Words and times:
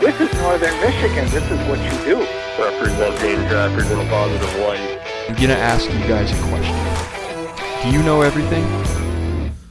This 0.00 0.20
is 0.20 0.32
northern 0.34 0.78
Michigan. 0.80 1.24
This 1.30 1.50
is 1.50 1.58
what 1.68 1.78
you 1.78 1.90
do. 2.04 2.18
Representing 2.62 3.48
trappers 3.48 3.90
in 3.90 3.98
a 3.98 4.08
positive 4.10 4.54
light. 4.60 5.00
I'm 5.28 5.34
gonna 5.34 5.54
ask 5.54 5.90
you 5.90 5.98
guys 6.00 6.30
a 6.30 6.42
question. 6.48 7.82
Do 7.82 7.96
you 7.96 8.02
know 8.02 8.20
everything? 8.20 8.64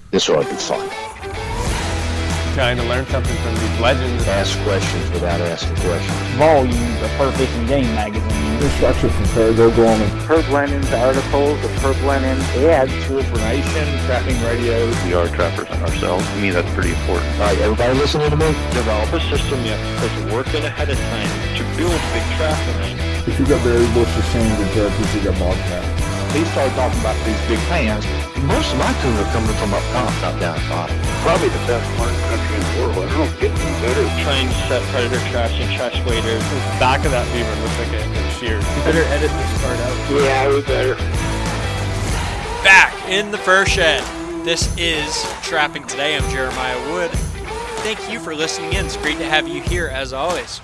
This 0.09 0.27
will 0.27 0.44
be 0.44 0.55
fun. 0.55 1.05
Trying 2.55 2.77
to 2.77 2.84
learn 2.84 3.05
something 3.08 3.36
from 3.44 3.54
these 3.55 3.80
legends. 3.82 4.26
Ask 4.30 4.58
questions 4.64 5.12
without 5.12 5.41
asking 5.41 5.76
questions. 5.76 6.16
Volumes 6.40 7.02
of 7.04 7.12
Fur 7.20 7.30
Fishing 7.34 7.68
Game 7.68 7.94
magazine. 7.94 8.64
Instructions 8.64 9.12
from 9.12 9.26
Parago 9.36 9.76
Gorman. 9.76 10.08
Herb 10.23 10.48
Lennon's 10.48 10.90
articles, 10.94 11.59
the 11.59 11.68
Herb 11.84 12.00
Lennon 12.08 12.40
ads. 12.64 12.94
True 13.04 13.20
information, 13.20 13.84
trapping 14.08 14.41
radios. 14.41 14.95
We 15.04 15.14
are 15.14 15.28
trappers 15.36 15.68
ourselves. 15.84 16.26
To 16.26 16.36
me, 16.38 16.50
that's 16.52 16.73
pretty 16.73 16.91
important. 16.95 17.28
All 17.34 17.52
right, 17.52 17.59
everybody 17.59 18.00
listening 18.00 18.30
to 18.30 18.38
me? 18.38 18.48
Develop 18.72 19.12
a 19.12 19.20
system 19.28 19.59
you 19.66 19.76
have 19.76 19.84
to 19.84 20.08
put 20.08 20.12
the 20.16 20.34
work 20.34 20.48
in 20.56 20.64
ahead 20.64 20.90
of 20.90 20.98
time 20.98 21.28
to 21.59 21.64
build 21.76 22.00
big 22.16 22.23
trapping. 22.40 22.95
If 23.28 23.38
you 23.38 23.45
got 23.48 23.62
berry 23.66 23.84
bushes, 23.92 24.23
sand, 24.31 24.64
and 24.64 24.72
turkeys, 24.72 25.14
you 25.14 25.23
got 25.28 25.38
bobcat. 25.38 25.95
He 26.36 26.44
started 26.52 26.75
talking 26.75 27.00
about 27.00 27.16
these 27.23 27.39
big 27.47 27.59
fans, 27.72 28.03
Most 28.44 28.67
of 28.73 28.78
my 28.78 28.91
tuna 29.00 29.23
are 29.23 29.31
coming 29.31 29.55
from 29.55 29.73
up 29.73 29.80
top, 29.95 30.11
not 30.19 30.36
down 30.38 30.59
bottom. 30.67 31.00
Probably 31.23 31.47
the 31.47 31.64
best 31.64 31.88
marten 31.95 32.19
country 32.27 32.55
in 32.59 32.64
the 32.67 32.75
world. 32.75 33.08
I 33.08 33.16
don't 33.16 33.39
get 33.39 33.52
any 33.55 33.75
better. 33.80 34.03
Trying 34.22 34.50
to 34.50 34.55
set 34.67 34.83
predator 34.92 35.23
traps 35.31 35.53
and 35.53 35.72
trash 35.72 35.95
waders. 36.03 36.44
The 36.44 36.59
back 36.75 37.05
of 37.05 37.11
that 37.11 37.23
beaver 37.31 37.55
looks 37.64 37.80
like 37.80 37.95
a, 37.95 38.03
a 38.03 38.31
shear. 38.36 38.59
You 38.59 38.81
better 38.83 39.08
edit 39.16 39.31
this 39.31 39.61
part 39.64 39.80
out. 39.80 39.95
Yeah, 40.11 40.50
we 40.52 40.61
better. 40.64 40.95
Back 42.67 42.92
in 43.08 43.31
the 43.31 43.38
fur 43.38 43.66
shed. 43.66 44.03
This 44.44 44.75
is 44.77 45.23
Trapping 45.42 45.88
Today. 45.88 46.17
I'm 46.17 46.30
Jeremiah 46.31 46.92
Wood. 46.92 47.11
Thank 47.88 48.11
you 48.11 48.20
for 48.20 48.36
listening 48.36 48.73
in. 48.73 48.86
It's 48.86 48.97
great 48.97 49.20
to 49.20 49.25
have 49.25 49.47
you 49.47 49.61
here 49.61 49.88
as 49.88 50.11
always. 50.11 50.59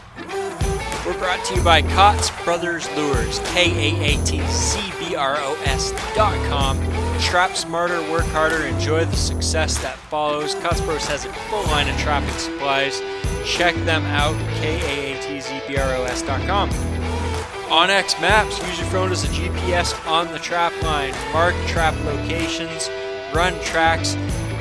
We're 1.04 1.18
brought 1.18 1.44
to 1.46 1.56
you 1.56 1.64
by 1.64 1.82
Kaatz 1.82 2.30
Brothers 2.46 2.88
Lures, 2.96 3.40
K 3.46 3.72
A 3.72 4.14
A 4.14 4.24
T 4.24 4.40
C 4.46 4.80
B 5.00 5.16
R 5.16 5.36
O 5.40 5.60
S 5.66 5.92
dot 6.14 6.36
com. 6.48 6.78
Trap 7.20 7.56
smarter, 7.56 8.00
work 8.12 8.26
harder, 8.26 8.68
enjoy 8.68 9.06
the 9.06 9.18
success 9.18 9.80
that 9.80 9.98
follows. 9.98 10.54
Kaatz 10.54 10.86
Bros 10.86 11.04
has 11.08 11.26
a 11.26 11.34
full 11.50 11.64
line 11.64 11.90
of 11.90 11.98
trapping 11.98 12.30
supplies. 12.38 13.02
Check 13.44 13.74
them 13.78 14.04
out, 14.04 14.36
K 14.62 14.80
A 14.80 15.18
A 15.18 15.22
T 15.24 15.42
Z 15.42 15.62
B 15.68 15.76
R 15.76 15.96
O 15.96 16.04
S 16.04 16.22
dot 16.22 16.40
com. 16.46 16.70
onX 17.72 18.22
Maps, 18.22 18.60
use 18.68 18.78
your 18.78 18.88
phone 18.90 19.12
as 19.12 19.24
a 19.24 19.28
GPS 19.30 20.08
on 20.08 20.32
the 20.32 20.38
trap 20.38 20.72
line. 20.84 21.16
Mark 21.34 21.56
trap 21.66 21.96
locations, 22.06 22.92
run 23.34 23.60
tracks, 23.64 24.16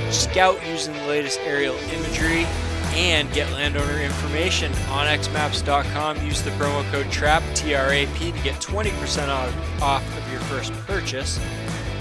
scout 0.09 0.59
using 0.67 0.95
the 0.95 1.07
latest 1.07 1.39
aerial 1.41 1.77
imagery, 1.93 2.47
and 2.93 3.33
get 3.33 3.51
landowner 3.53 4.01
information. 4.01 4.73
OnXMaps.com, 4.73 6.25
use 6.25 6.43
the 6.43 6.51
promo 6.53 6.89
code 6.91 7.11
TRAP, 7.11 7.43
T-R-A-P, 7.55 8.33
to 8.33 8.39
get 8.41 8.57
20% 8.57 9.29
off, 9.29 9.83
off 9.83 10.19
of 10.19 10.33
your 10.33 10.41
first 10.43 10.73
purchase. 10.87 11.39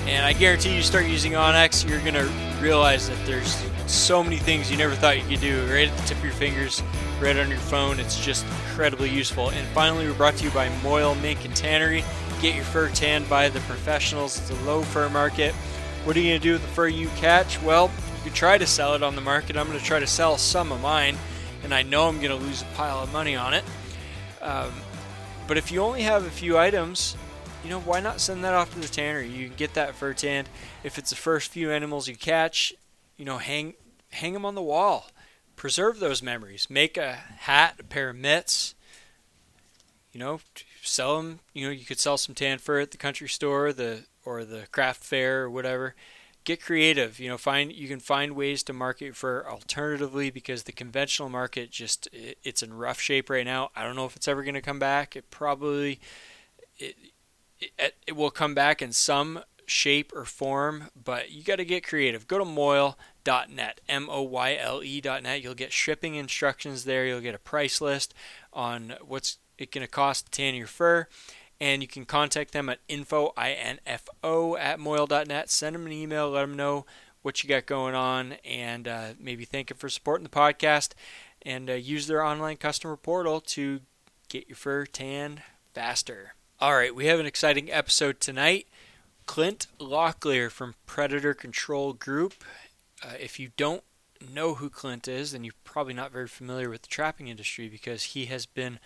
And 0.06 0.26
I 0.26 0.34
guarantee 0.34 0.76
you 0.76 0.82
start 0.82 1.06
using 1.06 1.34
onX, 1.34 1.88
you're 1.88 2.02
going 2.02 2.16
to 2.16 2.32
realize 2.62 3.08
that 3.10 3.26
there's 3.26 3.64
so 3.86 4.24
many 4.24 4.38
things 4.38 4.72
you 4.72 4.78
never 4.78 4.96
thought 4.96 5.18
you 5.18 5.28
could 5.28 5.42
do 5.42 5.62
right 5.72 5.88
at 5.88 5.98
the 5.98 6.08
tip 6.08 6.18
of 6.18 6.24
your 6.24 6.34
fingers, 6.34 6.82
right 7.22 7.38
on 7.38 7.50
your 7.50 7.60
phone. 7.60 8.00
It's 8.00 8.20
just 8.20 8.46
incredibly 8.46 9.10
useful. 9.10 9.52
And 9.52 9.68
finally, 9.70 10.08
we're 10.08 10.16
brought 10.16 10.36
to 10.38 10.44
you 10.44 10.52
by 10.52 10.70
Moyle 10.82 11.16
Mink 11.16 11.46
and 11.46 11.56
Tannery. 11.56 12.04
Get 12.42 12.56
your 12.56 12.64
fur 12.64 12.90
tanned 12.90 13.30
by 13.30 13.50
the 13.50 13.60
professionals. 13.62 14.40
It's 14.40 14.50
a 14.50 14.64
low 14.64 14.82
fur 14.82 15.10
market. 15.10 15.54
What 16.06 16.16
are 16.16 16.20
you 16.22 16.30
going 16.30 16.40
to 16.40 16.44
do 16.44 16.54
with 16.54 16.62
the 16.62 16.68
fur 16.70 16.88
you 16.88 17.10
catch? 17.10 17.62
Well, 17.62 17.92
you 18.26 18.32
try 18.32 18.58
to 18.58 18.68
sell 18.68 18.94
it 18.96 19.04
on 19.04 19.16
the 19.16 19.22
market. 19.22 19.58
I'm 19.58 19.68
going 19.68 19.80
to 19.80 19.86
try 19.86 20.00
to 20.00 20.08
sell 20.08 20.38
some 20.38 20.72
of 20.72 20.82
mine, 20.82 21.18
and 21.64 21.74
I 21.74 21.84
know 21.84 22.08
I'm 22.08 22.18
going 22.20 22.38
to 22.38 22.46
lose 22.46 22.62
a 22.62 22.66
pile 22.76 23.00
of 23.00 23.12
money 23.14 23.36
on 23.36 23.54
it. 23.54 23.64
Um, 24.42 24.72
but 25.48 25.58
if 25.58 25.72
you 25.72 25.82
only 25.82 26.04
have 26.04 26.26
a 26.26 26.30
few 26.30 26.58
items, 26.58 27.16
you 27.64 27.70
know, 27.70 27.80
why 27.80 28.00
not 28.00 28.22
send 28.22 28.44
that 28.44 28.54
off 28.54 28.74
to 28.74 28.80
the 28.80 28.88
tannery? 28.88 29.28
You 29.30 29.48
can 29.48 29.58
get 29.58 29.74
that 29.74 29.96
fur 29.96 30.14
tanned. 30.14 30.50
If 30.84 30.98
it's 30.98 31.10
the 31.10 31.16
first 31.16 31.52
few 31.52 31.72
animals 31.72 32.08
you 32.08 32.16
catch, 32.16 32.74
you 33.18 33.26
know, 33.26 33.38
hang 33.38 33.74
hang 34.12 34.34
them 34.34 34.46
on 34.46 34.56
the 34.56 34.62
wall. 34.62 35.08
Preserve 35.56 36.00
those 36.00 36.24
memories. 36.24 36.68
Make 36.70 36.98
a 36.98 37.14
hat, 37.14 37.76
a 37.80 37.84
pair 37.84 38.10
of 38.10 38.16
mitts. 38.16 38.76
You 40.14 40.20
know, 40.20 40.40
sell 40.82 41.18
them. 41.18 41.40
You 41.54 41.66
know, 41.66 41.72
you 41.72 41.86
could 41.86 42.00
sell 42.00 42.18
some 42.18 42.34
tan 42.34 42.60
fur 42.60 42.80
at 42.80 42.92
the 42.92 42.98
country 42.98 43.28
store, 43.28 43.74
the 43.74 44.06
or 44.26 44.46
the 44.46 44.68
craft 44.72 45.04
fair 45.04 45.44
or 45.44 45.50
whatever. 45.50 45.96
Get 46.50 46.64
creative. 46.64 47.20
You 47.20 47.30
know, 47.30 47.38
find 47.38 47.72
you 47.72 47.88
can 47.88 48.00
find 48.00 48.36
ways 48.36 48.64
to 48.64 48.74
market 48.74 49.16
for 49.16 49.48
alternatively 49.48 50.32
because 50.32 50.64
the 50.64 50.72
conventional 50.72 51.30
market 51.30 51.70
just 51.70 52.08
it, 52.12 52.40
it's 52.44 52.64
in 52.64 52.74
rough 52.74 53.00
shape 53.00 53.30
right 53.30 53.46
now. 53.46 53.70
I 53.76 53.84
don't 53.84 53.96
know 53.96 54.08
if 54.08 54.16
it's 54.16 54.28
ever 54.28 54.42
going 54.42 54.56
to 54.56 54.62
come 54.62 54.80
back. 54.80 55.16
It 55.16 55.30
probably 55.30 56.00
it, 56.80 56.96
it, 57.60 57.96
it 58.08 58.16
will 58.16 58.32
come 58.32 58.56
back 58.56 58.82
in 58.82 58.94
some 58.94 59.44
shape 59.68 60.12
or 60.16 60.26
form, 60.26 60.86
but 60.96 61.30
you 61.30 61.44
got 61.44 61.58
to 61.58 61.66
get 61.66 61.86
creative. 61.86 62.28
Go 62.28 62.40
to 62.40 62.46
moyle.net, 62.46 63.82
M 63.88 64.08
O 64.10 64.24
Y 64.24 64.58
L 64.60 64.84
E.net. 64.84 65.44
You'll 65.44 65.54
get 65.54 65.72
shipping 65.72 66.16
instructions 66.16 66.84
there. 66.84 67.06
You'll 67.06 67.22
get 67.22 67.36
a 67.36 67.38
price 67.38 67.80
list 67.80 68.16
on 68.52 68.96
what's 69.06 69.38
it 69.60 69.72
going 69.72 69.86
to 69.86 69.92
cost 69.92 70.26
to 70.26 70.32
tan 70.32 70.56
your 70.56 70.66
fur. 70.66 71.08
And 71.62 71.82
you 71.82 71.88
can 71.88 72.06
contact 72.06 72.54
them 72.54 72.70
at 72.70 72.80
info, 72.88 73.34
I-N-F-O, 73.36 74.56
at 74.56 74.80
moyle.net. 74.80 75.50
Send 75.50 75.76
them 75.76 75.86
an 75.86 75.92
email. 75.92 76.30
Let 76.30 76.42
them 76.42 76.56
know 76.56 76.86
what 77.22 77.44
you 77.44 77.50
got 77.50 77.66
going 77.66 77.96
on 77.96 78.34
and 78.46 78.88
uh, 78.88 79.08
maybe 79.20 79.44
thank 79.44 79.68
them 79.68 79.78
for 79.78 79.90
supporting 79.90 80.24
the 80.24 80.30
podcast. 80.30 80.94
And 81.42 81.70
uh, 81.70 81.74
use 81.74 82.08
their 82.08 82.24
online 82.24 82.58
customer 82.58 82.96
portal 82.96 83.42
to 83.42 83.82
get 84.30 84.48
your 84.48 84.56
fur 84.56 84.86
tanned 84.86 85.42
faster. 85.74 86.34
All 86.62 86.76
right, 86.76 86.94
we 86.94 87.06
have 87.06 87.20
an 87.20 87.26
exciting 87.26 87.72
episode 87.72 88.20
tonight. 88.20 88.68
Clint 89.26 89.68
Locklear 89.80 90.50
from 90.52 90.76
Predator 90.86 91.34
Control 91.34 91.94
Group. 91.94 92.34
Uh, 93.04 93.14
if 93.20 93.40
you 93.40 93.52
don't 93.56 93.84
know 94.34 94.56
who 94.56 94.70
Clint 94.70 95.08
is, 95.08 95.32
then 95.32 95.44
you're 95.44 95.54
probably 95.64 95.94
not 95.94 96.12
very 96.12 96.28
familiar 96.28 96.70
with 96.70 96.82
the 96.82 96.88
trapping 96.88 97.28
industry 97.28 97.70
because 97.70 98.04
he 98.04 98.26
has 98.26 98.46
been 98.46 98.80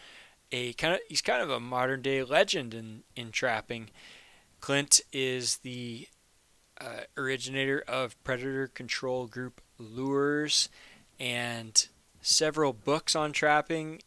a 0.53 0.71
kind 0.73 0.93
of 0.93 0.99
he's 1.09 1.21
kind 1.21 1.41
of 1.41 1.49
a 1.49 1.59
modern 1.59 2.01
day 2.01 2.23
legend 2.23 2.73
in 2.73 3.03
in 3.17 3.31
trapping. 3.31 3.89
Clint 4.61 5.01
is 5.11 5.57
the 5.57 6.07
uh, 6.79 7.01
originator 7.17 7.83
of 7.87 8.21
Predator 8.23 8.67
Control 8.67 9.27
Group 9.27 9.59
lures 9.77 10.69
and 11.19 11.87
several 12.21 12.71
books 12.71 13.15
on 13.15 13.33
trapping, 13.33 14.01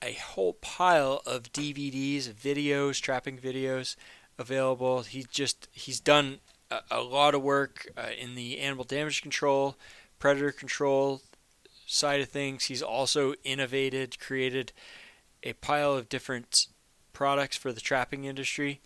a 0.00 0.12
whole 0.12 0.52
pile 0.52 1.22
of 1.26 1.52
DVDs, 1.52 2.32
videos, 2.32 3.00
trapping 3.00 3.38
videos 3.38 3.96
available. 4.38 5.02
He 5.02 5.26
just 5.30 5.66
he's 5.72 5.98
done 5.98 6.38
a, 6.70 6.80
a 6.90 7.00
lot 7.00 7.34
of 7.34 7.42
work 7.42 7.88
uh, 7.96 8.10
in 8.16 8.34
the 8.34 8.60
animal 8.60 8.84
damage 8.84 9.22
control, 9.22 9.76
predator 10.18 10.52
control 10.52 11.22
side 11.86 12.20
of 12.20 12.28
things. 12.28 12.64
He's 12.64 12.82
also 12.82 13.34
innovated, 13.44 14.20
created 14.20 14.72
a 15.46 15.54
pile 15.54 15.94
of 15.94 16.08
different 16.08 16.66
products 17.12 17.56
for 17.56 17.72
the 17.72 17.80
trapping 17.80 18.24
industry. 18.24 18.80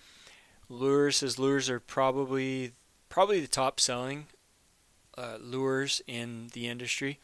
Lures, 0.69 1.21
his 1.21 1.39
lures 1.39 1.69
are 1.69 1.81
probably 1.81 2.73
probably 3.09 3.41
the 3.41 3.49
top 3.49 3.81
selling 3.81 4.27
uh, 5.19 5.37
lures 5.41 6.01
in 6.07 6.49
the 6.53 6.69
industry. 6.69 7.19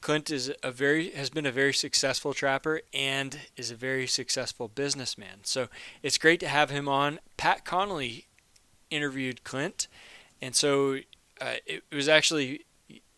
Clint 0.00 0.30
is 0.30 0.52
a 0.62 0.70
very 0.70 1.10
has 1.10 1.30
been 1.30 1.46
a 1.46 1.52
very 1.52 1.72
successful 1.72 2.32
trapper 2.34 2.82
and 2.92 3.40
is 3.56 3.70
a 3.70 3.76
very 3.76 4.06
successful 4.06 4.68
businessman. 4.68 5.40
So 5.42 5.68
it's 6.02 6.18
great 6.18 6.40
to 6.40 6.48
have 6.48 6.70
him 6.70 6.88
on. 6.88 7.20
Pat 7.36 7.64
Connolly 7.64 8.26
interviewed 8.90 9.44
Clint, 9.44 9.88
and 10.40 10.54
so 10.54 10.98
uh, 11.40 11.54
it, 11.66 11.82
was 11.92 12.08
actually 12.08 12.64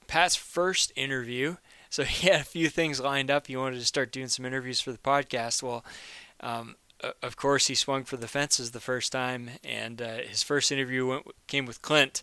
Pat's 0.07 0.37
first 0.37 0.93
interview. 0.97 1.57
So 1.97 2.05
he 2.05 2.29
had 2.29 2.43
a 2.43 2.45
few 2.45 2.69
things 2.69 3.01
lined 3.01 3.31
up. 3.31 3.47
He 3.47 3.57
wanted 3.57 3.79
to 3.79 3.87
start 3.87 4.13
doing 4.13 4.29
some 4.29 4.45
interviews 4.45 4.83
for 4.83 4.93
the 4.93 4.99
podcast. 4.99 5.63
Well, 5.63 5.83
um, 6.41 6.77
of 7.23 7.37
course, 7.37 7.69
he 7.69 7.75
swung 7.75 8.05
for 8.05 8.19
the 8.19 8.29
fences 8.29 8.73
the 8.73 8.81
first 8.81 9.13
time, 9.13 9.49
and 9.65 10.03
uh, 10.03 10.17
his 10.29 10.43
first 10.43 10.71
interview 10.71 11.07
went, 11.07 11.27
came 11.47 11.65
with 11.65 11.81
Clint. 11.81 12.23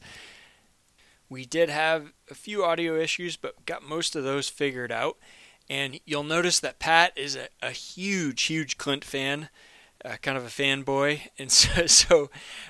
We 1.28 1.46
did 1.46 1.70
have 1.70 2.14
a 2.30 2.36
few 2.36 2.64
audio 2.64 2.96
issues, 2.96 3.36
but 3.36 3.66
got 3.66 3.82
most 3.82 4.16
of 4.16 4.24
those 4.24 4.48
figured 4.48 4.92
out. 4.92 5.18
And 5.68 6.00
you'll 6.06 6.24
notice 6.24 6.60
that 6.60 6.78
Pat 6.78 7.12
is 7.16 7.36
a, 7.36 7.48
a 7.64 7.72
huge, 7.72 8.44
huge 8.44 8.78
Clint 8.78 9.04
fan, 9.04 9.50
uh, 10.06 10.18
kind 10.22 10.38
of 10.38 10.46
a 10.46 10.50
fanboy, 10.50 11.22
and 11.40 11.52
so, 11.52 11.88
so 11.88 12.30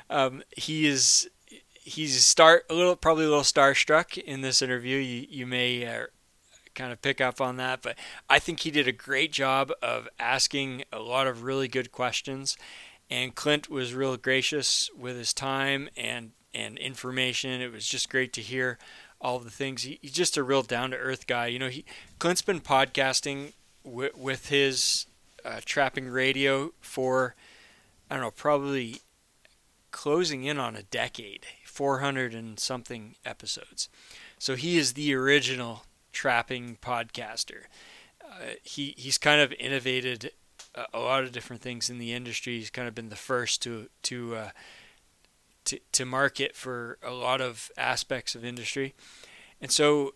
um, 0.10 0.42
he 0.56 0.88
is 0.88 1.30
he's 1.86 2.26
start 2.26 2.64
a 2.70 2.74
little 2.74 2.96
probably 2.96 3.26
a 3.26 3.30
little 3.30 3.44
starstruck 3.44 4.18
in 4.18 4.40
this 4.40 4.62
interview. 4.62 4.98
You 4.98 5.28
you 5.30 5.46
may 5.46 5.86
uh, 5.86 6.06
kind 6.75 6.92
of 6.92 7.02
pick 7.02 7.22
up 7.22 7.40
on 7.40 7.58
that, 7.58 7.81
but 7.81 7.98
I 8.30 8.40
think 8.40 8.62
he 8.62 8.72
did 8.72 8.88
a 8.88 8.92
great 8.92 9.31
job 9.31 9.72
of 9.81 10.08
asking 10.20 10.84
a 10.92 11.00
lot 11.00 11.28
of 11.28 11.44
really 11.44 11.68
good 11.68 11.92
questions. 11.92 12.58
And 13.10 13.36
Clint 13.36 13.70
was 13.70 13.94
real 13.94 14.18
gracious 14.18 14.90
with 14.98 15.18
his 15.18 15.34
time 15.34 15.90
and 15.96 16.31
and 16.54 16.78
information. 16.78 17.62
It 17.62 17.72
was 17.72 17.88
just 17.88 18.10
great 18.10 18.31
to 18.34 18.42
hear 18.42 18.78
all 19.20 19.40
the 19.40 19.50
things. 19.50 19.84
He, 19.84 20.00
he's 20.02 20.12
just 20.12 20.38
a 20.38 20.44
real 20.44 20.62
down 20.62 20.92
to 20.92 20.98
earth 20.98 21.25
guy. 21.28 21.48
You 21.48 21.60
know, 21.60 21.70
he 21.70 21.86
Clint's 22.20 22.42
been 22.42 22.62
podcasting 22.62 23.54
w- 23.84 24.12
with 24.16 24.50
his 24.50 25.08
uh, 25.44 25.62
trapping 25.66 26.10
radio 26.10 26.72
for 26.80 27.36
I 28.10 28.16
don't 28.16 28.24
know, 28.24 28.31
probably 28.31 29.02
closing 29.92 30.44
in 30.44 30.60
on 30.60 30.76
a 30.76 30.84
decade, 30.84 31.46
400 31.66 32.34
and 32.34 32.60
something 32.60 33.16
episodes. 33.26 33.90
So 34.38 34.56
he 34.56 34.78
is 34.78 34.94
the 34.94 35.14
original 35.16 35.86
trapping 36.13 36.77
podcaster. 36.81 37.63
Uh, 38.24 38.56
he 38.63 38.94
he's 38.98 39.18
kind 39.18 39.42
of 39.42 39.51
innovated 39.54 40.31
a, 40.74 40.86
a, 40.94 41.00
lot 41.00 41.24
of 41.24 41.31
different 41.31 41.62
things 41.62 41.89
in 41.89 41.98
the 41.98 42.13
industry. 42.13 42.57
He's 42.57 42.69
kind 42.69 42.88
of 42.88 42.95
been 42.95 43.10
the 43.10 43.15
first 43.15 43.62
to 43.63 43.89
to 44.04 44.36
uh, 44.36 44.50
to, 45.65 45.80
to 45.92 46.06
market 46.06 46.56
for 46.56 46.98
a 47.04 47.12
lot 47.12 47.42
of 47.42 47.69
aspects 47.77 48.36
of 48.36 48.45
industry, 48.45 48.94
and 49.62 49.71
so 49.71 50.13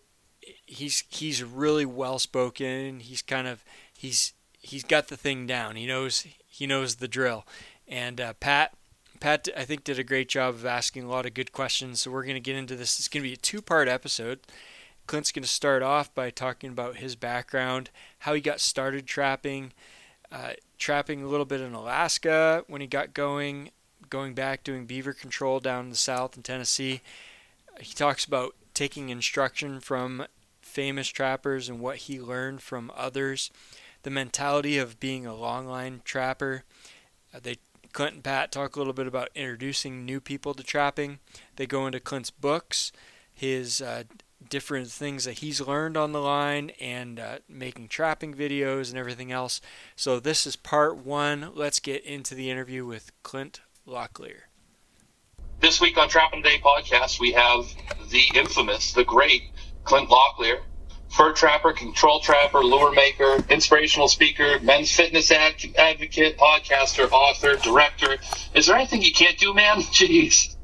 he's 0.65 1.03
he's 1.09 1.43
really 1.43 1.85
well 1.85 2.19
spoken. 2.19 3.01
He's 3.01 3.21
kind 3.21 3.47
of 3.47 3.63
he's 3.93 4.33
he's 4.59 4.83
got 4.83 5.07
the 5.07 5.17
thing 5.17 5.47
down. 5.47 5.75
He 5.75 5.85
knows 5.85 6.25
he 6.45 6.67
knows 6.67 6.95
the 6.95 7.07
drill. 7.07 7.45
And 7.87 8.19
uh, 8.19 8.33
Pat 8.33 8.73
Pat 9.19 9.47
I 9.55 9.63
think 9.63 9.83
did 9.83 9.99
a 9.99 10.03
great 10.03 10.29
job 10.29 10.55
of 10.55 10.65
asking 10.65 11.03
a 11.03 11.09
lot 11.09 11.25
of 11.25 11.33
good 11.33 11.51
questions. 11.51 12.01
So 12.01 12.11
we're 12.11 12.23
going 12.23 12.35
to 12.35 12.41
get 12.41 12.55
into 12.55 12.75
this. 12.75 12.99
It's 12.99 13.07
going 13.07 13.23
to 13.23 13.29
be 13.29 13.33
a 13.33 13.37
two 13.37 13.61
part 13.61 13.87
episode. 13.87 14.39
Clint's 15.07 15.31
going 15.31 15.43
to 15.43 15.49
start 15.49 15.81
off 15.81 16.13
by 16.13 16.29
talking 16.29 16.69
about 16.69 16.97
his 16.97 17.15
background, 17.15 17.89
how 18.19 18.33
he 18.33 18.41
got 18.41 18.59
started 18.59 19.07
trapping, 19.07 19.71
uh, 20.31 20.51
trapping 20.77 21.23
a 21.23 21.27
little 21.27 21.45
bit 21.45 21.61
in 21.61 21.73
Alaska 21.73 22.63
when 22.67 22.81
he 22.81 22.87
got 22.87 23.13
going, 23.13 23.71
going 24.09 24.33
back 24.33 24.63
doing 24.63 24.85
beaver 24.85 25.13
control 25.13 25.59
down 25.59 25.85
in 25.85 25.89
the 25.89 25.95
south 25.95 26.35
in 26.35 26.43
Tennessee. 26.43 27.01
He 27.79 27.93
talks 27.93 28.25
about 28.25 28.55
taking 28.73 29.09
instruction 29.09 29.79
from 29.79 30.27
famous 30.61 31.07
trappers 31.07 31.69
and 31.69 31.79
what 31.79 31.97
he 31.97 32.19
learned 32.19 32.61
from 32.61 32.91
others, 32.95 33.49
the 34.03 34.09
mentality 34.09 34.77
of 34.77 34.99
being 34.99 35.25
a 35.25 35.31
longline 35.31 36.03
trapper. 36.03 36.63
Uh, 37.33 37.39
they 37.41 37.57
Clint 37.93 38.13
and 38.13 38.23
Pat 38.23 38.51
talk 38.51 38.75
a 38.75 38.79
little 38.79 38.93
bit 38.93 39.07
about 39.07 39.29
introducing 39.33 40.05
new 40.05 40.19
people 40.19 40.53
to 40.53 40.61
trapping. 40.61 41.17
They 41.55 41.65
go 41.65 41.87
into 41.87 41.99
Clint's 41.99 42.29
books, 42.29 42.91
his 43.33 43.81
uh, 43.81 44.03
different 44.49 44.89
things 44.89 45.25
that 45.25 45.39
he's 45.39 45.61
learned 45.61 45.97
on 45.97 46.11
the 46.11 46.21
line 46.21 46.71
and 46.79 47.19
uh, 47.19 47.39
making 47.47 47.87
trapping 47.87 48.33
videos 48.33 48.89
and 48.89 48.97
everything 48.97 49.31
else. 49.31 49.61
So 49.95 50.19
this 50.19 50.47
is 50.47 50.55
part 50.55 50.97
one. 50.97 51.51
Let's 51.53 51.79
get 51.79 52.03
into 52.03 52.35
the 52.35 52.49
interview 52.49 52.85
with 52.85 53.11
Clint 53.23 53.61
Locklear. 53.87 54.41
This 55.59 55.81
week 55.81 55.97
on 55.97 56.07
Trapping 56.07 56.43
Day 56.43 56.59
podcast, 56.63 57.19
we 57.19 57.31
have 57.31 57.65
the 58.09 58.23
infamous, 58.35 58.93
the 58.93 59.03
great 59.03 59.43
Clint 59.83 60.09
Locklear, 60.09 60.59
fur 61.09 61.33
trapper, 61.33 61.73
control 61.73 62.19
trapper, 62.19 62.59
lure 62.59 62.91
maker, 62.93 63.37
inspirational 63.49 64.07
speaker, 64.07 64.59
men's 64.61 64.91
fitness 64.91 65.31
ad- 65.31 65.65
advocate, 65.77 66.37
podcaster, 66.37 67.09
author, 67.11 67.55
director. 67.55 68.17
Is 68.53 68.67
there 68.67 68.75
anything 68.75 69.01
you 69.01 69.11
can't 69.11 69.37
do, 69.37 69.53
man? 69.53 69.77
Jeez. 69.81 70.55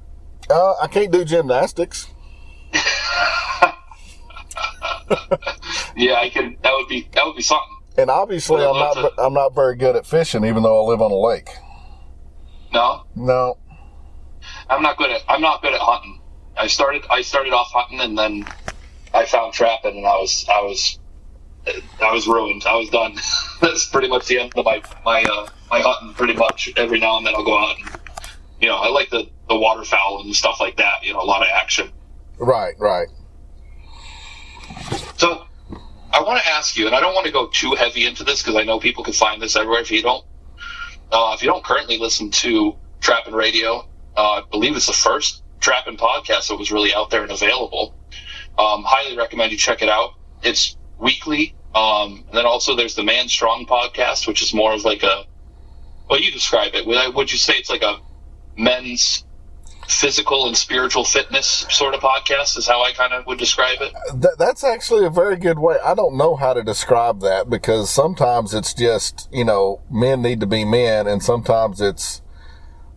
Uh, 0.50 0.76
I 0.82 0.88
can't 0.88 1.12
do 1.12 1.26
gymnastics. 1.26 2.08
yeah, 5.96 6.16
I 6.16 6.30
can. 6.30 6.58
That 6.64 6.74
would 6.74 6.88
be 6.88 7.08
that 7.14 7.26
would 7.26 7.36
be 7.36 7.44
something. 7.44 7.78
And 7.98 8.10
obviously, 8.10 8.64
I'm 8.66 8.76
not. 8.76 8.94
To... 8.94 9.22
I'm 9.22 9.34
not 9.34 9.54
very 9.54 9.76
good 9.76 9.96
at 9.96 10.06
fishing, 10.06 10.44
even 10.46 10.64
though 10.64 10.84
I 10.84 10.90
live 10.90 11.02
on 11.02 11.12
a 11.12 11.16
lake. 11.16 11.50
No. 12.72 13.06
No. 13.16 13.58
I'm 14.70 14.82
not 14.82 14.98
good 14.98 15.12
at. 15.12 15.22
I'm 15.28 15.42
not 15.42 15.62
good 15.62 15.74
at 15.74 15.80
hunting. 15.80 16.20
I 16.58 16.68
started. 16.68 17.04
I 17.10 17.22
started 17.22 17.54
off 17.54 17.72
hunting, 17.72 18.00
and 18.00 18.18
then 18.18 18.46
I 19.14 19.26
found 19.26 19.54
trapping, 19.54 19.98
and 19.98 20.06
I 20.06 20.18
was. 20.18 20.46
I 20.50 20.62
was. 20.62 21.00
I 22.02 22.12
was 22.12 22.28
ruined. 22.28 22.64
I 22.66 22.76
was 22.76 22.90
done. 22.90 23.16
That's 23.62 23.86
pretty 23.86 24.08
much 24.08 24.28
the 24.28 24.40
end 24.40 24.54
of 24.56 24.66
my 24.66 24.82
my 25.06 25.24
uh, 25.24 25.48
my 25.70 25.82
hunting. 25.82 26.14
Pretty 26.16 26.34
much 26.34 26.74
every 26.76 27.00
now 27.00 27.18
and 27.18 27.26
then 27.26 27.36
I'll 27.36 27.46
go 27.46 27.58
out 27.58 27.78
and 27.80 28.02
you 28.60 28.68
know 28.68 28.76
I 28.76 28.90
like 28.90 29.10
the 29.12 29.30
the 29.48 29.56
waterfowl 29.56 30.22
and 30.24 30.36
stuff 30.36 30.60
like 30.60 30.78
that. 30.78 31.04
You 31.04 31.14
know, 31.14 31.22
a 31.22 31.24
lot 31.24 31.42
of 31.42 31.48
action. 31.54 31.92
Right. 32.40 32.74
Right. 32.80 33.08
So 35.18 35.46
I 36.12 36.22
want 36.22 36.42
to 36.44 36.50
ask 36.50 36.78
you, 36.78 36.86
and 36.86 36.96
I 36.96 37.00
don't 37.00 37.14
want 37.14 37.26
to 37.26 37.32
go 37.32 37.48
too 37.48 37.76
heavy 37.76 38.06
into 38.06 38.24
this 38.24 38.42
because 38.42 38.56
I 38.56 38.64
know 38.64 38.80
people 38.80 39.04
can 39.04 39.14
find 39.14 39.42
this 39.42 39.56
everywhere. 39.56 39.82
If 39.82 39.92
you 39.92 40.02
don't, 40.02 40.24
uh, 41.12 41.34
if 41.36 41.42
you 41.42 41.50
don't 41.50 41.64
currently 41.64 41.98
listen 41.98 42.30
to 42.32 42.76
Trapping 43.00 43.34
Radio, 43.34 43.88
uh, 44.16 44.22
I 44.22 44.44
believe 44.52 44.76
it's 44.76 44.88
the 44.88 44.94
first 44.94 45.44
Trapping 45.60 45.98
podcast 45.98 46.50
that 46.50 46.58
was 46.58 46.72
really 46.72 46.94
out 46.94 47.10
there 47.10 47.24
and 47.24 47.32
available. 47.32 47.96
Um, 48.58 48.84
highly 48.84 49.18
recommend 49.18 49.52
you 49.52 49.58
check 49.58 49.82
it 49.82 49.90
out. 49.90 50.14
It's 50.44 50.78
weekly. 51.00 51.56
Um, 51.74 52.24
and 52.28 52.38
then 52.38 52.46
also 52.46 52.76
there's 52.76 52.96
the 52.96 53.04
Man 53.04 53.28
Strong 53.28 53.66
podcast, 53.66 54.28
which 54.28 54.42
is 54.44 54.54
more 54.54 54.74
of 54.74 54.86
like 54.86 55.04
a, 55.04 55.24
well, 56.10 56.20
you 56.20 56.32
describe 56.32 56.76
it. 56.76 56.86
Would, 56.86 57.16
would 57.16 57.32
you 57.32 57.38
say 57.38 57.54
it's 57.54 57.70
like 57.70 57.82
a 57.82 58.00
men's 58.56 59.26
physical 59.88 60.48
and 60.48 60.56
spiritual 60.56 61.04
fitness 61.04 61.66
sort 61.70 61.94
of 61.94 62.02
podcast 62.02 62.58
is 62.58 62.68
how 62.68 62.84
I 62.84 62.92
kind 62.92 63.14
of 63.14 63.26
would 63.26 63.38
describe 63.38 63.82
it. 63.82 63.94
Th- 64.12 64.34
that's 64.38 64.64
actually 64.64 65.06
a 65.06 65.10
very 65.10 65.38
good 65.38 65.60
way. 65.60 65.78
I 65.84 65.96
don't 65.96 66.18
know 66.18 66.36
how 66.36 66.54
to 66.54 66.64
describe 66.64 67.22
that 67.22 67.50
because 67.50 67.90
sometimes 67.90 68.54
it's 68.54 68.74
just, 68.74 69.30
you 69.32 69.46
know, 69.46 69.82
men 69.92 70.22
need 70.22 70.40
to 70.40 70.48
be 70.48 70.66
men 70.66 71.08
and 71.08 71.22
sometimes 71.22 71.82
it's 71.82 72.22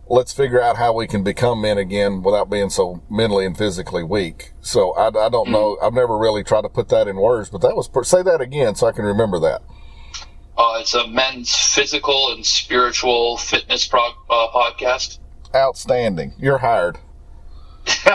let's 0.09 0.31
figure 0.31 0.61
out 0.61 0.77
how 0.77 0.93
we 0.93 1.05
can 1.05 1.23
become 1.23 1.61
men 1.61 1.77
again 1.77 2.21
without 2.21 2.49
being 2.49 2.69
so 2.69 3.03
mentally 3.09 3.45
and 3.45 3.57
physically 3.57 4.03
weak. 4.03 4.53
So 4.61 4.91
I, 4.93 5.07
I 5.07 5.29
don't 5.29 5.49
know. 5.49 5.75
Mm-hmm. 5.75 5.85
I've 5.85 5.93
never 5.93 6.17
really 6.17 6.43
tried 6.43 6.61
to 6.61 6.69
put 6.69 6.89
that 6.89 7.07
in 7.07 7.17
words, 7.17 7.49
but 7.49 7.61
that 7.61 7.75
was, 7.75 7.87
per- 7.87 8.03
say 8.03 8.23
that 8.23 8.41
again 8.41 8.75
so 8.75 8.87
I 8.87 8.91
can 8.93 9.05
remember 9.05 9.39
that. 9.41 9.61
Uh, 10.57 10.77
it's 10.79 10.95
a 10.95 11.07
men's 11.07 11.53
physical 11.53 12.31
and 12.31 12.43
spiritual 12.45 13.37
fitness 13.37 13.87
uh, 13.93 14.11
podcast 14.29 15.19
outstanding. 15.57 16.33
You're 16.37 16.59
hired. 16.59 16.97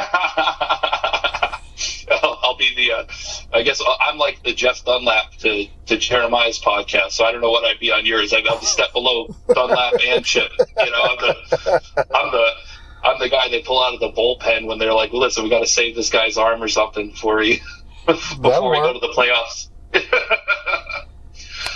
I'll, 2.11 2.39
I'll, 2.43 2.57
be 2.57 2.75
the. 2.77 2.93
Uh, 2.93 3.07
I 3.53 3.63
guess 3.63 3.83
I'm 4.01 4.19
like 4.19 4.43
the 4.43 4.53
Jeff 4.53 4.85
Dunlap 4.85 5.33
to, 5.39 5.67
to 5.87 5.97
Jeremiah's 5.97 6.59
podcast. 6.59 7.13
So 7.13 7.25
I 7.25 7.33
don't 7.33 7.41
know 7.41 7.51
what 7.51 7.65
I'd 7.65 7.81
be 7.81 7.91
on 7.91 8.07
yours. 8.07 8.33
I'm 8.33 8.45
the 8.45 8.61
step 8.61 8.93
below 8.93 9.35
Dunlap 9.53 9.95
and 10.05 10.25
Chip. 10.25 10.51
You 10.59 10.91
know, 10.91 11.03
I'm 11.03 11.17
the. 11.19 11.83
I'm 12.15 12.31
the. 12.31 12.51
I'm 13.05 13.19
the 13.19 13.29
guy 13.29 13.49
they 13.49 13.63
pull 13.63 13.83
out 13.83 13.95
of 13.95 14.01
the 14.01 14.13
bullpen 14.13 14.67
when 14.67 14.79
they're 14.79 14.93
like, 14.93 15.13
"Listen, 15.13 15.45
we 15.45 15.51
got 15.51 15.61
to 15.61 15.67
save 15.67 15.97
this 15.97 16.11
guy's 16.11 16.37
arm 16.37 16.63
or 16.63 16.69
something 16.69 17.11
before 17.11 17.41
he 17.41 17.61
before 18.07 18.71
we 18.71 18.79
go 18.79 18.93
to 18.93 19.01
the 19.01 19.09
playoffs." 19.09 19.69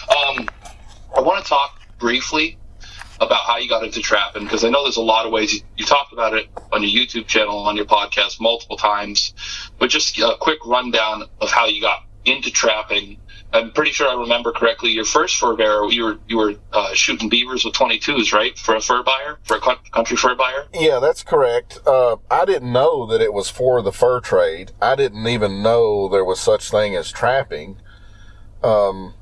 um, 0.08 0.48
I 1.16 1.20
want 1.20 1.44
to 1.44 1.48
talk 1.48 1.80
briefly 1.98 2.58
about 3.20 3.40
how 3.46 3.56
you 3.58 3.68
got 3.68 3.84
into 3.84 4.00
trapping 4.00 4.44
because 4.44 4.64
I 4.64 4.68
know 4.68 4.82
there's 4.82 4.96
a 4.96 5.02
lot 5.02 5.26
of 5.26 5.32
ways 5.32 5.54
you, 5.54 5.60
you 5.76 5.84
talked 5.84 6.12
about 6.12 6.34
it 6.34 6.48
on 6.72 6.82
your 6.82 6.90
YouTube 6.90 7.26
channel, 7.26 7.58
on 7.58 7.76
your 7.76 7.86
podcast 7.86 8.40
multiple 8.40 8.76
times, 8.76 9.32
but 9.78 9.90
just 9.90 10.18
a 10.18 10.36
quick 10.38 10.64
rundown 10.66 11.24
of 11.40 11.50
how 11.50 11.66
you 11.66 11.80
got 11.80 12.04
into 12.24 12.50
trapping. 12.50 13.18
I'm 13.52 13.72
pretty 13.72 13.92
sure 13.92 14.08
I 14.08 14.20
remember 14.20 14.52
correctly. 14.52 14.90
Your 14.90 15.04
first 15.04 15.36
fur 15.36 15.56
bearer, 15.56 15.90
you 15.90 16.04
were 16.04 16.18
you 16.26 16.36
were 16.36 16.54
uh, 16.72 16.92
shooting 16.92 17.28
beavers 17.28 17.64
with 17.64 17.74
22s, 17.74 18.32
right? 18.32 18.58
For 18.58 18.74
a 18.74 18.80
fur 18.80 19.02
buyer, 19.02 19.38
for 19.44 19.56
a 19.56 19.60
country 19.92 20.16
fur 20.16 20.34
buyer. 20.34 20.66
Yeah, 20.74 20.98
that's 20.98 21.22
correct. 21.22 21.78
Uh, 21.86 22.16
I 22.30 22.44
didn't 22.44 22.72
know 22.72 23.06
that 23.06 23.20
it 23.20 23.32
was 23.32 23.48
for 23.48 23.80
the 23.82 23.92
fur 23.92 24.20
trade. 24.20 24.72
I 24.82 24.96
didn't 24.96 25.26
even 25.26 25.62
know 25.62 26.08
there 26.08 26.24
was 26.24 26.40
such 26.40 26.70
thing 26.70 26.96
as 26.96 27.10
trapping. 27.12 27.78
Um, 28.62 29.14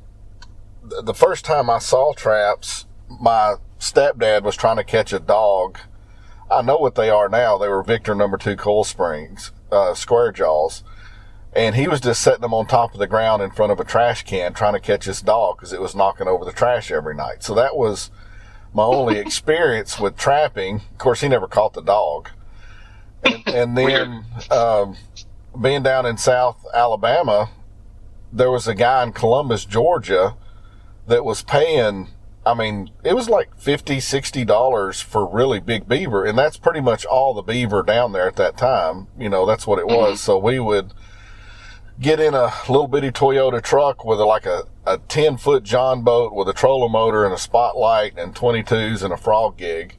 the 0.82 1.14
first 1.14 1.44
time 1.44 1.68
I 1.68 1.78
saw 1.78 2.12
traps, 2.12 2.86
my 3.08 3.56
stepdad 3.84 4.42
was 4.42 4.56
trying 4.56 4.76
to 4.76 4.84
catch 4.84 5.12
a 5.12 5.18
dog. 5.18 5.78
I 6.50 6.62
know 6.62 6.76
what 6.76 6.94
they 6.94 7.10
are 7.10 7.28
now. 7.28 7.58
They 7.58 7.68
were 7.68 7.82
Victor 7.82 8.14
number 8.14 8.36
two 8.36 8.56
coil 8.56 8.84
springs, 8.84 9.52
uh, 9.70 9.94
square 9.94 10.32
jaws. 10.32 10.84
And 11.54 11.76
he 11.76 11.86
was 11.86 12.00
just 12.00 12.20
setting 12.20 12.40
them 12.40 12.54
on 12.54 12.66
top 12.66 12.94
of 12.94 12.98
the 12.98 13.06
ground 13.06 13.40
in 13.42 13.50
front 13.50 13.70
of 13.70 13.78
a 13.78 13.84
trash 13.84 14.24
can 14.24 14.54
trying 14.54 14.72
to 14.72 14.80
catch 14.80 15.04
his 15.04 15.22
dog 15.22 15.56
because 15.56 15.72
it 15.72 15.80
was 15.80 15.94
knocking 15.94 16.26
over 16.26 16.44
the 16.44 16.52
trash 16.52 16.90
every 16.90 17.14
night. 17.14 17.44
So 17.44 17.54
that 17.54 17.76
was 17.76 18.10
my 18.72 18.82
only 18.82 19.18
experience 19.18 20.00
with 20.00 20.16
trapping. 20.16 20.76
Of 20.76 20.98
course, 20.98 21.20
he 21.20 21.28
never 21.28 21.46
caught 21.46 21.74
the 21.74 21.82
dog. 21.82 22.30
And, 23.24 23.48
and 23.48 23.78
then, 23.78 24.24
um, 24.50 24.96
being 25.60 25.84
down 25.84 26.06
in 26.06 26.16
South 26.16 26.66
Alabama, 26.74 27.50
there 28.32 28.50
was 28.50 28.66
a 28.66 28.74
guy 28.74 29.04
in 29.04 29.12
Columbus, 29.12 29.64
Georgia, 29.64 30.36
that 31.06 31.24
was 31.24 31.42
paying. 31.42 32.08
I 32.46 32.54
mean, 32.54 32.90
it 33.02 33.14
was 33.14 33.28
like 33.28 33.56
50 33.58 34.44
dollars 34.44 35.00
for 35.00 35.26
really 35.26 35.60
big 35.60 35.88
beaver, 35.88 36.24
and 36.24 36.36
that's 36.36 36.58
pretty 36.58 36.80
much 36.80 37.04
all 37.06 37.32
the 37.32 37.42
beaver 37.42 37.82
down 37.82 38.12
there 38.12 38.28
at 38.28 38.36
that 38.36 38.56
time. 38.56 39.08
You 39.18 39.28
know, 39.28 39.46
that's 39.46 39.66
what 39.66 39.78
it 39.78 39.86
mm-hmm. 39.86 39.96
was. 39.96 40.20
So 40.20 40.38
we 40.38 40.60
would 40.60 40.92
get 42.00 42.20
in 42.20 42.34
a 42.34 42.52
little 42.68 42.88
bitty 42.88 43.10
Toyota 43.10 43.62
truck 43.62 44.04
with 44.04 44.20
a, 44.20 44.24
like 44.24 44.46
a, 44.46 44.64
a 44.86 44.98
10 44.98 45.36
foot 45.38 45.62
John 45.62 46.02
boat 46.02 46.34
with 46.34 46.48
a 46.48 46.52
trolling 46.52 46.92
motor 46.92 47.24
and 47.24 47.32
a 47.32 47.38
spotlight 47.38 48.18
and 48.18 48.34
22s 48.34 49.02
and 49.02 49.12
a 49.12 49.16
frog 49.16 49.56
gig. 49.56 49.96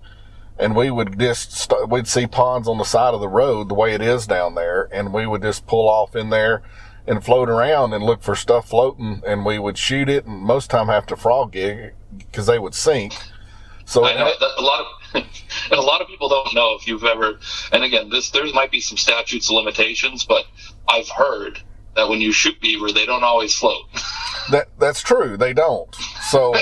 And 0.58 0.76
we 0.76 0.90
would 0.90 1.20
just, 1.20 1.52
st- 1.52 1.90
we'd 1.90 2.08
see 2.08 2.28
ponds 2.28 2.68
on 2.68 2.78
the 2.78 2.86
side 2.86 3.14
of 3.14 3.22
the 3.22 3.28
road 3.28 3.70
the 3.70 3.74
way 3.74 3.94
it 3.94 4.02
is 4.02 4.28
down 4.28 4.56
there. 4.56 4.90
And 4.92 5.14
we 5.14 5.26
would 5.26 5.42
just 5.42 5.68
pull 5.68 5.90
off 5.90 6.16
in 6.16 6.30
there 6.30 6.64
and 7.08 7.24
float 7.24 7.50
around 7.50 7.94
and 7.94 8.04
look 8.04 8.22
for 8.22 8.36
stuff 8.36 8.70
floating 8.70 9.22
and 9.26 9.46
we 9.46 9.60
would 9.60 9.78
shoot 9.78 10.10
it 10.10 10.26
and 10.26 10.42
most 10.42 10.70
time 10.70 10.88
have 10.88 11.06
to 11.08 11.16
frog 11.16 11.52
gig 11.52 11.94
because 12.18 12.46
they 12.46 12.60
would 12.60 12.74
sink. 12.74 13.14
So 13.86 14.06
I 14.06 14.14
know 14.16 14.32
that 14.40 14.52
a 14.58 14.62
lot 14.62 14.80
of 14.82 14.86
and 15.72 15.80
a 15.80 15.82
lot 15.82 16.02
of 16.02 16.08
people 16.08 16.28
don't 16.28 16.54
know 16.54 16.76
if 16.80 16.88
you've 16.88 17.04
ever 17.04 17.40
and 17.72 17.84
again 17.84 18.10
this 18.10 18.32
there 18.32 18.46
might 18.54 18.72
be 18.72 18.82
some 18.82 18.98
statutes 18.98 19.50
limitations, 19.50 20.26
but 20.26 20.46
I've 20.88 21.10
heard 21.10 21.62
that 21.96 22.10
when 22.10 22.22
you 22.22 22.32
shoot 22.32 22.60
beaver 22.60 22.92
they 22.92 23.06
don't 23.06 23.24
always 23.24 23.54
float. 23.56 23.86
that 24.52 24.68
that's 24.80 25.02
true. 25.02 25.38
They 25.38 25.54
don't. 25.54 25.94
So 26.30 26.54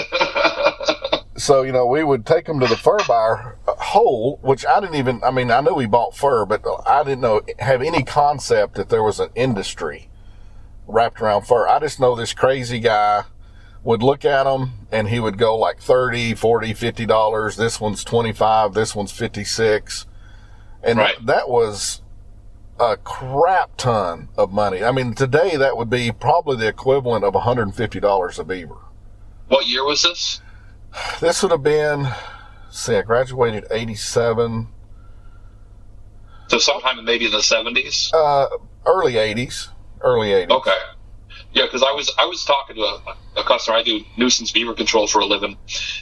so 1.38 1.64
you 1.64 1.72
know 1.72 1.86
we 1.86 2.04
would 2.04 2.26
take 2.26 2.46
them 2.46 2.60
to 2.60 2.68
the 2.68 2.76
fur 2.76 3.00
buyer 3.08 3.58
uh, 3.68 3.76
hole, 3.76 4.40
which 4.42 4.66
I 4.66 4.82
didn't 4.82 4.96
even. 4.96 5.24
I 5.24 5.32
mean, 5.32 5.50
I 5.50 5.62
knew 5.62 5.74
we 5.74 5.86
bought 5.86 6.16
fur, 6.16 6.46
but 6.46 6.64
I 6.86 7.04
didn't 7.04 7.22
know 7.22 7.42
have 7.60 7.82
any 7.82 8.04
concept 8.04 8.76
that 8.76 8.90
there 8.90 9.04
was 9.04 9.20
an 9.20 9.30
industry 9.36 10.10
wrapped 10.88 11.22
around 11.22 11.44
fur. 11.48 11.68
I 11.68 11.80
just 11.80 12.00
know 12.00 12.16
this 12.16 12.34
crazy 12.34 12.80
guy 12.80 13.24
would 13.84 14.02
look 14.04 14.24
at 14.26 14.44
them 14.46 14.88
and 14.92 15.10
he 15.10 15.20
would 15.20 15.38
go 15.38 15.58
like 15.58 15.80
30, 15.82 16.36
40, 16.36 16.74
50 16.74 17.06
dollars. 17.06 17.56
This 17.58 17.80
one's 17.82 18.04
25. 18.04 18.74
This 18.74 18.96
one's 18.96 19.12
56. 19.12 20.06
And 20.84 21.00
Right. 21.00 21.16
that, 21.18 21.26
that 21.26 21.50
was 21.50 22.02
a 22.80 22.98
crap 22.98 23.78
ton 23.78 24.30
of 24.38 24.52
money. 24.52 24.84
I 24.84 24.92
mean, 24.92 25.14
today 25.14 25.56
that 25.58 25.78
would 25.78 25.90
be 25.90 26.12
probably 26.12 26.58
the 26.58 26.68
equivalent 26.68 27.24
of 27.24 27.34
$150 27.34 28.40
a 28.40 28.44
beaver. 28.44 28.76
What 29.48 29.68
year 29.68 29.86
was 29.86 30.02
this? 30.04 30.42
This 31.20 31.42
would 31.44 31.52
have 31.52 31.64
been, 31.64 32.08
see, 32.70 32.96
I 32.96 33.02
graduated 33.02 33.66
87, 33.72 34.68
So 36.48 36.58
sometime 36.58 37.00
in 37.00 37.06
maybe 37.06 37.26
in 37.26 37.32
the 37.32 37.42
seventies. 37.44 38.12
uh, 38.14 38.48
early 38.86 39.14
80s, 39.14 39.70
early 40.04 40.30
80s. 40.30 40.50
Okay. 40.50 40.78
Yeah, 41.54 41.66
because 41.66 41.84
I 41.84 41.92
was 41.92 42.12
I 42.18 42.26
was 42.26 42.44
talking 42.46 42.76
to 42.78 42.82
a, 42.82 43.16
a 43.38 43.44
customer. 43.44 43.78
I 43.78 43.84
do 43.84 44.02
nuisance 44.18 44.52
beaver 44.52 44.74
control 44.74 45.08
for 45.08 45.20
a 45.20 45.26
living, 45.26 45.58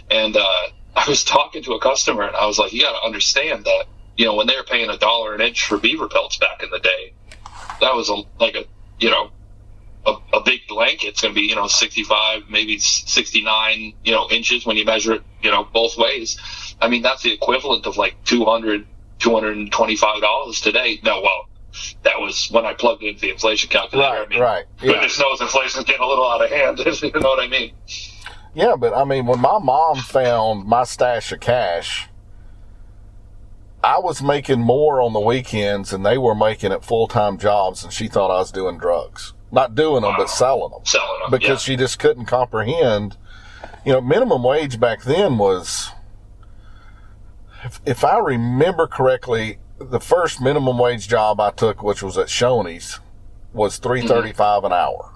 and 0.09 0.35
uh, 0.35 0.67
I 0.95 1.05
was 1.07 1.23
talking 1.23 1.63
to 1.63 1.73
a 1.73 1.79
customer, 1.79 2.23
and 2.23 2.35
I 2.35 2.45
was 2.45 2.57
like, 2.57 2.73
"You 2.73 2.81
got 2.81 2.99
to 2.99 3.05
understand 3.05 3.65
that 3.65 3.85
you 4.17 4.25
know 4.25 4.35
when 4.35 4.47
they 4.47 4.55
were 4.55 4.63
paying 4.63 4.89
a 4.89 4.97
dollar 4.97 5.35
an 5.35 5.41
inch 5.41 5.65
for 5.65 5.77
beaver 5.77 6.07
pelts 6.07 6.37
back 6.37 6.63
in 6.63 6.69
the 6.69 6.79
day, 6.79 7.13
that 7.81 7.93
was 7.95 8.09
a 8.09 8.23
like 8.39 8.55
a 8.55 8.65
you 8.99 9.09
know 9.09 9.31
a, 10.05 10.15
a 10.37 10.41
big 10.41 10.61
blanket. 10.69 11.07
It's 11.07 11.21
going 11.21 11.33
to 11.33 11.39
be 11.39 11.47
you 11.47 11.55
know 11.55 11.67
sixty 11.67 12.03
five, 12.03 12.43
maybe 12.49 12.77
sixty 12.79 13.43
nine 13.43 13.93
you 14.05 14.13
know 14.13 14.29
inches 14.29 14.65
when 14.65 14.77
you 14.77 14.85
measure 14.85 15.15
it 15.15 15.23
you 15.41 15.51
know 15.51 15.65
both 15.65 15.97
ways. 15.97 16.39
I 16.79 16.87
mean 16.87 17.01
that's 17.01 17.23
the 17.23 17.33
equivalent 17.33 17.85
of 17.85 17.97
like 17.97 18.23
200 18.23 18.87
225 19.19 20.21
dollars 20.21 20.61
today. 20.61 20.99
No, 21.03 21.21
well, 21.21 21.47
that 22.03 22.19
was 22.19 22.49
when 22.51 22.65
I 22.65 22.73
plugged 22.73 23.03
into 23.03 23.21
the 23.21 23.31
inflation 23.31 23.69
calculator. 23.69 24.23
I 24.23 24.27
mean, 24.27 24.39
right, 24.39 24.65
yeah. 24.81 24.93
Goodness 24.93 25.19
knows 25.19 25.41
inflation's 25.41 25.85
getting 25.85 26.01
a 26.01 26.07
little 26.07 26.29
out 26.29 26.43
of 26.43 26.49
hand. 26.49 26.79
if 26.85 27.01
you 27.01 27.11
know 27.11 27.29
what 27.29 27.43
I 27.43 27.47
mean? 27.47 27.73
Yeah, 28.53 28.75
but 28.75 28.93
I 28.93 29.05
mean, 29.05 29.25
when 29.25 29.39
my 29.39 29.59
mom 29.59 29.97
found 29.97 30.65
my 30.65 30.83
stash 30.83 31.31
of 31.31 31.39
cash, 31.39 32.09
I 33.83 33.99
was 33.99 34.21
making 34.21 34.59
more 34.59 35.01
on 35.01 35.13
the 35.13 35.19
weekends 35.19 35.91
than 35.91 36.03
they 36.03 36.17
were 36.17 36.35
making 36.35 36.71
at 36.71 36.83
full 36.83 37.07
time 37.07 37.37
jobs, 37.37 37.83
and 37.83 37.91
she 37.91 38.07
thought 38.07 38.29
I 38.29 38.39
was 38.39 38.51
doing 38.51 38.77
drugs. 38.77 39.33
Not 39.51 39.75
doing 39.75 40.03
them, 40.03 40.13
but 40.17 40.29
selling 40.29 40.71
them. 40.71 40.85
Selling 40.85 41.21
them 41.21 41.31
Because 41.31 41.67
yeah. 41.67 41.73
she 41.73 41.75
just 41.75 41.99
couldn't 41.99 42.25
comprehend. 42.25 43.17
You 43.85 43.93
know, 43.93 44.01
minimum 44.01 44.43
wage 44.43 44.79
back 44.79 45.03
then 45.03 45.37
was, 45.37 45.89
if, 47.63 47.81
if 47.85 48.05
I 48.05 48.19
remember 48.19 48.87
correctly, 48.87 49.57
the 49.89 49.99
first 49.99 50.41
minimum 50.41 50.77
wage 50.77 51.07
job 51.07 51.39
I 51.39 51.51
took, 51.51 51.83
which 51.83 52.01
was 52.03 52.17
at 52.17 52.27
Shoney's, 52.27 52.99
was 53.53 53.77
three 53.77 54.01
thirty 54.07 54.33
five 54.33 54.63
an 54.63 54.71
hour. 54.73 55.13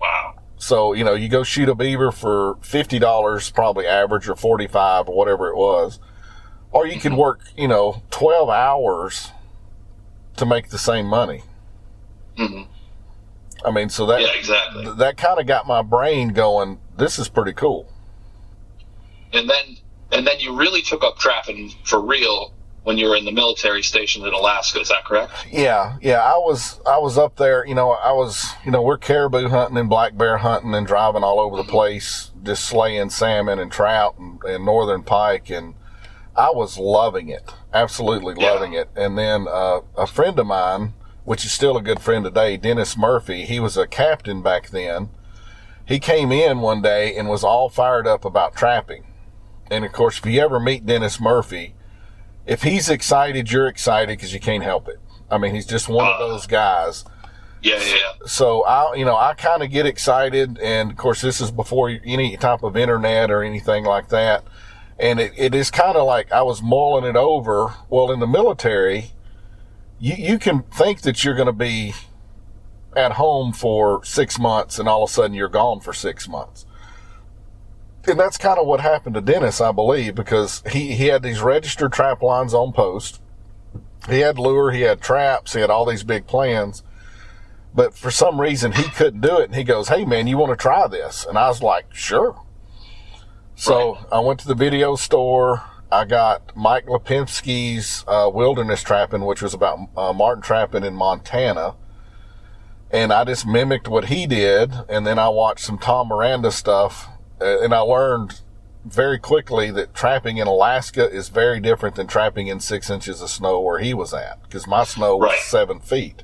Wow. 0.00 0.34
So, 0.56 0.92
you 0.92 1.04
know, 1.04 1.14
you 1.14 1.28
go 1.28 1.42
shoot 1.44 1.68
a 1.68 1.74
beaver 1.74 2.10
for 2.10 2.56
$50 2.62 3.54
probably 3.54 3.86
average 3.86 4.28
or 4.28 4.34
45 4.34 5.08
or 5.08 5.14
whatever 5.16 5.48
it 5.48 5.56
was. 5.56 6.00
Or 6.72 6.84
you 6.84 6.98
could 6.98 7.14
work, 7.14 7.40
you 7.56 7.68
know, 7.68 8.02
12 8.10 8.48
hours 8.50 9.30
to 10.36 10.44
make 10.44 10.70
the 10.70 10.78
same 10.78 11.06
money. 11.06 11.42
hmm 12.36 12.62
I 13.64 13.70
mean, 13.72 13.88
so 13.88 14.06
that 14.06 14.20
Yeah, 14.20 14.32
exactly. 14.36 14.84
th- 14.84 14.96
that 14.96 15.16
kind 15.16 15.40
of 15.40 15.46
got 15.46 15.66
my 15.66 15.82
brain 15.82 16.28
going, 16.30 16.78
this 16.96 17.18
is 17.18 17.28
pretty 17.28 17.52
cool. 17.52 17.92
And 19.32 19.48
then 19.48 19.76
and 20.10 20.26
then 20.26 20.38
you 20.40 20.56
really 20.56 20.80
took 20.82 21.04
up 21.04 21.18
trapping 21.18 21.72
for 21.84 22.00
real 22.00 22.52
when 22.88 22.96
you 22.96 23.06
were 23.06 23.16
in 23.16 23.26
the 23.26 23.32
military 23.32 23.82
station 23.82 24.26
in 24.26 24.32
Alaska. 24.32 24.80
Is 24.80 24.88
that 24.88 25.04
correct? 25.04 25.30
Yeah, 25.52 25.98
yeah, 26.00 26.22
I 26.22 26.38
was 26.38 26.80
I 26.86 26.96
was 26.96 27.18
up 27.18 27.36
there, 27.36 27.66
you 27.66 27.74
know, 27.74 27.90
I 27.90 28.12
was, 28.12 28.48
you 28.64 28.70
know, 28.70 28.80
we're 28.80 28.96
caribou 28.96 29.48
hunting 29.48 29.76
and 29.76 29.90
black 29.90 30.16
bear 30.16 30.38
hunting 30.38 30.72
and 30.74 30.86
driving 30.86 31.22
all 31.22 31.38
over 31.38 31.58
the 31.58 31.64
place, 31.64 32.30
just 32.42 32.64
slaying 32.64 33.10
salmon 33.10 33.58
and 33.58 33.70
trout 33.70 34.18
and, 34.18 34.42
and 34.42 34.64
northern 34.64 35.02
pike 35.02 35.50
and 35.50 35.74
I 36.34 36.48
was 36.50 36.78
loving 36.78 37.28
it. 37.28 37.52
Absolutely 37.74 38.34
loving 38.36 38.72
it. 38.72 38.88
And 38.96 39.18
then 39.18 39.46
uh, 39.46 39.80
a 39.94 40.06
friend 40.06 40.38
of 40.38 40.46
mine, 40.46 40.94
which 41.24 41.44
is 41.44 41.52
still 41.52 41.76
a 41.76 41.82
good 41.82 42.00
friend 42.00 42.24
today, 42.24 42.56
Dennis 42.56 42.96
Murphy, 42.96 43.44
he 43.44 43.60
was 43.60 43.76
a 43.76 43.86
captain 43.86 44.40
back 44.40 44.70
then. 44.70 45.10
He 45.84 45.98
came 45.98 46.32
in 46.32 46.60
one 46.60 46.80
day 46.80 47.14
and 47.14 47.28
was 47.28 47.44
all 47.44 47.68
fired 47.68 48.06
up 48.06 48.24
about 48.24 48.56
trapping. 48.56 49.04
And 49.70 49.84
of 49.84 49.92
course, 49.92 50.18
if 50.18 50.24
you 50.24 50.40
ever 50.40 50.58
meet 50.58 50.86
Dennis 50.86 51.20
Murphy, 51.20 51.74
if 52.48 52.62
he's 52.62 52.88
excited, 52.88 53.52
you're 53.52 53.68
excited 53.68 54.16
because 54.16 54.32
you 54.32 54.40
can't 54.40 54.64
help 54.64 54.88
it. 54.88 54.98
I 55.30 55.36
mean, 55.36 55.54
he's 55.54 55.66
just 55.66 55.88
one 55.88 56.06
of 56.06 56.14
uh-huh. 56.14 56.28
those 56.28 56.46
guys. 56.46 57.04
Yeah, 57.60 57.76
yeah, 57.78 57.94
yeah. 57.94 58.26
So 58.26 58.64
I, 58.64 58.94
you 58.94 59.04
know, 59.04 59.16
I 59.16 59.34
kind 59.34 59.62
of 59.62 59.70
get 59.70 59.84
excited, 59.84 60.58
and 60.58 60.90
of 60.90 60.96
course, 60.96 61.20
this 61.20 61.40
is 61.40 61.50
before 61.50 61.90
any 62.04 62.36
type 62.38 62.62
of 62.62 62.76
internet 62.76 63.30
or 63.30 63.42
anything 63.42 63.84
like 63.84 64.08
that. 64.08 64.44
And 64.98 65.20
it, 65.20 65.32
it 65.36 65.54
is 65.54 65.70
kind 65.70 65.96
of 65.96 66.06
like 66.06 66.32
I 66.32 66.42
was 66.42 66.62
mulling 66.62 67.04
it 67.04 67.16
over. 67.16 67.74
Well, 67.90 68.10
in 68.10 68.18
the 68.18 68.26
military, 68.26 69.12
you 70.00 70.14
you 70.14 70.38
can 70.38 70.62
think 70.62 71.02
that 71.02 71.24
you're 71.24 71.36
going 71.36 71.46
to 71.46 71.52
be 71.52 71.94
at 72.96 73.12
home 73.12 73.52
for 73.52 74.02
six 74.04 74.38
months, 74.38 74.78
and 74.78 74.88
all 74.88 75.04
of 75.04 75.10
a 75.10 75.12
sudden 75.12 75.34
you're 75.34 75.48
gone 75.48 75.80
for 75.80 75.92
six 75.92 76.26
months 76.26 76.64
and 78.08 78.18
that's 78.18 78.36
kind 78.36 78.58
of 78.58 78.66
what 78.66 78.80
happened 78.80 79.14
to 79.14 79.20
Dennis, 79.20 79.60
I 79.60 79.72
believe, 79.72 80.14
because 80.14 80.62
he, 80.70 80.94
he 80.94 81.06
had 81.06 81.22
these 81.22 81.40
registered 81.40 81.92
trap 81.92 82.22
lines 82.22 82.54
on 82.54 82.72
post. 82.72 83.20
He 84.08 84.20
had 84.20 84.38
lure, 84.38 84.72
he 84.72 84.82
had 84.82 85.00
traps, 85.00 85.54
he 85.54 85.60
had 85.60 85.70
all 85.70 85.84
these 85.84 86.04
big 86.04 86.26
plans. 86.26 86.82
But 87.74 87.94
for 87.94 88.10
some 88.10 88.40
reason, 88.40 88.72
he 88.72 88.84
couldn't 88.84 89.20
do 89.20 89.38
it. 89.38 89.46
And 89.46 89.54
he 89.54 89.64
goes, 89.64 89.88
Hey, 89.88 90.04
man, 90.04 90.26
you 90.26 90.38
want 90.38 90.50
to 90.50 90.56
try 90.56 90.88
this? 90.88 91.26
And 91.26 91.38
I 91.38 91.48
was 91.48 91.62
like, 91.62 91.94
Sure. 91.94 92.40
So 93.54 93.98
I 94.12 94.20
went 94.20 94.40
to 94.40 94.48
the 94.48 94.54
video 94.54 94.94
store. 94.94 95.64
I 95.90 96.04
got 96.04 96.56
Mike 96.56 96.86
Lipinski's 96.86 98.04
uh, 98.06 98.30
Wilderness 98.32 98.82
Trapping, 98.82 99.24
which 99.24 99.42
was 99.42 99.52
about 99.52 99.88
uh, 99.96 100.12
marten 100.12 100.42
trapping 100.42 100.84
in 100.84 100.94
Montana 100.94 101.74
and 102.90 103.12
I 103.12 103.24
just 103.24 103.46
mimicked 103.46 103.88
what 103.88 104.06
he 104.06 104.26
did, 104.26 104.72
and 104.88 105.06
then 105.06 105.18
I 105.18 105.28
watched 105.28 105.64
some 105.64 105.78
Tom 105.78 106.08
Miranda 106.08 106.50
stuff, 106.50 107.08
Uh, 107.40 107.60
and 107.62 107.74
I 107.74 107.80
learned 107.80 108.40
very 108.84 109.18
quickly 109.18 109.70
that 109.72 109.94
trapping 109.94 110.38
in 110.38 110.46
Alaska 110.46 111.08
is 111.10 111.28
very 111.28 111.60
different 111.60 111.96
than 111.96 112.06
trapping 112.06 112.46
in 112.48 112.60
six 112.60 112.88
inches 112.90 113.20
of 113.20 113.28
snow 113.30 113.60
where 113.60 113.78
he 113.80 113.92
was 113.94 114.14
at, 114.14 114.42
because 114.42 114.66
my 114.66 114.84
snow 114.84 115.16
was 115.16 115.30
Right. 115.30 115.38
seven 115.40 115.80
feet. 115.80 116.22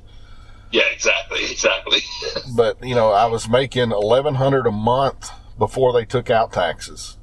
Yeah, 0.71 0.83
exactly, 0.91 1.39
exactly. 1.49 1.99
But 2.55 2.83
you 2.83 2.95
know, 2.95 3.11
I 3.11 3.25
was 3.27 3.47
making 3.47 3.91
eleven 3.91 4.35
hundred 4.35 4.65
a 4.67 4.71
month 4.71 5.31
before 5.57 5.93
they 5.93 6.05
took 6.05 6.29
out 6.29 6.51
taxes, 6.51 7.17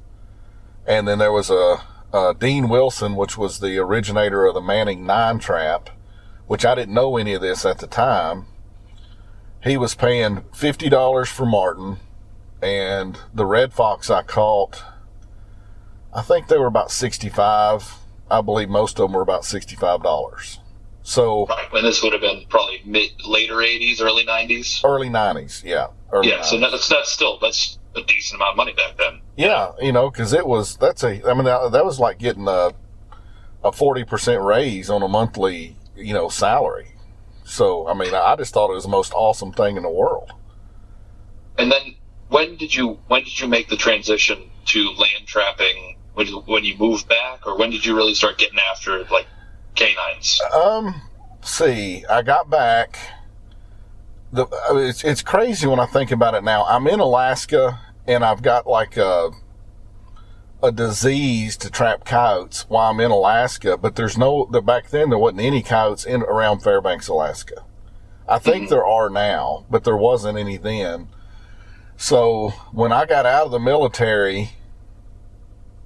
and 0.87 1.07
then 1.07 1.19
there 1.19 1.31
was 1.31 1.49
a, 1.49 1.77
a 2.13 2.33
Dean 2.37 2.67
Wilson, 2.69 3.15
which 3.15 3.37
was 3.37 3.59
the 3.59 3.77
originator 3.77 4.45
of 4.45 4.53
the 4.55 4.61
Manning 4.61 5.05
Nine 5.05 5.39
Trap, 5.39 5.89
which 6.47 6.65
I 6.65 6.73
didn't 6.75 6.95
know 6.95 7.17
any 7.17 7.33
of 7.33 7.41
this 7.41 7.65
at 7.65 7.77
the 7.79 7.87
time. 7.87 8.45
He 9.63 9.77
was 9.77 9.93
paying 9.95 10.43
fifty 10.53 10.89
dollars 10.89 11.29
for 11.29 11.45
marten, 11.45 11.97
and 12.63 13.19
the 13.33 13.45
red 13.45 13.73
fox 13.73 14.09
I 14.09 14.23
caught, 14.23 14.81
I 16.13 16.21
think 16.21 16.47
they 16.47 16.57
were 16.57 16.67
about 16.67 16.91
sixty-five. 16.91 17.95
I 18.31 18.41
believe 18.41 18.69
most 18.69 18.99
of 18.99 19.07
them 19.09 19.13
were 19.13 19.21
about 19.21 19.43
sixty-five 19.43 20.01
dollars. 20.01 20.59
So 21.03 21.45
right, 21.47 21.71
when 21.73 21.83
this 21.83 22.01
would 22.01 22.13
have 22.13 22.21
been 22.21 22.45
probably 22.47 22.81
mid 22.85 23.11
later 23.25 23.55
'80s, 23.55 24.01
early 24.01 24.25
'90s, 24.25 24.83
early 24.85 25.09
'90s, 25.09 25.63
yeah, 25.63 25.87
early 26.13 26.29
yeah. 26.29 26.39
90s. 26.39 26.45
So 26.45 26.59
that's 26.59 26.87
that's 26.87 27.11
still 27.11 27.37
that's 27.39 27.77
a 27.95 28.01
decent 28.01 28.39
amount 28.39 28.51
of 28.51 28.57
money 28.57 28.73
back 28.73 28.97
then. 28.97 29.19
Yeah, 29.35 29.73
you 29.81 29.91
know, 29.91 30.09
because 30.09 30.31
it 30.31 30.47
was 30.47 30.77
that's 30.77 31.03
a 31.03 31.29
I 31.29 31.33
mean 31.33 31.43
that, 31.43 31.73
that 31.73 31.83
was 31.83 31.99
like 31.99 32.17
getting 32.17 32.47
a 32.47 32.71
a 33.61 33.73
forty 33.73 34.05
percent 34.05 34.41
raise 34.41 34.89
on 34.89 35.03
a 35.03 35.09
monthly 35.09 35.75
you 35.97 36.13
know 36.13 36.29
salary. 36.29 36.95
So 37.43 37.87
I 37.89 37.93
mean, 37.93 38.15
I 38.15 38.37
just 38.37 38.53
thought 38.53 38.71
it 38.71 38.75
was 38.75 38.85
the 38.85 38.89
most 38.89 39.11
awesome 39.13 39.51
thing 39.51 39.75
in 39.75 39.83
the 39.83 39.89
world. 39.89 40.31
And 41.57 41.69
then 41.71 41.95
when 42.33 42.55
did 42.55 42.73
you 42.73 42.97
when 43.07 43.23
did 43.23 43.39
you 43.39 43.47
make 43.47 43.69
the 43.69 43.77
transition 43.77 44.49
to 44.65 44.89
land 44.91 45.27
trapping? 45.27 45.97
When 46.15 46.27
you, 46.27 46.39
when 46.41 46.63
you 46.63 46.77
moved 46.77 47.07
back, 47.07 47.45
or 47.47 47.57
when 47.57 47.71
did 47.71 47.85
you 47.85 47.95
really 47.95 48.13
start 48.13 48.37
getting 48.37 48.59
after 48.71 49.03
like 49.05 49.27
canines? 49.75 50.39
Um, 50.53 51.01
see, 51.41 52.05
I 52.07 52.21
got 52.21 52.49
back. 52.49 52.97
The 54.31 54.47
it's 54.71 55.03
it's 55.03 55.21
crazy 55.21 55.67
when 55.67 55.79
I 55.79 55.85
think 55.85 56.11
about 56.11 56.33
it 56.33 56.43
now. 56.43 56.65
I'm 56.65 56.87
in 56.87 56.99
Alaska 56.99 57.79
and 58.07 58.25
I've 58.25 58.41
got 58.41 58.65
like 58.65 58.97
a 58.97 59.31
a 60.63 60.71
disease 60.71 61.55
to 61.57 61.69
trap 61.69 62.03
coyotes 62.03 62.65
while 62.67 62.89
I'm 62.89 62.99
in 62.99 63.11
Alaska, 63.11 63.77
but 63.77 63.95
there's 63.95 64.17
no. 64.17 64.47
The, 64.51 64.61
back 64.61 64.89
then 64.89 65.09
there 65.09 65.19
wasn't 65.19 65.41
any 65.41 65.61
coyotes 65.61 66.05
in 66.05 66.23
around 66.23 66.61
Fairbanks, 66.61 67.07
Alaska. 67.07 67.63
I 68.27 68.39
think 68.39 68.63
mm-hmm. 68.63 68.69
there 68.71 68.85
are 68.85 69.09
now, 69.09 69.65
but 69.69 69.83
there 69.83 69.97
wasn't 69.97 70.37
any 70.37 70.57
then. 70.57 71.09
So 72.03 72.49
when 72.73 72.91
I 72.91 73.05
got 73.05 73.25
out 73.25 73.45
of 73.45 73.51
the 73.51 73.59
military, 73.59 74.49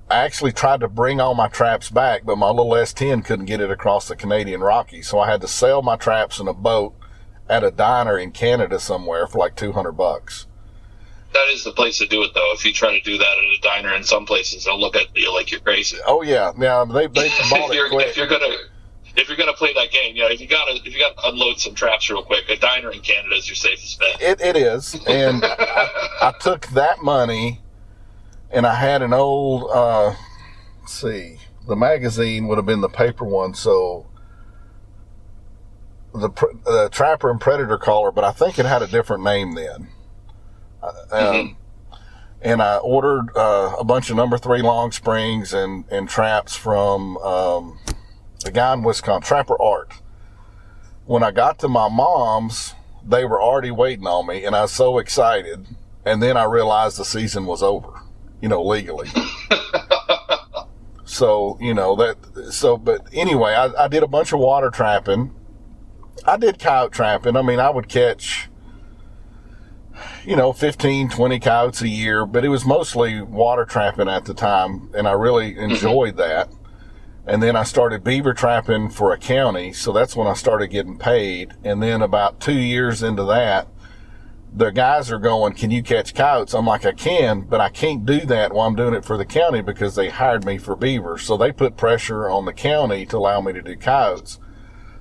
I 0.09 0.15
actually 0.25 0.51
tried 0.51 0.79
to 0.79 0.87
bring 0.87 1.21
all 1.21 1.35
my 1.35 1.47
traps 1.47 1.91
back, 1.91 2.25
but 2.25 2.39
my 2.39 2.49
little 2.49 2.71
S10 2.71 3.23
couldn't 3.23 3.45
get 3.45 3.61
it 3.61 3.69
across 3.69 4.07
the 4.07 4.15
Canadian 4.15 4.61
Rockies. 4.61 5.07
So 5.07 5.19
I 5.19 5.29
had 5.29 5.41
to 5.41 5.47
sell 5.47 5.83
my 5.83 5.95
traps 5.95 6.39
in 6.39 6.47
a 6.47 6.55
boat 6.55 6.95
at 7.47 7.63
a 7.63 7.69
diner 7.69 8.17
in 8.17 8.31
Canada 8.31 8.79
somewhere 8.79 9.27
for 9.27 9.37
like 9.37 9.55
200 9.55 9.91
bucks. 9.91 10.47
That 11.33 11.49
is 11.49 11.63
the 11.63 11.71
place 11.71 11.99
to 11.99 12.07
do 12.07 12.23
it, 12.23 12.31
though. 12.33 12.51
If 12.55 12.65
you 12.65 12.73
try 12.73 12.97
to 12.97 13.01
do 13.01 13.19
that 13.19 13.37
at 13.37 13.43
a 13.43 13.59
diner 13.61 13.93
in 13.93 14.03
some 14.03 14.25
places, 14.25 14.65
they'll 14.65 14.79
look 14.79 14.95
at 14.95 15.15
you 15.15 15.31
like 15.31 15.51
you're 15.51 15.59
crazy. 15.59 15.97
Oh 16.07 16.23
yeah, 16.23 16.51
yeah. 16.57 16.83
They 16.83 17.05
they 17.05 17.29
bought 17.51 17.69
if, 17.69 17.75
you're, 17.75 18.01
if 18.01 18.17
you're 18.17 18.25
gonna 18.25 18.57
if 19.17 19.27
you're 19.27 19.37
gonna 19.37 19.53
play 19.53 19.73
that 19.73 19.91
game, 19.91 20.15
you 20.15 20.21
know, 20.21 20.29
if 20.29 20.39
you 20.39 20.47
gotta 20.47 20.75
if 20.75 20.93
you 20.93 20.99
gotta 20.99 21.27
unload 21.27 21.59
some 21.59 21.73
traps 21.73 22.09
real 22.09 22.23
quick, 22.23 22.49
a 22.49 22.55
diner 22.55 22.91
in 22.91 23.01
Canada 23.01 23.35
is 23.35 23.47
your 23.47 23.55
safest 23.55 23.99
bet. 23.99 24.21
It 24.21 24.41
it 24.41 24.55
is, 24.55 24.95
and 25.07 25.43
I, 25.43 25.89
I, 26.21 26.33
took 26.39 26.67
that 26.67 27.01
money, 27.01 27.61
and 28.51 28.65
I 28.65 28.75
had 28.75 29.01
an 29.01 29.13
old. 29.13 29.69
Uh, 29.71 30.15
see, 30.85 31.37
the 31.67 31.75
magazine 31.75 32.47
would 32.47 32.57
have 32.57 32.67
been 32.67 32.81
the 32.81 32.89
paper 32.89 33.25
one, 33.25 33.55
so 33.55 34.05
the 36.13 36.29
the 36.65 36.89
Trapper 36.91 37.31
and 37.31 37.41
Predator 37.41 37.79
Caller, 37.79 38.11
but 38.11 38.23
I 38.23 38.31
think 38.31 38.59
it 38.59 38.65
had 38.65 38.83
a 38.83 38.87
different 38.87 39.23
name 39.23 39.55
then. 39.55 39.87
Uh, 40.81 40.91
mm-hmm. 41.11 41.39
Um, 41.39 41.57
and 42.39 42.61
I 42.61 42.77
ordered 42.77 43.35
uh, 43.35 43.75
a 43.79 43.83
bunch 43.83 44.11
of 44.11 44.15
number 44.15 44.37
three 44.37 44.61
long 44.61 44.91
springs 44.91 45.53
and, 45.53 45.85
and 45.89 46.07
traps 46.07 46.55
from 46.55 47.17
um, 47.17 47.79
the 48.43 48.51
guy 48.51 48.73
in 48.73 48.83
Wisconsin, 48.83 49.27
Trapper 49.27 49.61
Art. 49.61 49.93
When 51.05 51.23
I 51.23 51.31
got 51.31 51.59
to 51.59 51.67
my 51.67 51.89
mom's, 51.89 52.73
they 53.05 53.25
were 53.25 53.41
already 53.41 53.71
waiting 53.71 54.07
on 54.07 54.27
me, 54.27 54.45
and 54.45 54.55
I 54.55 54.63
was 54.63 54.73
so 54.73 54.97
excited. 54.97 55.65
And 56.05 56.21
then 56.21 56.37
I 56.37 56.43
realized 56.45 56.97
the 56.97 57.05
season 57.05 57.45
was 57.45 57.63
over, 57.63 58.01
you 58.41 58.49
know, 58.49 58.63
legally. 58.63 59.09
so 61.05 61.57
you 61.61 61.73
know 61.73 61.95
that. 61.95 62.51
So, 62.51 62.77
but 62.77 63.07
anyway, 63.13 63.53
I, 63.53 63.85
I 63.85 63.87
did 63.87 64.03
a 64.03 64.07
bunch 64.07 64.33
of 64.33 64.39
water 64.39 64.69
trapping. 64.69 65.33
I 66.25 66.37
did 66.37 66.59
coyote 66.59 66.91
trapping. 66.91 67.35
I 67.35 67.41
mean, 67.41 67.59
I 67.59 67.69
would 67.69 67.87
catch 67.87 68.49
you 70.25 70.35
know, 70.35 70.53
15, 70.53 71.09
20 71.09 71.39
coyotes 71.39 71.81
a 71.81 71.87
year, 71.87 72.25
but 72.25 72.43
it 72.43 72.49
was 72.49 72.65
mostly 72.65 73.21
water 73.21 73.65
trapping 73.65 74.09
at 74.09 74.25
the 74.25 74.33
time, 74.33 74.91
and 74.93 75.07
I 75.07 75.13
really 75.13 75.53
mm-hmm. 75.53 75.71
enjoyed 75.71 76.17
that. 76.17 76.49
And 77.27 77.43
then 77.43 77.57
I 77.57 77.63
started 77.63 78.05
beaver 78.05 78.33
trapping 78.33 78.89
for 78.89 79.11
a 79.11 79.17
county, 79.17 79.73
so 79.73 79.91
that's 79.91 80.15
when 80.15 80.27
I 80.27 80.33
started 80.33 80.67
getting 80.67 80.97
paid. 80.97 81.53
And 81.61 81.83
then 81.83 82.01
about 82.01 82.39
two 82.39 82.57
years 82.57 83.03
into 83.03 83.25
that, 83.25 83.67
the 84.53 84.71
guys 84.71 85.11
are 85.11 85.19
going, 85.19 85.53
Can 85.53 85.69
you 85.69 85.83
catch 85.83 86.15
coyotes? 86.15 86.53
I'm 86.53 86.65
like, 86.65 86.85
I 86.85 86.93
can, 86.93 87.41
but 87.41 87.59
I 87.59 87.67
can't 87.67 88.05
do 88.05 88.21
that 88.21 88.53
while 88.53 88.65
I'm 88.65 88.77
doing 88.77 88.93
it 88.93 89.03
for 89.03 89.17
the 89.17 89.25
county 89.25 89.61
because 89.61 89.95
they 89.95 90.07
hired 90.07 90.45
me 90.45 90.57
for 90.57 90.77
beavers. 90.77 91.23
So 91.23 91.35
they 91.35 91.51
put 91.51 91.75
pressure 91.75 92.29
on 92.29 92.45
the 92.45 92.53
county 92.53 93.05
to 93.07 93.17
allow 93.17 93.41
me 93.41 93.51
to 93.51 93.61
do 93.61 93.75
coyotes. 93.75 94.39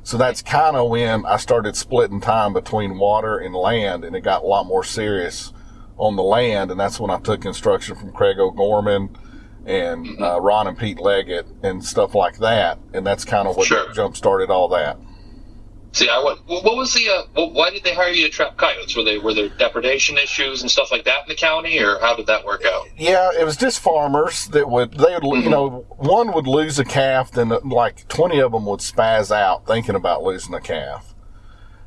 So 0.03 0.19
that's 0.19 0.43
kind 0.43 0.77
of 0.77 0.91
when 0.91 1.25
I 1.27 1.37
started 1.37 1.77
splitting 1.77 2.21
time 2.21 2.53
between 2.53 2.99
water 2.99 3.39
and 3.39 3.55
land, 3.55 4.05
and 4.05 4.17
it 4.17 4.23
got 4.23 4.43
a 4.43 4.47
lot 4.47 4.67
more 4.67 4.85
serious 4.85 5.53
on 5.97 6.17
the 6.17 6.23
land. 6.25 6.73
And 6.73 6.81
that's 6.81 6.99
when 6.99 7.11
I 7.11 7.21
took 7.21 7.45
instruction 7.45 7.95
from 7.95 8.13
Craig 8.13 8.41
O'Gorman 8.41 9.17
and 9.67 10.07
mm-hmm. 10.07 10.23
uh, 10.23 10.39
Ron 10.39 10.69
and 10.69 10.79
Pete 10.79 11.01
Leggett 11.01 11.47
and 11.63 11.85
stuff 11.85 12.15
like 12.15 12.39
that. 12.39 12.79
And 12.95 13.05
that's 13.05 13.25
kind 13.25 13.49
of 13.49 13.57
what 13.57 13.67
sure. 13.67 13.93
jump 13.93 14.17
started 14.17 14.49
all 14.49 14.69
that. 14.69 14.97
See, 15.93 16.11
I 16.11 16.23
what, 16.23 16.47
what 16.47 16.77
was 16.77 16.93
the 16.93 17.09
uh, 17.09 17.47
why 17.47 17.71
did 17.71 17.83
they 17.83 17.95
hire 17.95 18.11
you 18.11 18.27
to 18.27 18.31
trap 18.31 18.59
coyotes? 18.59 18.95
Were 18.95 19.03
they 19.03 19.17
were 19.17 19.33
there 19.33 19.49
depredation 19.49 20.19
issues 20.19 20.61
and 20.61 20.71
stuff 20.71 20.93
like 20.93 21.05
that 21.05 21.23
in 21.23 21.29
the 21.29 21.35
county, 21.35 21.79
or 21.79 21.99
how 22.01 22.15
did 22.15 22.27
that 22.27 22.45
work 22.45 22.67
out? 22.67 22.87
Yeah, 22.99 23.31
it 23.39 23.45
was 23.45 23.57
just 23.57 23.81
farmers 23.81 24.47
that 24.49 24.69
would 24.69 24.93
they 24.93 25.15
would 25.15 25.23
mm-hmm. 25.23 25.43
you 25.45 25.49
know 25.49 25.87
one 25.97 26.35
would 26.35 26.47
lose 26.47 26.79
a 26.79 26.85
calf, 26.85 27.31
then 27.31 27.51
uh, 27.51 27.61
like 27.65 28.07
twenty 28.09 28.41
of 28.41 28.53
them 28.53 28.67
would 28.67 28.81
spaz 28.81 29.35
out 29.35 29.67
thinking 29.67 29.95
about 29.95 30.23
losing 30.23 30.53
a 30.53 30.61
calf. 30.61 31.15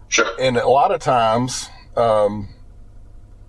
Sure. 0.07 0.31
And 0.39 0.57
a 0.57 0.67
lot 0.67 0.89
of 0.89 0.99
times, 1.01 1.69
um, 1.95 2.49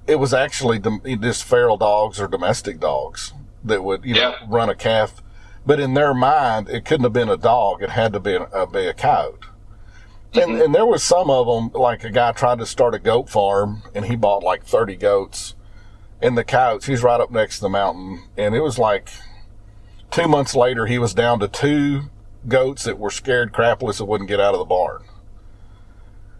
it 0.07 0.17
was 0.17 0.35
actually 0.35 0.79
just 1.23 1.43
feral 1.43 1.79
dogs 1.79 2.21
or 2.21 2.29
domestic 2.29 2.81
dogs 2.81 3.33
that 3.65 3.85
would 3.85 4.05
you 4.05 4.15
know 4.15 4.35
run 4.49 4.69
a 4.69 4.75
calf, 4.75 5.23
but 5.67 5.81
in 5.81 5.95
their 5.95 6.15
mind, 6.15 6.69
it 6.69 6.85
couldn't 6.85 7.05
have 7.05 7.13
been 7.13 7.29
a 7.29 7.37
dog; 7.37 7.83
it 7.83 7.91
had 7.91 8.13
to 8.13 8.21
be 8.21 8.35
a, 8.35 8.67
be 8.67 8.87
a 8.87 8.95
coyote. 8.95 9.45
And, 10.33 10.53
mm-hmm. 10.53 10.63
and 10.63 10.75
there 10.75 10.87
was 10.87 11.03
some 11.03 11.29
of 11.29 11.47
them, 11.47 11.81
like 11.81 12.05
a 12.05 12.11
guy 12.11 12.33
tried 12.33 12.59
to 12.61 12.67
start 12.67 12.95
a 12.95 12.99
goat 12.99 13.29
farm 13.29 13.83
and 13.95 14.05
he 14.05 14.15
bought 14.15 14.45
like 14.45 14.65
30 14.65 14.97
goats 14.97 15.57
in 16.23 16.37
the 16.37 16.45
coyotes. 16.45 16.87
He's 16.87 17.03
right 17.03 17.21
up 17.21 17.31
next 17.31 17.57
to 17.57 17.63
the 17.63 17.69
mountain. 17.69 18.23
And 18.37 18.55
it 18.55 18.61
was 18.61 18.79
like 18.79 19.09
two 20.11 20.29
months 20.29 20.55
later, 20.55 20.87
he 20.87 20.99
was 20.99 21.15
down 21.15 21.41
to 21.41 21.49
two 21.49 22.03
goats 22.47 22.85
that 22.85 22.99
were 22.99 23.11
scared 23.11 23.53
crapless 23.53 23.99
and 23.99 24.09
wouldn't 24.09 24.29
get 24.29 24.41
out 24.41 24.55
of 24.55 24.61
the 24.61 24.65
barn. 24.65 25.03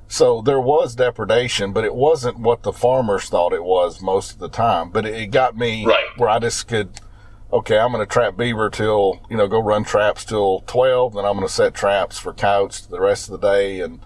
So 0.07 0.41
there 0.41 0.61
was 0.61 0.95
depredation, 0.97 1.73
but 1.73 1.85
it 1.85 1.95
wasn't 1.95 2.39
what 2.39 2.63
the 2.63 2.73
farmers 2.73 3.29
thought 3.29 3.53
it 3.53 3.65
was 3.65 4.01
most 4.01 4.33
of 4.33 4.39
the 4.39 4.49
time. 4.49 4.91
But 4.91 5.07
it 5.07 5.31
got 5.31 5.57
me 5.57 5.85
right. 5.85 6.05
where 6.17 6.29
I 6.29 6.39
just 6.41 6.67
could 6.69 7.01
okay, 7.53 7.79
I'm 7.79 7.93
going 7.93 8.07
to 8.07 8.13
trap 8.13 8.37
beaver 8.37 8.71
till, 8.71 9.21
you 9.29 9.37
know, 9.37 9.49
go 9.49 9.61
run 9.61 9.85
traps 9.85 10.25
till 10.25 10.61
12, 10.67 11.15
then 11.15 11.25
I'm 11.25 11.35
going 11.35 11.47
to 11.47 11.53
set 11.53 11.75
traps 11.75 12.19
for 12.19 12.33
coyotes 12.33 12.81
the 12.81 13.01
rest 13.01 13.29
of 13.29 13.41
the 13.41 13.49
day. 13.49 13.81
And, 13.81 14.01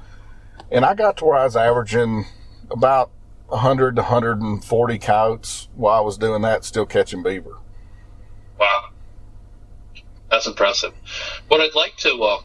and 0.71 0.85
I 0.85 0.95
got 0.95 1.19
to 1.19 1.25
where 1.25 1.39
I 1.39 1.45
was 1.45 1.57
averaging 1.57 2.27
about 2.71 3.11
100 3.49 3.97
to 3.97 4.03
140 4.03 4.99
coyotes 4.99 5.69
while 5.75 5.97
I 5.97 6.01
was 6.01 6.17
doing 6.17 6.43
that, 6.43 6.65
still 6.65 6.87
catching 6.87 7.23
beaver. 7.23 7.59
Wow. 8.59 8.89
That's 10.31 10.47
impressive. 10.47 10.95
What 11.49 11.61
I'd 11.61 11.75
like 11.75 11.97
to 11.99 12.23
uh, 12.23 12.43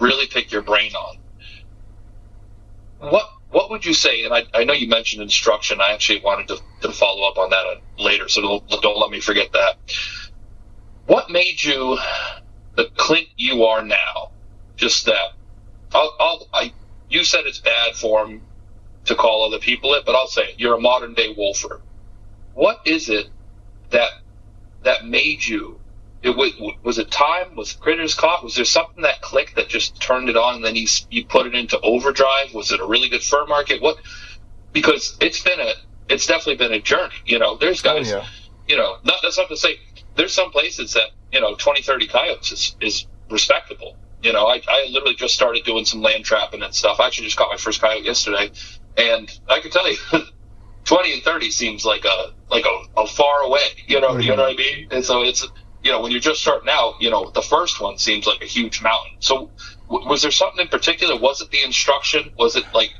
really 0.00 0.26
pick 0.26 0.50
your 0.50 0.62
brain 0.62 0.92
on, 0.94 1.16
what 2.98 3.28
what 3.52 3.70
would 3.70 3.84
you 3.84 3.94
say? 3.94 4.24
And 4.24 4.34
I, 4.34 4.44
I 4.54 4.64
know 4.64 4.72
you 4.72 4.88
mentioned 4.88 5.22
instruction. 5.22 5.80
I 5.80 5.92
actually 5.92 6.20
wanted 6.22 6.48
to, 6.48 6.88
to 6.88 6.92
follow 6.92 7.28
up 7.28 7.38
on 7.38 7.50
that 7.50 7.66
uh, 7.66 8.02
later, 8.02 8.28
so 8.28 8.40
don't, 8.40 8.82
don't 8.82 8.98
let 8.98 9.10
me 9.10 9.20
forget 9.20 9.52
that. 9.52 9.76
What 11.06 11.30
made 11.30 11.62
you 11.62 11.98
the 12.74 12.90
Clint 12.96 13.28
you 13.36 13.64
are 13.64 13.84
now? 13.84 14.32
Just 14.76 15.06
that. 15.06 15.36
I'll, 15.94 16.14
I'll, 16.18 16.48
I, 16.52 16.72
you 17.08 17.24
said 17.24 17.42
it's 17.44 17.60
bad 17.60 17.94
form 17.94 18.42
to 19.04 19.14
call 19.14 19.46
other 19.46 19.58
people 19.58 19.94
it, 19.94 20.04
but 20.06 20.14
I'll 20.14 20.28
say 20.28 20.42
it. 20.42 20.54
You're 20.60 20.76
a 20.76 20.80
modern 20.80 21.14
day 21.14 21.34
wolfer. 21.36 21.82
What 22.54 22.80
is 22.86 23.08
it 23.10 23.28
that 23.90 24.10
that 24.84 25.06
made 25.06 25.44
you 25.46 25.81
it 26.22 26.36
was, 26.36 26.52
was 26.82 26.98
it 26.98 27.10
time? 27.10 27.56
Was 27.56 27.72
critters 27.72 28.14
caught? 28.14 28.44
Was 28.44 28.54
there 28.54 28.64
something 28.64 29.02
that 29.02 29.20
clicked 29.22 29.56
that 29.56 29.68
just 29.68 30.00
turned 30.00 30.28
it 30.28 30.36
on 30.36 30.56
and 30.56 30.64
then 30.64 30.76
you, 30.76 30.86
you 31.10 31.24
put 31.24 31.46
it 31.46 31.54
into 31.54 31.80
overdrive? 31.80 32.54
Was 32.54 32.70
it 32.70 32.80
a 32.80 32.86
really 32.86 33.08
good 33.08 33.22
fur 33.22 33.44
market? 33.46 33.82
What? 33.82 33.98
Because 34.72 35.16
it's 35.20 35.42
been 35.42 35.58
a, 35.58 35.72
it's 36.08 36.26
definitely 36.26 36.56
been 36.56 36.72
a 36.72 36.80
journey. 36.80 37.14
You 37.26 37.40
know, 37.40 37.56
there's 37.56 37.84
oh, 37.84 37.94
guys, 37.96 38.12
oh, 38.12 38.18
yeah. 38.18 38.26
you 38.68 38.76
know, 38.76 38.98
not, 39.04 39.16
that's 39.22 39.36
not 39.36 39.48
to 39.48 39.56
say 39.56 39.80
there's 40.14 40.32
some 40.32 40.52
places 40.52 40.94
that, 40.94 41.10
you 41.32 41.40
know, 41.40 41.56
20, 41.56 41.82
30 41.82 42.06
coyotes 42.06 42.52
is, 42.52 42.76
is 42.80 43.06
respectable. 43.28 43.96
You 44.22 44.32
know, 44.32 44.46
I, 44.46 44.62
I 44.68 44.88
literally 44.90 45.16
just 45.16 45.34
started 45.34 45.64
doing 45.64 45.84
some 45.84 46.02
land 46.02 46.24
trapping 46.24 46.62
and 46.62 46.72
stuff. 46.72 47.00
I 47.00 47.06
actually 47.08 47.26
just 47.26 47.36
caught 47.36 47.50
my 47.50 47.56
first 47.56 47.80
coyote 47.80 48.04
yesterday 48.04 48.52
and 48.96 49.28
I 49.48 49.58
can 49.58 49.72
tell 49.72 49.90
you, 49.90 49.96
20 50.84 51.14
and 51.14 51.22
30 51.22 51.50
seems 51.50 51.84
like 51.84 52.04
a, 52.04 52.32
like 52.48 52.64
a, 52.64 53.00
a 53.00 53.06
far 53.08 53.40
away, 53.40 53.66
you 53.88 54.00
know, 54.00 54.10
mm-hmm. 54.10 54.20
you 54.20 54.36
know 54.36 54.42
what 54.42 54.52
I 54.52 54.56
mean? 54.56 54.88
And 54.92 55.04
so 55.04 55.22
it's, 55.22 55.44
you 55.82 55.90
know, 55.90 56.00
when 56.00 56.12
you're 56.12 56.20
just 56.20 56.40
starting 56.40 56.68
out, 56.68 56.94
you 57.00 57.10
know, 57.10 57.30
the 57.30 57.42
first 57.42 57.80
one 57.80 57.98
seems 57.98 58.26
like 58.26 58.40
a 58.42 58.46
huge 58.46 58.82
mountain. 58.82 59.16
So, 59.20 59.50
w- 59.90 60.08
was 60.08 60.22
there 60.22 60.30
something 60.30 60.60
in 60.60 60.68
particular? 60.68 61.18
Was 61.18 61.40
it 61.40 61.50
the 61.50 61.62
instruction? 61.62 62.32
Was 62.38 62.56
it 62.56 62.64
like 62.72 62.90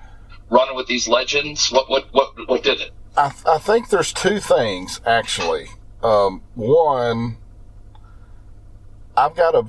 running 0.50 0.74
with 0.76 0.86
these 0.88 1.06
legends? 1.08 1.70
What 1.70 1.88
what 1.88 2.06
what 2.12 2.48
what 2.48 2.62
did 2.62 2.80
it? 2.80 2.90
I, 3.16 3.32
I 3.46 3.58
think 3.58 3.90
there's 3.90 4.12
two 4.12 4.40
things 4.40 5.00
actually. 5.06 5.66
Um, 6.02 6.42
one, 6.54 7.36
I've 9.16 9.36
got 9.36 9.54
a, 9.54 9.64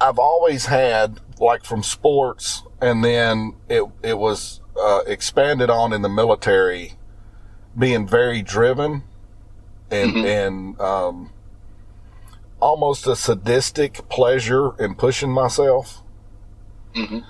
I've 0.00 0.18
always 0.18 0.66
had 0.66 1.20
like 1.38 1.64
from 1.64 1.82
sports, 1.82 2.62
and 2.80 3.04
then 3.04 3.54
it 3.68 3.84
it 4.02 4.18
was 4.18 4.60
uh, 4.80 5.00
expanded 5.06 5.68
on 5.68 5.92
in 5.92 6.02
the 6.02 6.08
military, 6.08 6.94
being 7.78 8.06
very 8.06 8.40
driven, 8.42 9.02
and 9.90 10.12
Mm-hmm. 10.14 10.24
and 10.24 10.80
um, 10.80 11.30
almost 12.62 13.06
a 13.06 13.16
sadistic 13.16 14.08
pleasure 14.08 14.72
in 14.78 14.94
pushing 14.94 15.30
myself, 15.30 15.98
Mm-hmm. 16.94 17.20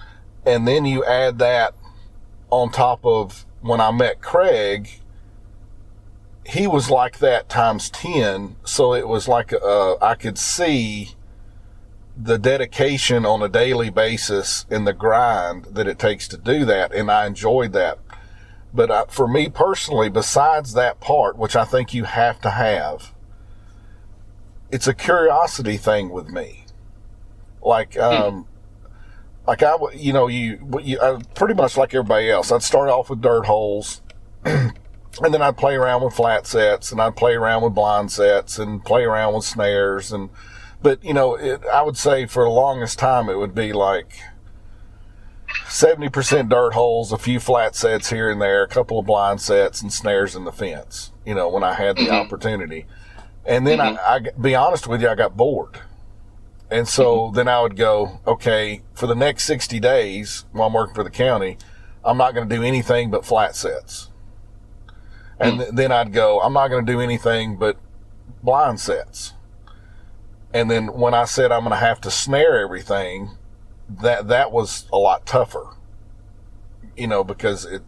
and 0.45 0.67
then 0.67 0.85
you 0.85 1.05
add 1.05 1.39
that 1.39 1.75
on 2.51 2.71
top 2.73 3.07
of 3.07 3.47
when 3.61 3.81
I 3.81 3.93
met 3.93 4.21
Craig, 4.21 4.89
he 6.45 6.67
was 6.67 6.91
like 6.91 7.19
that 7.19 7.49
times 7.49 7.89
10. 7.91 8.57
So 8.65 8.93
it 8.93 9.07
was 9.07 9.29
like, 9.29 9.53
uh, 9.53 9.95
I 10.03 10.17
could 10.17 10.37
see 10.37 11.11
the 12.17 12.39
dedication 12.39 13.25
on 13.25 13.41
a 13.41 13.49
daily 13.49 13.89
basis 13.89 14.67
and 14.69 14.85
the 14.85 14.93
grind 14.93 15.67
that 15.67 15.87
it 15.87 15.99
takes 16.01 16.27
to 16.29 16.37
do 16.37 16.65
that. 16.65 16.93
And 16.93 17.09
I 17.09 17.27
enjoyed 17.27 17.73
that. 17.75 18.01
But 18.75 18.91
uh, 18.91 19.05
for 19.07 19.29
me 19.29 19.49
personally, 19.49 20.09
besides 20.09 20.75
that 20.75 20.99
part, 20.99 21.39
which 21.39 21.55
I 21.55 21.65
think 21.65 21.95
you 21.95 22.03
have 22.05 22.41
to 22.41 22.51
have, 22.51 23.15
it's 24.73 24.89
a 24.89 24.95
curiosity 24.95 25.77
thing 25.77 26.09
with 26.09 26.29
me. 26.29 26.65
Like, 27.63 27.95
hmm. 27.95 28.01
um, 28.01 28.47
like 29.47 29.63
I, 29.63 29.77
you 29.95 30.13
know, 30.13 30.27
you, 30.27 30.59
you 30.83 30.99
I, 31.01 31.21
pretty 31.35 31.55
much 31.55 31.77
like 31.77 31.95
everybody 31.95 32.31
else. 32.31 32.51
I'd 32.51 32.63
start 32.63 32.89
off 32.89 33.11
with 33.11 33.21
dirt 33.21 33.45
holes, 33.45 34.03
and 34.45 34.73
then 35.21 35.43
I'd 35.43 35.57
play 35.57 35.75
around 35.75 36.03
with 36.03 36.15
flat 36.15 36.47
sets, 36.47 36.91
and 36.91 37.01
I'd 37.01 37.17
play 37.17 37.35
around 37.35 37.63
with 37.63 37.75
blind 37.75 38.11
sets, 38.11 38.59
and 38.59 38.85
play 38.85 39.05
around 39.05 39.35
with 39.35 39.45
snares, 39.45 40.11
and 40.11 40.31
but 40.81 41.05
you 41.05 41.13
know, 41.13 41.35
it, 41.35 41.65
I 41.67 41.83
would 41.83 41.97
say 41.97 42.27
for 42.27 42.45
the 42.45 42.51
longest 42.51 42.99
time 42.99 43.29
it 43.29 43.37
would 43.37 43.55
be 43.55 43.73
like 43.73 44.17
seventy 45.69 46.09
percent 46.09 46.49
dirt 46.49 46.73
holes, 46.73 47.13
a 47.13 47.19
few 47.19 47.41
flat 47.41 47.75
sets 47.75 48.11
here 48.11 48.31
and 48.31 48.41
there, 48.41 48.63
a 48.63 48.69
couple 48.69 48.99
of 49.01 49.07
blind 49.07 49.41
sets, 49.41 49.83
and 49.83 49.93
snares 49.93 50.37
in 50.37 50.45
the 50.45 50.53
fence. 50.53 51.13
You 51.27 51.35
know, 51.35 51.49
when 51.49 51.65
I 51.65 51.75
had 51.75 51.97
the 51.97 52.03
mm-hmm. 52.03 52.15
opportunity, 52.15 52.87
and 53.45 53.67
then 53.67 53.81
I, 53.81 53.93
mm-hmm. 53.93 54.29
I, 54.29 54.41
be 54.41 54.55
honest 54.55 54.87
with 54.87 55.03
you, 55.03 55.09
I 55.09 55.15
got 55.15 55.37
bored. 55.37 55.81
And 56.71 56.89
so 56.89 57.17
mm-hmm. 57.17 57.37
then 57.37 57.49
I 57.49 57.61
would 57.61 57.77
go, 57.77 58.21
okay, 58.27 58.83
for 58.95 59.07
the 59.07 59.15
next 59.15 59.45
60 59.45 59.79
days 59.81 60.45
while 60.53 60.69
I'm 60.69 60.73
working 60.73 60.95
for 60.95 61.05
the 61.05 61.11
county, 61.11 61.59
I'm 62.05 62.17
not 62.17 62.35
going 62.35 62.49
to 62.49 62.55
do 62.55 62.63
anything 62.63 63.11
but 63.11 63.25
flat 63.25 63.55
sets. 63.55 64.09
And 65.39 65.59
th- 65.59 65.71
then 65.73 65.93
I'd 65.93 66.13
go, 66.13 66.41
I'm 66.41 66.53
not 66.53 66.69
going 66.69 66.87
to 66.87 66.93
do 66.93 67.01
anything 67.01 67.57
but 67.57 67.77
blind 68.43 68.81
sets. 68.81 69.35
And 70.55 70.71
then 70.71 70.93
when 70.93 71.15
I 71.15 71.25
said 71.25 71.51
I'm 71.51 71.61
going 71.61 71.73
to 71.73 71.77
have 71.77 72.01
to 72.03 72.11
snare 72.11 72.61
everything, 72.61 73.31
that, 73.89 74.29
that 74.29 74.53
was 74.53 74.87
a 74.93 74.99
lot 74.99 75.27
tougher, 75.27 75.75
you 76.97 77.07
know, 77.07 77.25
because 77.25 77.65
it, 77.65 77.83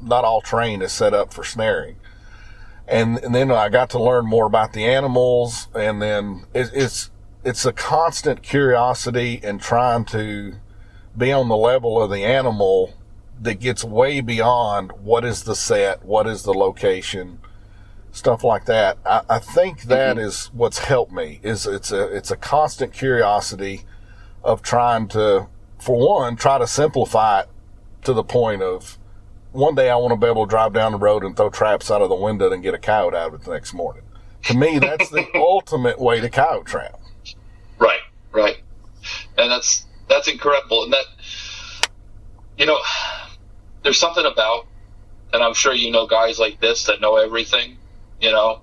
not 0.00 0.24
all 0.24 0.40
terrain 0.40 0.82
is 0.82 0.92
set 0.92 1.14
up 1.14 1.32
for 1.32 1.44
snaring. 1.44 1.96
And, 2.88 3.18
and 3.18 3.34
then 3.34 3.50
I 3.50 3.68
got 3.68 3.90
to 3.90 4.02
learn 4.02 4.26
more 4.26 4.46
about 4.46 4.72
the 4.72 4.84
animals 4.84 5.68
and 5.74 6.00
then 6.00 6.44
it, 6.54 6.70
it's, 6.72 7.10
it's 7.44 7.64
a 7.64 7.72
constant 7.72 8.42
curiosity 8.42 9.40
and 9.42 9.60
trying 9.60 10.04
to 10.06 10.54
be 11.16 11.32
on 11.32 11.48
the 11.48 11.56
level 11.56 12.00
of 12.00 12.10
the 12.10 12.24
animal 12.24 12.94
that 13.40 13.60
gets 13.60 13.84
way 13.84 14.20
beyond 14.20 14.92
what 14.92 15.24
is 15.24 15.44
the 15.44 15.54
set, 15.54 16.04
what 16.04 16.26
is 16.26 16.42
the 16.42 16.54
location, 16.54 17.38
stuff 18.12 18.42
like 18.42 18.64
that. 18.66 18.98
I, 19.04 19.22
I 19.28 19.38
think 19.38 19.82
that 19.82 20.16
mm-hmm. 20.16 20.26
is 20.26 20.46
what's 20.52 20.78
helped 20.78 21.12
me. 21.12 21.40
Is 21.42 21.66
it's 21.66 21.92
a 21.92 22.04
it's 22.14 22.30
a 22.30 22.36
constant 22.36 22.92
curiosity 22.92 23.82
of 24.42 24.62
trying 24.62 25.08
to, 25.08 25.48
for 25.78 25.96
one, 25.96 26.36
try 26.36 26.58
to 26.58 26.66
simplify 26.66 27.40
it 27.40 27.48
to 28.04 28.12
the 28.12 28.24
point 28.24 28.62
of 28.62 28.98
one 29.56 29.74
day 29.74 29.90
I 29.90 29.96
want 29.96 30.12
to 30.12 30.16
be 30.16 30.30
able 30.30 30.46
to 30.46 30.50
drive 30.50 30.72
down 30.72 30.92
the 30.92 30.98
road 30.98 31.24
and 31.24 31.36
throw 31.36 31.50
traps 31.50 31.90
out 31.90 32.02
of 32.02 32.08
the 32.08 32.14
window 32.14 32.52
and 32.52 32.62
get 32.62 32.74
a 32.74 32.78
coyote 32.78 33.14
out 33.14 33.28
of 33.28 33.34
it 33.34 33.42
the 33.42 33.52
next 33.52 33.74
morning. 33.74 34.02
To 34.44 34.56
me, 34.56 34.78
that's 34.78 35.10
the 35.10 35.26
ultimate 35.34 35.98
way 35.98 36.20
to 36.20 36.28
coyote 36.28 36.66
trap. 36.66 37.00
Right, 37.78 38.00
right, 38.32 38.58
and 39.36 39.50
that's 39.50 39.86
that's 40.08 40.28
incredible. 40.28 40.84
And 40.84 40.92
that 40.92 41.06
you 42.56 42.66
know, 42.66 42.78
there's 43.82 43.98
something 43.98 44.24
about, 44.24 44.66
and 45.32 45.42
I'm 45.42 45.54
sure 45.54 45.74
you 45.74 45.90
know 45.90 46.06
guys 46.06 46.38
like 46.38 46.60
this 46.60 46.84
that 46.84 47.00
know 47.00 47.16
everything. 47.16 47.76
You 48.20 48.32
know, 48.32 48.60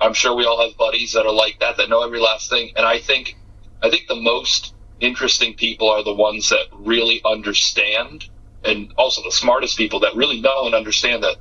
I'm 0.00 0.14
sure 0.14 0.34
we 0.34 0.44
all 0.44 0.66
have 0.66 0.76
buddies 0.76 1.12
that 1.12 1.26
are 1.26 1.32
like 1.32 1.60
that 1.60 1.76
that 1.76 1.88
know 1.88 2.02
every 2.02 2.20
last 2.20 2.48
thing. 2.50 2.72
And 2.76 2.86
I 2.86 2.98
think, 2.98 3.36
I 3.82 3.90
think 3.90 4.06
the 4.08 4.16
most 4.16 4.74
interesting 5.00 5.54
people 5.54 5.90
are 5.90 6.02
the 6.02 6.14
ones 6.14 6.48
that 6.48 6.66
really 6.72 7.20
understand, 7.24 8.28
and 8.64 8.92
also 8.96 9.22
the 9.22 9.32
smartest 9.32 9.76
people 9.76 10.00
that 10.00 10.14
really 10.16 10.40
know 10.40 10.66
and 10.66 10.74
understand 10.74 11.22
that 11.22 11.36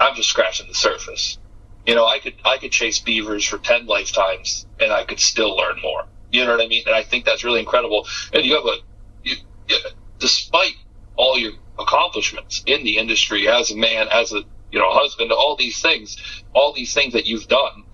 I'm 0.00 0.14
just 0.14 0.30
scratching 0.30 0.66
the 0.68 0.74
surface. 0.74 1.38
You 1.86 1.94
know, 1.94 2.06
I 2.06 2.18
could 2.18 2.34
I 2.44 2.58
could 2.58 2.72
chase 2.72 3.00
beavers 3.00 3.44
for 3.44 3.58
ten 3.58 3.86
lifetimes, 3.86 4.66
and 4.80 4.92
I 4.92 5.04
could 5.04 5.20
still 5.20 5.56
learn 5.56 5.76
more. 5.82 6.04
You 6.30 6.44
know 6.44 6.52
what 6.52 6.64
I 6.64 6.66
mean? 6.66 6.84
And 6.86 6.94
I 6.94 7.02
think 7.02 7.24
that's 7.24 7.44
really 7.44 7.60
incredible. 7.60 8.06
And 8.32 8.44
you 8.44 8.54
have 8.54 8.64
a, 8.64 8.76
you, 9.22 9.36
you, 9.68 9.76
despite 10.18 10.74
all 11.16 11.38
your 11.38 11.52
accomplishments 11.78 12.62
in 12.66 12.84
the 12.84 12.98
industry 12.98 13.48
as 13.48 13.70
a 13.70 13.76
man, 13.76 14.08
as 14.10 14.32
a 14.32 14.42
you 14.72 14.78
know 14.78 14.90
husband, 14.90 15.30
all 15.32 15.56
these 15.56 15.80
things, 15.80 16.16
all 16.54 16.72
these 16.74 16.92
things 16.94 17.12
that 17.12 17.26
you've 17.26 17.46
done, 17.48 17.84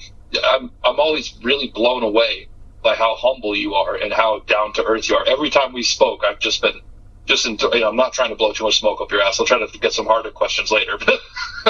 I'm 0.42 0.70
I'm 0.84 1.00
always 1.00 1.34
really 1.42 1.68
blown 1.74 2.02
away 2.02 2.48
by 2.82 2.94
how 2.94 3.14
humble 3.16 3.54
you 3.56 3.74
are 3.74 3.96
and 3.96 4.12
how 4.12 4.40
down 4.46 4.72
to 4.74 4.84
earth 4.84 5.08
you 5.08 5.16
are. 5.16 5.26
Every 5.26 5.50
time 5.50 5.72
we 5.72 5.82
spoke, 5.82 6.22
I've 6.26 6.38
just 6.38 6.62
been 6.62 6.80
just 7.30 7.46
you 7.46 7.80
know, 7.80 7.88
I'm 7.88 7.96
not 7.96 8.12
trying 8.12 8.30
to 8.30 8.36
blow 8.36 8.52
too 8.52 8.64
much 8.64 8.80
smoke 8.80 9.00
up 9.00 9.10
your 9.10 9.22
ass. 9.22 9.38
I'll 9.40 9.46
try 9.46 9.64
to 9.64 9.78
get 9.78 9.92
some 9.92 10.06
harder 10.06 10.30
questions 10.30 10.70
later, 10.70 10.98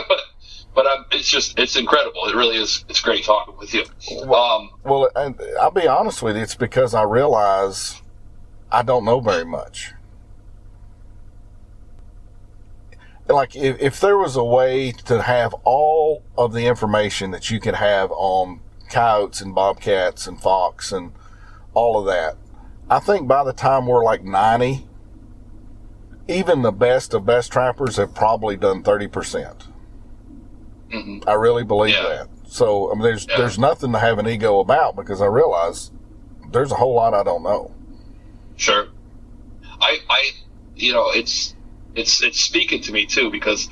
but 0.74 0.86
it's 1.12 1.28
just 1.28 1.58
it's 1.58 1.76
incredible. 1.76 2.24
It 2.26 2.34
really 2.34 2.56
is. 2.56 2.84
It's 2.88 3.00
great 3.00 3.24
talking 3.24 3.56
with 3.58 3.74
you. 3.74 3.84
Um, 4.22 4.70
Well, 4.84 5.10
and 5.14 5.38
I'll 5.60 5.70
be 5.70 5.86
honest 5.86 6.22
with 6.22 6.36
you, 6.36 6.42
it's 6.42 6.54
because 6.54 6.94
I 6.94 7.02
realize 7.02 8.00
I 8.72 8.82
don't 8.82 9.04
know 9.04 9.20
very 9.20 9.44
much. 9.44 9.92
Like, 13.28 13.54
if, 13.54 13.80
if 13.80 14.00
there 14.00 14.16
was 14.18 14.34
a 14.34 14.42
way 14.42 14.90
to 15.06 15.22
have 15.22 15.54
all 15.62 16.24
of 16.36 16.52
the 16.52 16.66
information 16.66 17.30
that 17.30 17.48
you 17.48 17.60
could 17.60 17.76
have 17.76 18.10
on 18.10 18.60
coyotes 18.90 19.40
and 19.40 19.54
bobcats 19.54 20.26
and 20.26 20.40
fox 20.40 20.90
and 20.90 21.12
all 21.74 22.00
of 22.00 22.06
that, 22.06 22.36
I 22.88 22.98
think 22.98 23.28
by 23.28 23.44
the 23.44 23.52
time 23.52 23.86
we're 23.86 24.04
like 24.04 24.24
90, 24.24 24.84
even 26.30 26.62
the 26.62 26.72
best 26.72 27.12
of 27.14 27.26
best 27.26 27.52
trappers 27.52 27.96
have 27.96 28.14
probably 28.14 28.56
done 28.56 28.82
30%. 28.82 29.66
mhm. 30.92 31.22
I 31.28 31.34
really 31.34 31.62
believe 31.64 31.94
Yeah. 31.94 32.02
that. 32.08 32.28
So 32.46 32.90
I 32.90 32.94
mean, 32.94 33.02
there's 33.02 33.26
Yeah. 33.28 33.36
there's 33.38 33.58
nothing 33.58 33.92
to 33.92 33.98
have 33.98 34.18
an 34.18 34.26
ego 34.26 34.58
about 34.60 34.96
because 34.96 35.20
I 35.22 35.26
realize 35.26 35.92
there's 36.50 36.72
a 36.72 36.76
whole 36.76 36.94
lot 36.94 37.14
I 37.14 37.22
don't 37.22 37.42
know. 37.44 37.70
Sure. 38.56 38.88
I, 39.80 39.98
I, 40.10 40.30
you 40.76 40.92
know, 40.92 41.10
it's, 41.10 41.54
it's, 41.94 42.22
it's 42.22 42.40
speaking 42.40 42.82
to 42.82 42.92
me 42.92 43.06
too 43.06 43.30
because, 43.30 43.68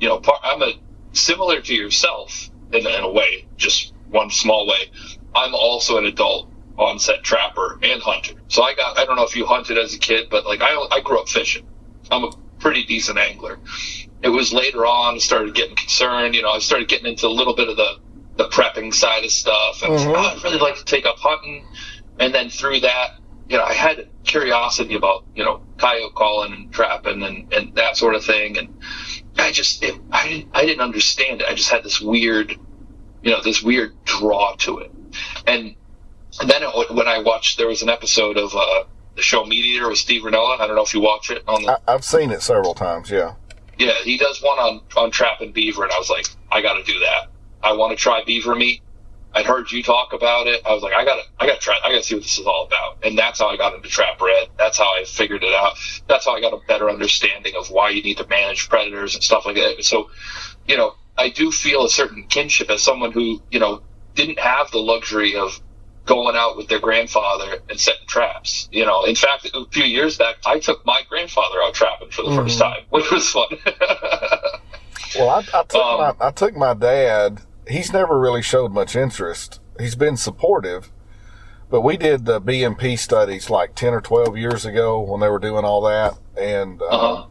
you 0.00 0.08
know, 0.08 0.18
part, 0.20 0.38
I'm 0.42 0.62
a 0.62 0.72
similar 1.12 1.60
to 1.60 1.74
yourself 1.74 2.48
in, 2.72 2.86
in 2.86 3.02
a 3.02 3.10
way, 3.10 3.46
just 3.58 3.92
one 4.10 4.30
small 4.30 4.66
way. 4.66 4.90
I'm 5.34 5.54
also 5.54 5.98
an 5.98 6.06
adult 6.06 6.48
onset 6.78 7.22
trapper 7.22 7.78
and 7.82 8.00
hunter. 8.00 8.34
So 8.48 8.62
I 8.62 8.74
got, 8.74 8.98
I 8.98 9.04
don't 9.04 9.16
know 9.16 9.24
if 9.24 9.36
you 9.36 9.44
hunted 9.46 9.78
as 9.78 9.94
a 9.94 9.98
kid, 9.98 10.28
but 10.30 10.46
like 10.46 10.60
I, 10.62 10.88
I 10.90 11.00
grew 11.00 11.20
up 11.20 11.28
fishing. 11.28 11.66
I'm 12.10 12.24
a 12.24 12.30
pretty 12.60 12.84
decent 12.84 13.18
angler. 13.18 13.58
It 14.22 14.28
was 14.28 14.52
later 14.52 14.86
on 14.86 15.16
I 15.16 15.18
started 15.18 15.54
getting 15.54 15.76
concerned. 15.76 16.34
You 16.34 16.42
know, 16.42 16.50
I 16.50 16.58
started 16.60 16.88
getting 16.88 17.06
into 17.06 17.26
a 17.26 17.30
little 17.30 17.54
bit 17.54 17.68
of 17.68 17.76
the, 17.76 17.98
the 18.36 18.48
prepping 18.48 18.94
side 18.94 19.24
of 19.24 19.30
stuff. 19.30 19.82
And 19.82 19.92
I 19.92 19.96
like, 20.06 20.16
oh, 20.16 20.36
I'd 20.36 20.44
really 20.44 20.58
like 20.58 20.76
to 20.76 20.84
take 20.84 21.04
up 21.04 21.18
hunting. 21.18 21.66
And 22.18 22.34
then 22.34 22.48
through 22.48 22.80
that, 22.80 23.18
you 23.48 23.56
know, 23.56 23.64
I 23.64 23.72
had 23.72 24.08
curiosity 24.24 24.94
about, 24.94 25.24
you 25.34 25.44
know, 25.44 25.62
coyote 25.78 26.14
calling 26.14 26.52
and 26.52 26.72
trapping 26.72 27.22
and, 27.22 27.52
and 27.52 27.74
that 27.76 27.96
sort 27.96 28.14
of 28.14 28.24
thing. 28.24 28.58
And 28.58 28.78
I 29.36 29.52
just, 29.52 29.82
it, 29.82 29.98
I 30.10 30.28
didn't, 30.28 30.50
I 30.54 30.64
didn't 30.64 30.82
understand 30.82 31.40
it. 31.40 31.48
I 31.48 31.54
just 31.54 31.70
had 31.70 31.82
this 31.82 32.00
weird, 32.00 32.50
you 33.22 33.30
know, 33.30 33.42
this 33.42 33.62
weird 33.62 33.92
draw 34.04 34.54
to 34.56 34.78
it. 34.78 34.92
And, 35.46 35.74
and 36.40 36.50
then 36.50 36.62
it, 36.62 36.94
when 36.94 37.08
I 37.08 37.18
watched, 37.18 37.58
there 37.58 37.68
was 37.68 37.82
an 37.82 37.88
episode 37.88 38.36
of, 38.36 38.54
uh, 38.54 38.84
the 39.16 39.22
show 39.22 39.44
Meat 39.44 39.64
Eater 39.64 39.88
with 39.88 39.98
Steve 39.98 40.22
Rinella. 40.22 40.60
I 40.60 40.66
don't 40.66 40.76
know 40.76 40.84
if 40.84 40.94
you 40.94 41.00
watch 41.00 41.30
it 41.30 41.42
on 41.48 41.64
the, 41.64 41.72
I, 41.72 41.94
I've 41.94 42.04
seen 42.04 42.30
it 42.30 42.40
several 42.40 42.74
times. 42.74 43.10
Yeah. 43.10 43.34
yeah, 43.78 43.94
he 44.04 44.16
does 44.16 44.40
one 44.40 44.58
on, 44.58 44.80
on 44.96 45.10
trapping 45.10 45.52
beaver. 45.52 45.82
And 45.82 45.92
I 45.92 45.98
was 45.98 46.08
like, 46.08 46.26
I 46.52 46.62
got 46.62 46.74
to 46.74 46.84
do 46.84 46.98
that. 47.00 47.28
I 47.62 47.72
want 47.72 47.90
to 47.90 48.00
try 48.00 48.22
beaver 48.24 48.54
meat. 48.54 48.82
I'd 49.34 49.44
heard 49.44 49.70
you 49.70 49.82
talk 49.82 50.12
about 50.12 50.46
it. 50.46 50.62
I 50.64 50.72
was 50.72 50.82
like, 50.82 50.94
I 50.94 51.04
gotta, 51.04 51.22
I 51.38 51.46
gotta 51.46 51.60
try, 51.60 51.78
I 51.84 51.90
gotta 51.90 52.02
see 52.02 52.14
what 52.14 52.22
this 52.22 52.38
is 52.38 52.46
all 52.46 52.64
about. 52.64 53.04
And 53.04 53.18
that's 53.18 53.40
how 53.40 53.48
I 53.48 53.56
got 53.56 53.74
into 53.74 53.88
trap 53.88 54.20
red. 54.20 54.48
That's 54.56 54.78
how 54.78 54.86
I 54.86 55.04
figured 55.04 55.44
it 55.44 55.54
out. 55.54 55.76
That's 56.08 56.24
how 56.24 56.34
I 56.34 56.40
got 56.40 56.54
a 56.54 56.60
better 56.66 56.88
understanding 56.88 57.54
of 57.54 57.70
why 57.70 57.90
you 57.90 58.02
need 58.02 58.16
to 58.16 58.26
manage 58.26 58.68
predators 58.68 59.14
and 59.14 59.22
stuff 59.22 59.44
like 59.44 59.56
that. 59.56 59.84
So, 59.84 60.10
you 60.66 60.76
know, 60.76 60.94
I 61.16 61.28
do 61.28 61.52
feel 61.52 61.84
a 61.84 61.90
certain 61.90 62.24
kinship 62.26 62.70
as 62.70 62.82
someone 62.82 63.12
who, 63.12 63.42
you 63.50 63.60
know, 63.60 63.82
didn't 64.14 64.38
have 64.38 64.70
the 64.70 64.78
luxury 64.78 65.36
of 65.36 65.60
going 66.08 66.34
out 66.34 66.56
with 66.56 66.68
their 66.68 66.80
grandfather 66.80 67.58
and 67.68 67.78
setting 67.78 68.06
traps. 68.06 68.68
You 68.72 68.84
know, 68.86 69.04
in 69.04 69.14
fact, 69.14 69.48
a 69.54 69.64
few 69.70 69.84
years 69.84 70.16
back, 70.16 70.36
I 70.46 70.58
took 70.58 70.84
my 70.86 71.02
grandfather 71.08 71.62
out 71.62 71.74
trapping 71.74 72.10
for 72.10 72.22
the 72.22 72.30
Mhm. 72.30 72.36
first 72.42 72.58
time, 72.58 72.82
which 72.90 73.10
was 73.12 73.28
fun. 73.30 73.48
Well, 75.16 75.28
I, 75.30 75.38
I 75.54 75.62
took 75.64 75.74
Um, 75.82 76.00
my 76.00 76.14
I 76.20 76.30
took 76.30 76.56
my 76.56 76.74
dad. 76.74 77.40
He's 77.68 77.92
never 77.92 78.18
really 78.18 78.42
showed 78.42 78.72
much 78.72 78.96
interest. 78.96 79.60
He's 79.78 79.94
been 79.94 80.16
supportive, 80.16 80.90
but 81.70 81.82
we 81.82 81.96
did 81.96 82.24
the 82.24 82.40
BMP 82.40 82.98
studies 82.98 83.48
like 83.50 83.74
ten 83.74 83.94
or 83.94 84.00
twelve 84.00 84.36
years 84.36 84.64
ago 84.66 84.98
when 85.00 85.20
they 85.20 85.28
were 85.28 85.38
doing 85.38 85.64
all 85.64 85.82
that, 85.82 86.14
and 86.36 86.80
Uh-huh. 86.82 87.14
um, 87.22 87.30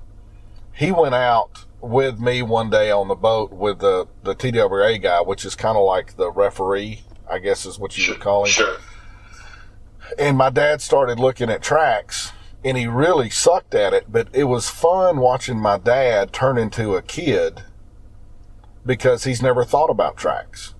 he 0.73 0.91
went 0.91 1.15
out 1.15 1.65
with 1.81 2.19
me 2.19 2.41
one 2.41 2.69
day 2.69 2.89
on 2.91 3.07
the 3.07 3.15
boat 3.15 3.51
with 3.51 3.79
the 3.79 4.07
the 4.23 4.33
TWA 4.35 4.97
guy, 4.97 5.21
which 5.21 5.45
is 5.45 5.55
kind 5.55 5.77
of 5.77 5.83
like 5.83 6.17
the 6.17 6.31
referee, 6.31 7.03
I 7.29 7.39
guess 7.39 7.65
is 7.65 7.79
what 7.79 7.97
you 7.97 8.11
would 8.11 8.19
call 8.19 8.45
him. 8.45 8.51
Sure. 8.51 8.77
And 10.17 10.37
my 10.37 10.49
dad 10.49 10.81
started 10.81 11.19
looking 11.19 11.49
at 11.49 11.61
tracks 11.61 12.31
and 12.63 12.77
he 12.77 12.87
really 12.87 13.29
sucked 13.29 13.75
at 13.75 13.93
it, 13.93 14.11
but 14.11 14.27
it 14.33 14.45
was 14.45 14.69
fun 14.69 15.17
watching 15.19 15.59
my 15.59 15.77
dad 15.77 16.33
turn 16.33 16.57
into 16.57 16.95
a 16.95 17.01
kid 17.01 17.63
because 18.85 19.25
he's 19.25 19.41
never 19.41 19.63
thought 19.63 19.89
about 19.89 20.17
tracks. 20.17 20.73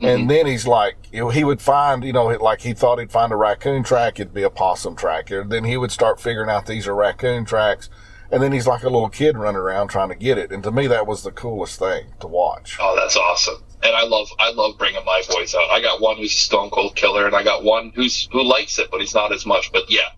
And 0.00 0.20
mm-hmm. 0.20 0.28
then 0.28 0.46
he's 0.46 0.66
like, 0.66 0.96
he 1.12 1.44
would 1.44 1.60
find, 1.60 2.02
you 2.04 2.12
know, 2.12 2.26
like 2.26 2.62
he 2.62 2.72
thought 2.72 2.98
he'd 2.98 3.12
find 3.12 3.32
a 3.32 3.36
raccoon 3.36 3.82
track, 3.82 4.18
it'd 4.18 4.32
be 4.32 4.42
a 4.42 4.50
possum 4.50 4.96
track. 4.96 5.30
And 5.30 5.52
then 5.52 5.64
he 5.64 5.76
would 5.76 5.92
start 5.92 6.20
figuring 6.20 6.48
out 6.48 6.66
these 6.66 6.88
are 6.88 6.94
raccoon 6.94 7.44
tracks. 7.44 7.90
And 8.32 8.42
then 8.42 8.52
he's 8.52 8.66
like 8.66 8.82
a 8.82 8.88
little 8.88 9.10
kid 9.10 9.36
running 9.36 9.60
around 9.60 9.88
trying 9.88 10.08
to 10.08 10.14
get 10.14 10.38
it. 10.38 10.52
And 10.52 10.62
to 10.62 10.70
me, 10.70 10.86
that 10.86 11.06
was 11.06 11.22
the 11.22 11.32
coolest 11.32 11.78
thing 11.78 12.14
to 12.20 12.26
watch. 12.26 12.78
Oh, 12.80 12.96
that's 12.96 13.16
awesome. 13.16 13.62
And 13.82 13.96
I 13.96 14.04
love 14.04 14.28
I 14.38 14.52
love 14.52 14.78
bringing 14.78 15.04
my 15.04 15.22
boys 15.28 15.54
out. 15.54 15.70
I 15.70 15.80
got 15.80 16.00
one 16.00 16.18
who's 16.18 16.34
a 16.34 16.38
stone 16.38 16.70
cold 16.70 16.96
killer, 16.96 17.26
and 17.26 17.34
I 17.34 17.42
got 17.42 17.64
one 17.64 17.92
who's 17.94 18.28
who 18.30 18.42
likes 18.42 18.78
it, 18.78 18.90
but 18.90 19.00
he's 19.00 19.14
not 19.14 19.32
as 19.32 19.46
much. 19.46 19.72
But 19.72 19.90
yeah, 19.90 20.08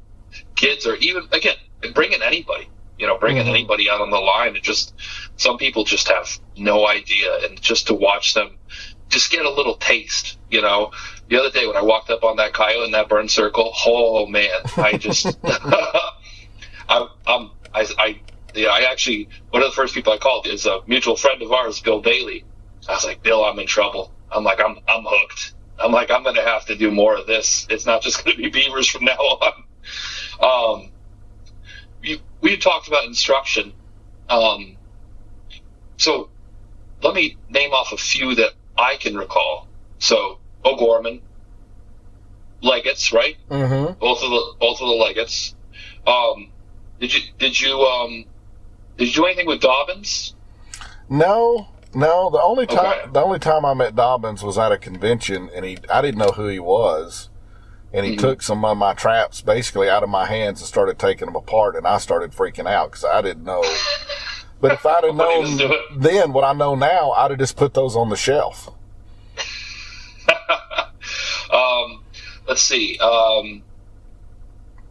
kids 0.56 0.86
are 0.86 0.96
even 0.96 1.28
again 1.32 1.56
bringing 1.94 2.22
anybody. 2.22 2.68
You 2.98 3.06
know, 3.08 3.18
bringing 3.18 3.42
mm-hmm. 3.42 3.54
anybody 3.54 3.90
out 3.90 4.00
on 4.00 4.10
the 4.10 4.18
line. 4.18 4.56
It 4.56 4.62
just 4.62 4.94
some 5.36 5.58
people 5.58 5.84
just 5.84 6.08
have 6.08 6.28
no 6.56 6.86
idea, 6.86 7.38
and 7.44 7.60
just 7.60 7.86
to 7.88 7.94
watch 7.94 8.34
them 8.34 8.58
just 9.12 9.30
get 9.30 9.44
a 9.44 9.50
little 9.50 9.76
taste. 9.76 10.38
You 10.50 10.62
know, 10.62 10.90
the 11.28 11.38
other 11.38 11.50
day 11.50 11.66
when 11.66 11.76
I 11.76 11.82
walked 11.82 12.10
up 12.10 12.24
on 12.24 12.36
that 12.36 12.52
coyote 12.52 12.84
in 12.84 12.92
that 12.92 13.08
burn 13.08 13.28
circle, 13.28 13.72
oh 13.86 14.26
man, 14.26 14.50
I 14.76 14.96
just 14.96 15.26
I, 15.44 17.08
I'm 17.26 17.50
I, 17.74 17.86
I 17.98 18.20
yeah, 18.54 18.68
I 18.68 18.90
actually 18.90 19.28
one 19.50 19.62
of 19.62 19.70
the 19.70 19.74
first 19.74 19.94
people 19.94 20.12
I 20.12 20.18
called 20.18 20.46
is 20.46 20.66
a 20.66 20.80
mutual 20.86 21.16
friend 21.16 21.40
of 21.42 21.52
ours, 21.52 21.80
Bill 21.80 22.00
Bailey. 22.00 22.44
I 22.88 22.92
was 22.92 23.04
like, 23.04 23.22
Bill, 23.22 23.44
I'm 23.44 23.58
in 23.58 23.66
trouble. 23.66 24.12
I'm 24.30 24.44
like, 24.44 24.60
I'm 24.60 24.78
I'm 24.88 25.04
hooked. 25.06 25.54
I'm 25.78 25.92
like, 25.92 26.10
I'm 26.10 26.22
gonna 26.22 26.42
have 26.42 26.66
to 26.66 26.76
do 26.76 26.90
more 26.90 27.16
of 27.16 27.26
this. 27.26 27.66
It's 27.70 27.86
not 27.86 28.02
just 28.02 28.24
gonna 28.24 28.36
be 28.36 28.48
beavers 28.48 28.88
from 28.88 29.04
now 29.04 29.12
on. 29.12 29.64
Um, 30.40 30.90
we 32.02 32.20
we 32.40 32.56
talked 32.56 32.88
about 32.88 33.04
instruction. 33.04 33.72
Um, 34.28 34.76
so 35.96 36.30
let 37.02 37.14
me 37.14 37.36
name 37.48 37.72
off 37.72 37.92
a 37.92 37.96
few 37.96 38.34
that 38.36 38.52
I 38.76 38.96
can 38.96 39.16
recall. 39.16 39.68
So 39.98 40.38
O'Gorman, 40.64 41.20
Leggetts, 42.62 43.12
right? 43.12 43.36
Mm-hmm. 43.48 43.98
Both 43.98 44.22
of 44.22 44.30
the 44.30 44.54
both 44.58 44.80
of 44.80 44.88
the 44.88 44.94
Leggetts. 44.94 45.54
Um, 46.06 46.50
did 47.00 47.14
you 47.14 47.20
did 47.38 47.60
you 47.60 47.80
um 47.80 48.24
did 48.96 49.08
you 49.08 49.14
do 49.14 49.26
anything 49.26 49.46
with 49.46 49.60
Dobbins? 49.60 50.34
No, 51.08 51.68
no. 51.94 52.30
The 52.30 52.40
only 52.42 52.66
time 52.66 52.78
Okay. 53.02 53.10
the 53.12 53.20
only 53.22 53.38
time 53.38 53.64
I 53.64 53.74
met 53.74 53.94
Dobbins 53.96 54.42
was 54.42 54.58
at 54.58 54.72
a 54.72 54.78
convention, 54.78 55.50
and 55.54 55.64
he 55.64 55.78
I 55.90 56.00
didn't 56.02 56.18
know 56.18 56.32
who 56.32 56.46
he 56.48 56.58
was, 56.58 57.28
and 57.92 58.06
he 58.06 58.16
Mhm. 58.16 58.20
took 58.20 58.42
some 58.42 58.64
of 58.64 58.76
my 58.76 58.94
traps 58.94 59.40
basically 59.40 59.88
out 59.88 60.02
of 60.02 60.08
my 60.08 60.26
hands 60.26 60.60
and 60.60 60.68
started 60.68 60.98
taking 60.98 61.26
them 61.26 61.36
apart, 61.36 61.76
and 61.76 61.86
I 61.86 61.98
started 61.98 62.32
freaking 62.32 62.68
out 62.68 62.90
because 62.90 63.04
I 63.04 63.20
didn't 63.22 63.44
know. 63.44 63.62
But 64.60 64.72
if 64.72 64.86
I'd 64.86 65.04
have 65.04 65.14
What 65.16 65.34
he 65.34 65.40
was 65.42 65.58
known 65.58 65.76
then 65.96 66.32
what 66.32 66.44
I 66.44 66.52
know 66.52 66.74
now, 66.74 67.10
I'd 67.12 67.30
have 67.32 67.38
just 67.40 67.56
put 67.56 67.74
those 67.74 67.96
on 67.96 68.08
the 68.10 68.16
shelf. 68.16 68.70
Um, 71.52 72.02
let's 72.48 72.62
see. 72.62 72.98
Um, 72.98 73.62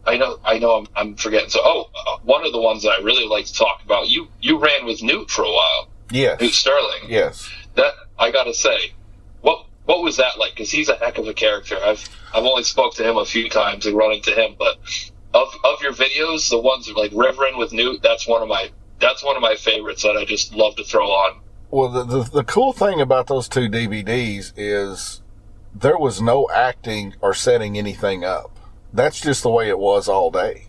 I 0.06 0.16
know 0.16 0.38
I 0.44 0.58
know 0.60 0.72
I'm, 0.76 0.86
I'm 0.94 1.14
forgetting. 1.16 1.48
So 1.50 1.58
oh, 1.64 1.90
uh, 2.06 2.18
one 2.22 2.46
of 2.46 2.52
the 2.52 2.60
ones 2.60 2.82
that 2.84 2.90
I 2.90 3.02
really 3.02 3.26
like 3.26 3.46
to 3.46 3.54
talk 3.54 3.82
about. 3.84 4.08
You 4.08 4.28
you 4.40 4.58
ran 4.58 4.84
with 4.84 5.02
Newt 5.02 5.28
for 5.28 5.42
a 5.42 5.50
while. 5.50 5.88
Yes. 6.12 6.40
Newt 6.40 6.52
Sterling. 6.52 7.08
Yes. 7.08 7.50
That 7.74 7.92
I 8.18 8.30
gotta 8.30 8.54
say, 8.54 8.92
what 9.40 9.66
what 9.86 10.02
was 10.02 10.18
that 10.18 10.38
like? 10.38 10.52
Because 10.52 10.70
he's 10.70 10.88
a 10.88 10.96
heck 10.96 11.18
of 11.18 11.26
a 11.26 11.34
character. 11.34 11.76
I've 11.82 12.08
I've 12.34 12.44
only 12.44 12.64
spoke 12.64 12.94
to 12.96 13.08
him 13.08 13.16
a 13.16 13.24
few 13.24 13.48
times 13.48 13.86
and 13.86 13.96
run 13.96 14.12
into 14.12 14.30
him, 14.30 14.54
but 14.58 14.78
of 15.34 15.48
of 15.64 15.82
your 15.82 15.92
videos, 15.92 16.50
the 16.50 16.60
ones 16.60 16.90
like 16.92 17.10
Rivering 17.14 17.56
with 17.56 17.72
Newt, 17.72 18.02
that's 18.02 18.28
one 18.28 18.42
of 18.42 18.48
my 18.48 18.70
that's 19.00 19.24
one 19.24 19.36
of 19.36 19.42
my 19.42 19.56
favorites 19.56 20.02
that 20.02 20.16
I 20.16 20.24
just 20.24 20.54
love 20.54 20.76
to 20.76 20.84
throw 20.84 21.06
on. 21.06 21.40
Well, 21.70 21.88
the, 21.88 22.04
the 22.04 22.22
the 22.30 22.44
cool 22.44 22.72
thing 22.72 23.00
about 23.00 23.26
those 23.26 23.48
two 23.48 23.68
DVDs 23.68 24.52
is 24.56 25.22
there 25.74 25.98
was 25.98 26.20
no 26.20 26.48
acting 26.52 27.14
or 27.20 27.32
setting 27.32 27.78
anything 27.78 28.24
up. 28.24 28.58
That's 28.92 29.20
just 29.20 29.42
the 29.42 29.50
way 29.50 29.68
it 29.70 29.78
was 29.78 30.08
all 30.08 30.30
day. 30.30 30.66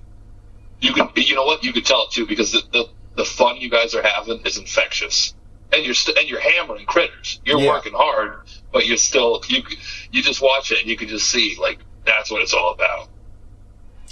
You 0.80 0.94
could 0.94 1.10
you 1.16 1.36
know 1.36 1.46
what 1.46 1.64
you 1.64 1.74
could 1.74 1.86
tell 1.86 2.06
it 2.06 2.12
too 2.12 2.26
because 2.26 2.54
the 2.54 2.62
the, 2.72 2.86
the 3.16 3.26
fun 3.26 3.58
you 3.58 3.70
guys 3.70 3.94
are 3.96 4.04
having 4.04 4.42
is 4.46 4.58
infectious. 4.58 5.34
And 5.72 5.84
you're 5.86 5.96
st- 5.96 6.18
and 6.18 6.30
you're 6.30 6.40
hammering 6.40 6.86
critters. 6.86 7.40
You're 7.46 7.60
Yeah. 7.60 7.70
working 7.70 7.94
hard, 7.94 8.42
but 8.72 8.86
you're 8.86 8.98
still 8.98 9.42
you 9.48 9.64
you 10.12 10.22
just 10.22 10.42
watch 10.42 10.72
it 10.72 10.80
and 10.82 10.88
you 10.90 10.96
can 10.98 11.08
just 11.08 11.30
see 11.30 11.58
like 11.60 11.80
that's 12.06 12.30
what 12.32 12.42
it's 12.42 12.54
all 12.54 12.74
about. 12.74 13.08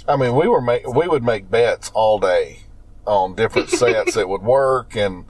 I 0.08 0.16
mean, 0.16 0.34
we 0.34 0.48
were 0.48 0.60
make, 0.60 0.86
we 0.88 1.06
would 1.06 1.22
make 1.22 1.48
bets 1.50 1.90
all 1.94 2.18
day 2.18 2.60
on 3.06 3.36
different 3.36 3.68
sets 3.80 4.14
that 4.14 4.28
would 4.28 4.42
work, 4.42 4.96
and 4.96 5.24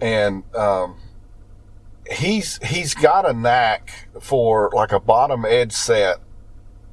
and 0.00 0.44
um, 0.54 0.96
he's 2.10 2.58
he's 2.64 2.94
got 2.94 3.28
a 3.28 3.32
knack 3.34 4.08
for 4.20 4.70
like 4.72 4.92
a 4.92 5.00
bottom 5.00 5.44
edge 5.44 5.72
set 5.72 6.18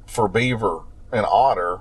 for 0.06 0.28
beaver 0.28 0.80
and 1.10 1.24
otter 1.26 1.80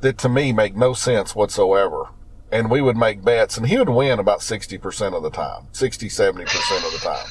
that 0.00 0.18
to 0.18 0.28
me 0.28 0.52
make 0.52 0.74
no 0.74 0.92
sense 0.92 1.34
whatsoever. 1.36 2.08
And 2.52 2.70
we 2.70 2.80
would 2.82 2.96
make 2.96 3.24
bets, 3.24 3.56
and 3.56 3.66
he 3.68 3.78
would 3.78 3.88
win 3.88 4.18
about 4.18 4.42
sixty 4.42 4.76
percent 4.76 5.14
of 5.14 5.22
the 5.22 5.30
time, 5.30 5.68
60 5.72 6.08
70 6.08 6.44
percent 6.46 6.84
of 6.84 6.92
the 6.92 6.98
time. 6.98 7.26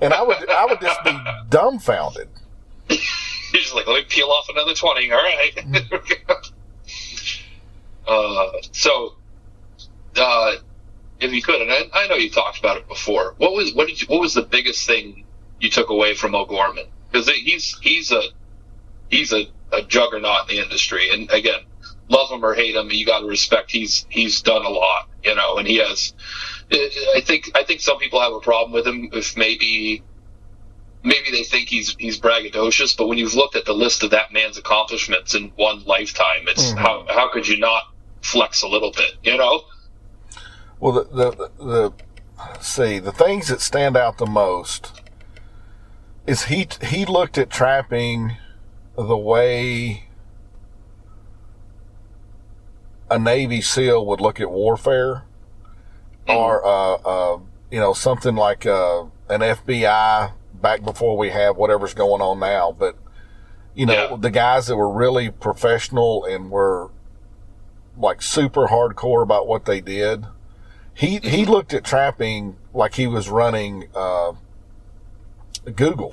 And 0.00 0.14
I 0.14 0.22
would 0.22 0.48
I 0.48 0.66
would 0.66 0.80
just 0.80 1.02
be 1.02 1.18
dumbfounded. 1.50 2.28
You're 3.54 3.62
just 3.62 3.74
like, 3.76 3.86
let 3.86 3.94
me 3.94 4.04
peel 4.08 4.26
off 4.26 4.48
another 4.48 4.74
20. 4.74 5.12
All 5.12 5.18
right. 5.18 5.52
uh, 8.08 8.52
so, 8.72 9.14
uh, 10.16 10.54
if 11.20 11.32
you 11.32 11.40
could, 11.40 11.62
and 11.62 11.70
I, 11.70 11.82
I 11.92 12.08
know 12.08 12.16
you 12.16 12.30
talked 12.30 12.58
about 12.58 12.78
it 12.78 12.88
before, 12.88 13.34
what 13.38 13.52
was, 13.52 13.72
what 13.72 13.86
did 13.86 14.02
you, 14.02 14.08
what 14.08 14.20
was 14.20 14.34
the 14.34 14.42
biggest 14.42 14.88
thing 14.88 15.24
you 15.60 15.70
took 15.70 15.90
away 15.90 16.16
from 16.16 16.34
O'Gorman? 16.34 16.86
Because 17.12 17.28
he's, 17.28 17.78
he's 17.78 18.10
a, 18.10 18.22
he's 19.08 19.32
a, 19.32 19.44
a 19.72 19.82
juggernaut 19.82 20.50
in 20.50 20.56
the 20.56 20.62
industry. 20.62 21.10
And 21.10 21.30
again, 21.30 21.60
love 22.08 22.30
him 22.30 22.44
or 22.44 22.54
hate 22.54 22.74
him, 22.74 22.90
you 22.90 23.06
got 23.06 23.20
to 23.20 23.26
respect 23.26 23.70
he's, 23.70 24.06
he's 24.08 24.42
done 24.42 24.64
a 24.64 24.68
lot, 24.68 25.08
you 25.22 25.34
know, 25.34 25.56
and 25.58 25.66
he 25.66 25.76
has, 25.76 26.12
I 26.72 27.22
think, 27.24 27.50
I 27.54 27.64
think 27.64 27.80
some 27.80 27.98
people 27.98 28.20
have 28.20 28.32
a 28.32 28.40
problem 28.40 28.72
with 28.72 28.86
him 28.86 29.10
if 29.12 29.36
maybe, 29.36 30.02
maybe 31.02 31.30
they 31.30 31.44
think 31.44 31.68
he's 31.68 31.94
he's 31.98 32.18
braggadocious, 32.18 32.96
but 32.96 33.08
when 33.08 33.18
you've 33.18 33.34
looked 33.34 33.56
at 33.56 33.66
the 33.66 33.74
list 33.74 34.02
of 34.02 34.10
that 34.10 34.32
man's 34.32 34.56
accomplishments 34.56 35.34
in 35.34 35.52
one 35.56 35.84
lifetime, 35.84 36.48
it's 36.48 36.72
Mhm. 36.72 36.78
how 36.78 37.06
how 37.08 37.28
could 37.30 37.46
you 37.46 37.58
not 37.58 37.84
flex 38.22 38.62
a 38.62 38.68
little 38.68 38.90
bit, 38.90 39.12
you 39.22 39.36
know? 39.36 39.62
Well, 40.80 40.92
the, 40.92 41.04
the, 41.04 41.50
the, 41.64 41.92
see, 42.60 42.98
the 42.98 43.12
things 43.12 43.48
that 43.48 43.60
stand 43.60 43.96
out 43.96 44.18
the 44.18 44.26
most 44.26 45.02
is 46.26 46.44
he, 46.44 46.66
he 46.82 47.04
looked 47.04 47.36
at 47.38 47.50
trapping 47.50 48.36
the 48.96 49.16
way 49.16 50.03
a 53.14 53.18
Navy 53.18 53.60
SEAL 53.60 54.04
would 54.06 54.20
look 54.20 54.40
at 54.40 54.50
warfare 54.50 55.24
or, 56.28 56.64
uh, 56.64 56.94
uh, 56.94 57.38
you 57.70 57.80
know, 57.80 57.92
something 57.92 58.34
like, 58.34 58.66
uh, 58.66 59.04
an 59.28 59.40
FBI 59.40 60.32
back 60.54 60.82
before 60.82 61.16
we 61.16 61.30
have 61.30 61.56
whatever's 61.56 61.94
going 61.94 62.20
on 62.20 62.40
now. 62.40 62.74
But, 62.76 62.96
you 63.74 63.86
know, 63.86 64.16
the 64.16 64.30
guys 64.30 64.66
that 64.66 64.76
were 64.76 64.90
really 64.90 65.30
professional 65.30 66.24
and 66.24 66.50
were 66.50 66.90
like 67.96 68.22
super 68.22 68.68
hardcore 68.68 69.22
about 69.22 69.46
what 69.46 69.64
they 69.66 69.80
did. 69.80 70.26
He 70.96 71.18
he 71.18 71.44
looked 71.44 71.74
at 71.74 71.84
trapping 71.84 72.56
like 72.72 72.94
he 72.94 73.06
was 73.08 73.28
running 73.28 73.88
uh, 73.94 74.32
Google, 75.74 76.12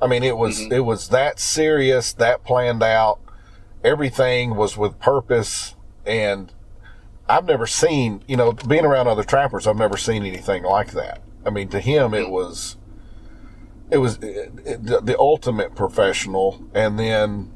I 0.00 0.06
mean, 0.06 0.22
it 0.22 0.36
was 0.36 0.60
it 0.60 0.80
was 0.80 1.08
that 1.08 1.38
serious, 1.38 2.12
that 2.14 2.44
planned 2.44 2.82
out. 2.82 3.18
Everything 3.82 4.56
was 4.56 4.76
with 4.76 4.98
purpose, 4.98 5.74
and 6.06 6.52
I've 7.28 7.44
never 7.44 7.66
seen, 7.66 8.22
you 8.28 8.36
know, 8.36 8.52
being 8.52 8.84
around 8.84 9.08
other 9.08 9.24
trappers, 9.24 9.66
I've 9.66 9.76
never 9.76 9.96
seen 9.96 10.24
anything 10.24 10.62
like 10.62 10.92
that. 10.92 11.22
I 11.44 11.50
mean, 11.50 11.68
to 11.68 11.80
him, 11.80 12.14
it 12.14 12.26
mm. 12.26 12.30
was 12.30 12.76
it 13.90 13.98
was 13.98 14.16
it, 14.18 14.52
it, 14.64 14.84
the, 14.84 15.00
the 15.00 15.18
ultimate 15.18 15.74
professional, 15.74 16.64
and 16.74 16.98
then 16.98 17.52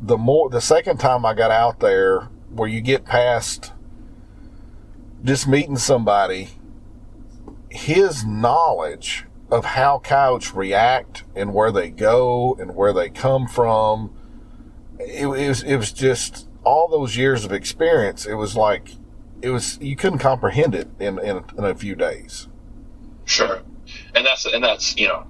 the 0.00 0.16
more 0.16 0.50
the 0.50 0.60
second 0.60 0.98
time 0.98 1.24
I 1.24 1.34
got 1.34 1.50
out 1.50 1.80
there, 1.80 2.28
where 2.50 2.68
you 2.68 2.80
get 2.80 3.04
past 3.04 3.72
just 5.24 5.48
meeting 5.48 5.76
somebody, 5.76 6.50
his 7.70 8.24
knowledge 8.24 9.24
of 9.50 9.64
how 9.64 9.98
coyotes 9.98 10.54
react 10.54 11.24
and 11.34 11.54
where 11.54 11.70
they 11.70 11.90
go 11.90 12.56
and 12.58 12.74
where 12.74 12.92
they 12.92 13.08
come 13.08 13.46
from, 13.46 14.14
it, 14.98 15.24
it 15.24 15.26
was 15.26 15.62
it 15.62 15.76
was 15.76 15.92
just 15.92 16.45
all 16.66 16.88
those 16.88 17.16
years 17.16 17.44
of 17.44 17.52
experience. 17.52 18.26
It 18.26 18.34
was 18.34 18.56
like 18.56 18.90
it 19.40 19.50
was 19.50 19.78
you 19.80 19.96
couldn't 19.96 20.18
comprehend 20.18 20.74
it 20.74 20.88
in 20.98 21.18
in, 21.20 21.44
in 21.56 21.64
a 21.64 21.74
few 21.74 21.94
days. 21.94 22.48
Sure, 23.24 23.62
and 24.14 24.26
that's 24.26 24.44
and 24.44 24.62
that's 24.62 24.96
you 24.96 25.06
know 25.06 25.26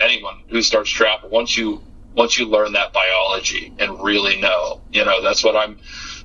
anyone 0.00 0.42
who 0.48 0.60
starts 0.62 0.90
trapping 0.90 1.30
once 1.30 1.56
you 1.56 1.82
once 2.14 2.38
you 2.38 2.46
learn 2.46 2.72
that 2.72 2.92
biology 2.92 3.72
and 3.78 4.02
really 4.02 4.40
know, 4.40 4.80
you 4.90 5.04
know, 5.04 5.22
that's 5.22 5.42
what 5.42 5.56
I'm 5.56 5.78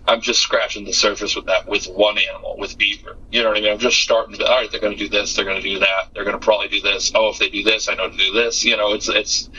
I'm 0.07 0.19
just 0.19 0.41
scratching 0.41 0.83
the 0.83 0.93
surface 0.93 1.35
with 1.35 1.45
that 1.45 1.67
with 1.67 1.85
one 1.85 2.17
animal, 2.17 2.57
with 2.57 2.77
beaver. 2.77 3.17
You 3.31 3.43
know 3.43 3.49
what 3.49 3.57
I 3.57 3.61
mean? 3.61 3.71
I'm 3.71 3.79
just 3.79 3.99
starting 3.99 4.35
to 4.37 4.45
all 4.45 4.57
right, 4.57 4.71
they're 4.71 4.81
gonna 4.81 4.95
do 4.97 5.09
this, 5.09 5.35
they're 5.35 5.45
gonna 5.45 5.61
do 5.61 5.79
that, 5.79 6.09
they're 6.13 6.25
gonna 6.25 6.39
probably 6.39 6.67
do 6.67 6.81
this. 6.81 7.11
Oh, 7.15 7.29
if 7.29 7.39
they 7.39 7.49
do 7.49 7.63
this, 7.63 7.87
I 7.87 7.93
know 7.93 8.09
to 8.09 8.17
do 8.17 8.33
this. 8.33 8.65
You 8.65 8.75
know, 8.75 8.93
it's 8.93 9.07
it's 9.07 9.49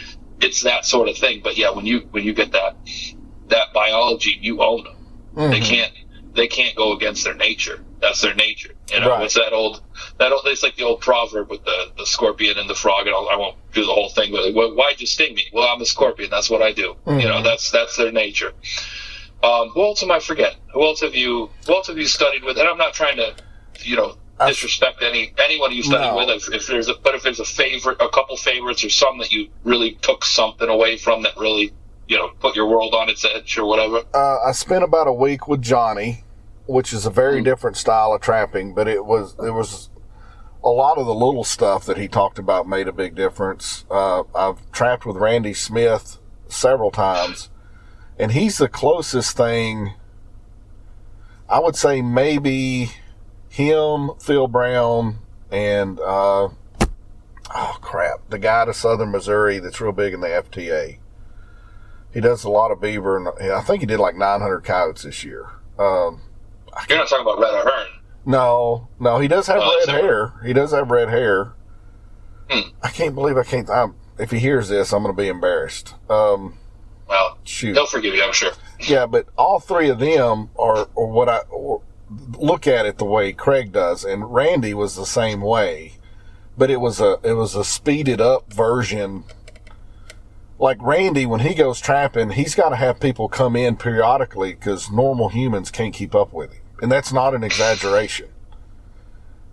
it's 0.40 0.62
that 0.62 0.84
sort 0.84 1.08
of 1.08 1.16
thing. 1.16 1.40
But 1.42 1.56
yeah, 1.56 1.70
when 1.70 1.86
you 1.86 2.00
when 2.10 2.24
you 2.24 2.34
get 2.34 2.52
that 2.52 2.76
that 3.52 3.72
biology, 3.72 4.36
you 4.40 4.62
own 4.62 4.84
them. 4.84 4.96
They 5.50 5.60
Mhm. 5.60 5.64
can't 5.64 5.92
they 6.34 6.46
can't 6.48 6.74
go 6.74 6.92
against 6.96 7.24
their 7.24 7.34
nature. 7.34 7.84
That's 8.00 8.22
their 8.22 8.34
nature. 8.34 8.74
You 8.90 9.00
know, 9.00 9.10
Right. 9.10 9.24
it's 9.24 9.34
that 9.34 9.52
old 9.52 9.82
that 10.18 10.32
old 10.32 10.42
it's 10.46 10.62
like 10.62 10.76
the 10.76 10.84
old 10.84 11.00
proverb 11.02 11.50
with 11.50 11.62
the, 11.64 11.90
the 11.98 12.06
scorpion 12.06 12.58
and 12.58 12.68
the 12.70 12.74
frog 12.74 13.06
and 13.06 13.14
I'll, 13.14 13.28
I 13.28 13.36
won't 13.36 13.56
do 13.74 13.84
the 13.84 13.92
whole 13.92 14.08
thing 14.08 14.32
but 14.32 14.54
well, 14.54 14.70
why'd 14.74 14.98
you 15.00 15.06
sting 15.06 15.34
me? 15.34 15.44
Well 15.52 15.68
I'm 15.68 15.80
a 15.82 15.86
scorpion, 15.86 16.30
that's 16.30 16.48
what 16.48 16.62
I 16.62 16.72
do. 16.72 16.96
You 17.06 17.28
know, 17.28 17.40
Mhm. 17.40 17.44
that's 17.44 17.70
that's 17.70 17.96
their 17.98 18.10
nature. 18.12 18.52
Um, 19.42 19.68
who 19.70 19.82
else 19.82 20.02
am 20.02 20.10
I 20.10 20.20
forget? 20.20 20.54
Who 20.72 20.82
else 20.84 21.00
have 21.00 21.14
you 21.14 21.50
who 21.66 21.74
else 21.74 21.88
have 21.88 21.98
you 21.98 22.06
studied 22.06 22.44
with? 22.44 22.56
And 22.58 22.66
I'm 22.68 22.78
not 22.78 22.94
trying 22.94 23.16
to, 23.16 23.34
you 23.82 23.96
know, 23.96 24.16
disrespect 24.46 25.02
any 25.02 25.32
anyone 25.44 25.72
you 25.72 25.82
studied 25.82 26.06
No. 26.12 26.16
with. 26.16 26.28
If, 26.30 26.54
if 26.54 26.66
there's 26.66 26.88
a, 26.88 26.94
but 26.94 27.14
if 27.14 27.22
there's 27.22 27.40
a 27.40 27.44
favorite, 27.44 27.98
a 28.00 28.08
couple 28.08 28.36
favorites, 28.36 28.82
or 28.84 28.88
some 28.90 29.18
that 29.18 29.32
you 29.32 29.48
really 29.64 29.92
took 30.00 30.24
something 30.24 30.68
away 30.68 30.96
from 30.96 31.22
that 31.22 31.36
really, 31.36 31.72
you 32.12 32.18
know, 32.18 32.28
put 32.40 32.54
your 32.54 32.66
world 32.66 32.94
on 32.94 33.08
its 33.08 33.24
edge 33.24 33.56
or 33.56 33.64
whatever. 33.64 34.04
Uh, 34.12 34.36
I 34.46 34.52
spent 34.52 34.84
about 34.84 35.08
a 35.08 35.12
week 35.14 35.48
with 35.48 35.62
Johnny, 35.62 36.24
which 36.66 36.92
is 36.92 37.06
a 37.06 37.10
very 37.10 37.42
different 37.42 37.78
style 37.78 38.12
of 38.12 38.20
trapping, 38.20 38.74
but 38.74 38.86
it 38.86 39.06
was 39.06 39.34
it 39.38 39.54
was 39.54 39.88
a 40.62 40.68
lot 40.68 40.98
of 40.98 41.06
the 41.06 41.14
little 41.14 41.42
stuff 41.42 41.86
that 41.86 41.96
he 41.96 42.08
talked 42.08 42.38
about 42.38 42.68
made 42.68 42.86
a 42.86 42.92
big 42.92 43.14
difference. 43.14 43.86
Uh, 43.90 44.24
I've 44.34 44.70
trapped 44.72 45.06
with 45.06 45.16
Randy 45.16 45.54
Smith 45.54 46.18
several 46.48 46.90
times, 46.90 47.48
and 48.18 48.32
he's 48.32 48.58
the 48.58 48.68
closest 48.68 49.34
thing. 49.34 49.94
I 51.48 51.60
would 51.60 51.76
say 51.76 52.02
maybe 52.02 52.90
him, 53.48 54.10
Phil 54.20 54.48
Brown, 54.48 55.16
and 55.50 55.98
uh, 55.98 56.48
oh 57.54 57.78
crap, 57.80 58.28
the 58.28 58.38
guy 58.38 58.66
to 58.66 58.74
Southern 58.74 59.12
Missouri 59.12 59.60
that's 59.60 59.80
real 59.80 59.92
big 59.92 60.12
in 60.12 60.20
the 60.20 60.28
FTA. 60.28 60.98
He 62.12 62.20
does 62.20 62.44
a 62.44 62.50
lot 62.50 62.70
of 62.70 62.80
beaver, 62.80 63.16
and 63.16 63.28
I 63.52 63.60
think 63.62 63.80
he 63.80 63.86
did 63.86 63.98
like 64.00 64.16
900 64.16 64.60
coyotes 64.60 65.02
this 65.02 65.24
year. 65.24 65.46
Um, 65.78 66.20
You're 66.88 66.98
not 66.98 67.08
talking 67.08 67.22
about 67.26 67.38
Red 67.40 67.54
Ahern. 67.54 67.86
no, 68.26 68.88
no, 69.00 69.18
he 69.18 69.28
does 69.28 69.46
have 69.46 69.60
Oh, 69.62 69.84
red 69.86 69.88
hair. 70.00 70.32
He 70.44 70.52
does 70.52 70.72
have 70.72 70.90
red 70.90 71.08
hair. 71.08 71.52
Hmm. 72.50 72.68
I 72.82 72.88
can't 72.90 73.14
believe 73.14 73.36
I 73.38 73.44
can't. 73.44 73.68
I'm, 73.70 73.94
if 74.18 74.30
he 74.30 74.38
hears 74.38 74.68
this, 74.68 74.92
I'm 74.92 75.02
going 75.02 75.14
to 75.16 75.20
be 75.22 75.28
embarrassed. 75.28 75.94
Um, 76.10 76.58
Well, 77.08 77.38
shoot. 77.44 77.74
he'll 77.74 77.86
forgive 77.86 78.14
you, 78.14 78.22
I'm 78.22 78.32
sure. 78.32 78.52
Yeah, 78.80 79.06
but 79.06 79.26
all 79.38 79.58
three 79.60 79.88
of 79.88 79.98
them 79.98 80.50
are, 80.58 80.88
or 80.94 81.06
what 81.10 81.28
I 81.28 81.38
or 81.50 81.82
look 82.36 82.66
at 82.66 82.84
it 82.84 82.98
the 82.98 83.04
way 83.06 83.32
Craig 83.32 83.72
does, 83.72 84.04
and 84.04 84.34
Randy 84.34 84.74
was 84.74 84.96
the 84.96 85.06
same 85.06 85.40
way, 85.40 85.92
but 86.58 86.68
it 86.68 86.80
was 86.80 87.00
a 87.00 87.18
it 87.22 87.32
was 87.34 87.54
a 87.54 87.64
speeded 87.64 88.20
up 88.20 88.52
version. 88.52 89.24
Like 90.62 90.80
Randy, 90.80 91.26
when 91.26 91.40
he 91.40 91.54
goes 91.54 91.80
trapping, 91.80 92.30
he's 92.30 92.54
got 92.54 92.68
to 92.68 92.76
have 92.76 93.00
people 93.00 93.28
come 93.28 93.56
in 93.56 93.74
periodically 93.76 94.52
because 94.54 94.92
normal 94.92 95.28
humans 95.28 95.72
can't 95.72 95.92
keep 95.92 96.14
up 96.14 96.32
with 96.32 96.52
him, 96.52 96.62
and 96.80 96.90
that's 96.92 97.12
not 97.12 97.34
an 97.34 97.42
exaggeration. 97.42 98.28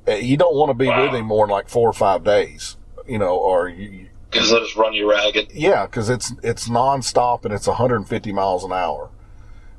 Uh, 0.07 0.11
You 0.11 0.37
don't 0.37 0.55
want 0.55 0.69
to 0.69 0.75
be 0.75 0.87
with 0.87 1.15
him 1.15 1.25
more 1.25 1.47
than 1.47 1.51
like 1.51 1.67
four 1.67 1.89
or 1.89 1.93
five 1.93 2.23
days, 2.23 2.77
you 3.07 3.17
know, 3.17 3.35
or 3.35 3.67
you, 3.67 4.07
Because 4.29 4.51
they'll 4.51 4.59
just 4.59 4.75
run 4.75 4.93
you 4.93 5.09
ragged. 5.09 5.51
yeah, 5.51 5.87
because 5.87 6.11
it's 6.11 6.31
it's 6.43 6.69
nonstop 6.69 7.43
and 7.43 7.55
it's 7.55 7.65
150 7.65 8.31
miles 8.31 8.63
an 8.63 8.71
hour. 8.71 9.09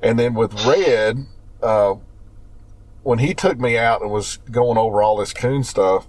And 0.02 0.18
then 0.18 0.34
with 0.34 0.66
Red, 0.66 1.26
uh, 1.62 1.94
when 3.04 3.20
he 3.20 3.34
took 3.34 3.56
me 3.60 3.78
out 3.78 4.02
and 4.02 4.10
was 4.10 4.38
going 4.50 4.78
over 4.78 5.00
all 5.00 5.16
this 5.16 5.32
coon 5.32 5.62
stuff, 5.62 6.08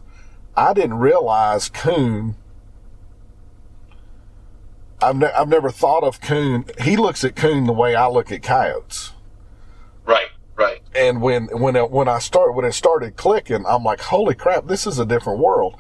I 0.58 0.74
didn't 0.74 0.98
realize 0.98 1.70
coon. 1.70 2.38
I've 5.02 5.16
ne- 5.16 5.32
I've 5.32 5.50
never 5.50 5.72
thought 5.72 6.04
of 6.04 6.22
coon. 6.22 6.66
He 6.80 6.96
looks 6.96 7.24
at 7.24 7.36
coon 7.36 7.66
the 7.66 7.74
way 7.74 7.96
I 7.96 8.08
look 8.08 8.32
at 8.32 8.44
coyotes. 8.44 9.14
Right, 10.06 10.30
right. 10.56 10.82
And 10.96 11.22
when 11.22 11.46
when 11.48 11.76
it, 11.76 11.90
when 11.90 12.08
I 12.08 12.20
start 12.20 12.54
when 12.54 12.66
it 12.66 12.74
started 12.74 13.16
clicking, 13.16 13.66
I'm 13.68 13.84
like, 13.84 14.02
holy 14.02 14.36
crap, 14.36 14.68
this 14.68 14.86
is 14.86 15.00
a 15.00 15.06
different 15.06 15.40
world. 15.40 15.76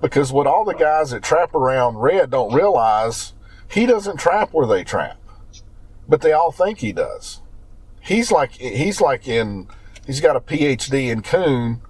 Because 0.00 0.32
what 0.32 0.46
all 0.46 0.64
the 0.64 0.74
guys 0.74 1.10
that 1.10 1.22
trap 1.22 1.54
around 1.54 1.98
red 1.98 2.30
don't 2.30 2.52
realize, 2.52 3.34
he 3.68 3.86
doesn't 3.86 4.18
trap 4.18 4.52
where 4.52 4.66
they 4.66 4.84
trap, 4.84 5.18
but 6.08 6.22
they 6.22 6.32
all 6.32 6.50
think 6.50 6.78
he 6.78 6.92
does. 6.92 7.40
He's 8.00 8.32
like 8.32 8.52
he's 8.52 9.00
like 9.00 9.28
in 9.28 9.68
he's 10.06 10.20
got 10.20 10.34
a 10.34 10.40
PhD 10.40 11.10
in 11.10 11.22
coon, 11.22 11.82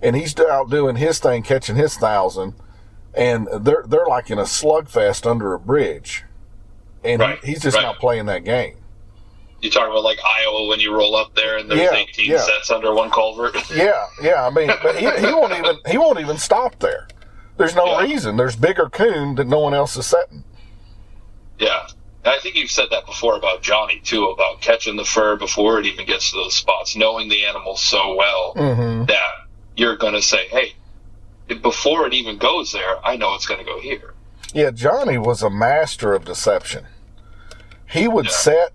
and 0.00 0.16
he's 0.16 0.38
out 0.40 0.70
doing 0.70 0.96
his 0.96 1.20
thing, 1.20 1.42
catching 1.42 1.76
his 1.76 1.96
thousand, 1.96 2.54
and 3.14 3.48
they're 3.60 3.84
they're 3.86 4.06
like 4.06 4.30
in 4.30 4.38
a 4.38 4.42
slugfest 4.44 5.28
under 5.30 5.52
a 5.54 5.58
bridge, 5.60 6.24
and 7.04 7.20
Right, 7.20 7.38
he, 7.44 7.52
he's 7.52 7.62
just 7.62 7.76
right. 7.76 7.82
not 7.82 7.98
playing 7.98 8.26
that 8.26 8.44
game. 8.44 8.76
You 9.60 9.70
talk 9.70 9.88
about 9.88 10.02
like 10.02 10.18
Iowa 10.24 10.66
when 10.66 10.80
you 10.80 10.92
roll 10.94 11.14
up 11.14 11.34
there 11.36 11.56
and 11.58 11.70
there's 11.70 11.80
Yeah, 11.80 11.94
18 11.94 12.30
yeah. 12.30 12.38
sets 12.38 12.70
under 12.70 12.92
one 12.92 13.10
culvert. 13.10 13.54
Yeah, 13.70 14.06
yeah. 14.20 14.44
I 14.44 14.50
mean, 14.50 14.70
but 14.82 14.96
he, 14.96 15.08
he 15.24 15.32
won't 15.32 15.52
even 15.52 15.76
he 15.86 15.98
won't 15.98 16.18
even 16.18 16.36
stop 16.36 16.78
there. 16.80 17.06
There's 17.58 17.76
no 17.76 18.00
reason. 18.00 18.36
There's 18.36 18.56
bigger 18.56 18.88
coon 18.88 19.36
that 19.36 19.46
no 19.46 19.60
one 19.60 19.72
else 19.74 19.96
is 19.96 20.06
setting. 20.06 20.42
Yeah. 21.58 21.86
I 22.24 22.38
think 22.40 22.54
you've 22.56 22.70
said 22.70 22.86
that 22.90 23.04
before 23.06 23.36
about 23.36 23.62
Johnny 23.62 24.00
too, 24.02 24.26
about 24.26 24.60
catching 24.60 24.96
the 24.96 25.04
fur 25.04 25.36
before 25.36 25.78
it 25.80 25.86
even 25.86 26.06
gets 26.06 26.30
to 26.30 26.36
those 26.36 26.54
spots, 26.54 26.96
knowing 26.96 27.28
the 27.28 27.44
animal 27.44 27.76
so 27.76 28.14
well 28.14 28.54
Mhm. 28.56 29.06
that 29.08 29.32
you're 29.76 29.96
going 29.96 30.14
to 30.14 30.22
say, 30.22 30.46
hey, 30.48 30.74
before 31.54 32.06
it 32.06 32.14
even 32.14 32.38
goes 32.38 32.72
there, 32.72 33.04
I 33.04 33.16
know 33.16 33.34
it's 33.34 33.46
going 33.46 33.60
to 33.60 33.66
go 33.66 33.80
here. 33.80 34.14
Yeah, 34.54 34.70
Johnny 34.70 35.18
was 35.18 35.42
a 35.42 35.50
master 35.50 36.14
of 36.14 36.24
deception. 36.24 36.86
He 37.88 38.08
would 38.08 38.30
set 38.30 38.72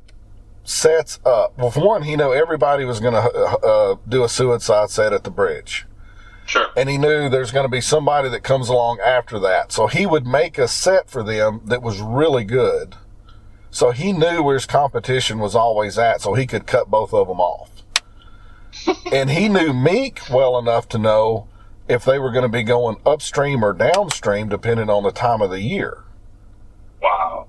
sets 0.63 1.19
up. 1.25 1.57
Well, 1.57 1.71
for 1.71 1.85
one, 1.85 2.03
he 2.03 2.15
knew 2.15 2.33
everybody 2.33 2.83
was 2.83 2.99
going 2.99 3.13
to 3.13 3.19
uh, 3.19 3.95
do 4.07 4.23
a 4.23 4.29
suicide 4.29 4.89
set 4.89 5.13
at 5.13 5.23
the 5.23 5.31
bridge. 5.31 5.85
Sure. 6.45 6.67
And 6.75 6.89
he 6.89 6.97
knew 6.97 7.29
there's 7.29 7.51
going 7.51 7.65
to 7.65 7.71
be 7.71 7.81
somebody 7.81 8.29
that 8.29 8.43
comes 8.43 8.69
along 8.69 8.99
after 8.99 9.39
that. 9.39 9.71
So 9.71 9.87
he 9.87 10.05
would 10.05 10.25
make 10.25 10.57
a 10.57 10.67
set 10.67 11.09
for 11.09 11.23
them 11.23 11.61
that 11.65 11.81
was 11.81 11.99
really 11.99 12.43
good. 12.43 12.95
So 13.69 13.91
he 13.91 14.13
knew 14.13 14.41
where 14.41 14.55
his 14.55 14.65
competition 14.65 15.39
was 15.39 15.55
always 15.55 15.97
at, 15.97 16.21
so 16.21 16.33
he 16.33 16.47
could 16.47 16.65
cut 16.65 16.89
both 16.89 17.13
of 17.13 17.27
them 17.27 17.39
off. 17.39 17.69
and 19.11 19.29
he 19.29 19.49
knew 19.49 19.73
Meek 19.73 20.21
well 20.29 20.57
enough 20.57 20.87
to 20.89 20.97
know 20.97 21.47
if 21.89 22.03
they 22.05 22.19
were 22.19 22.31
going 22.31 22.43
to 22.43 22.49
be 22.49 22.63
going 22.63 22.97
upstream 23.05 23.63
or 23.63 23.73
downstream, 23.73 24.49
depending 24.49 24.89
on 24.89 25.03
the 25.03 25.11
time 25.11 25.41
of 25.41 25.49
the 25.49 25.61
year. 25.61 26.03
Wow. 27.01 27.47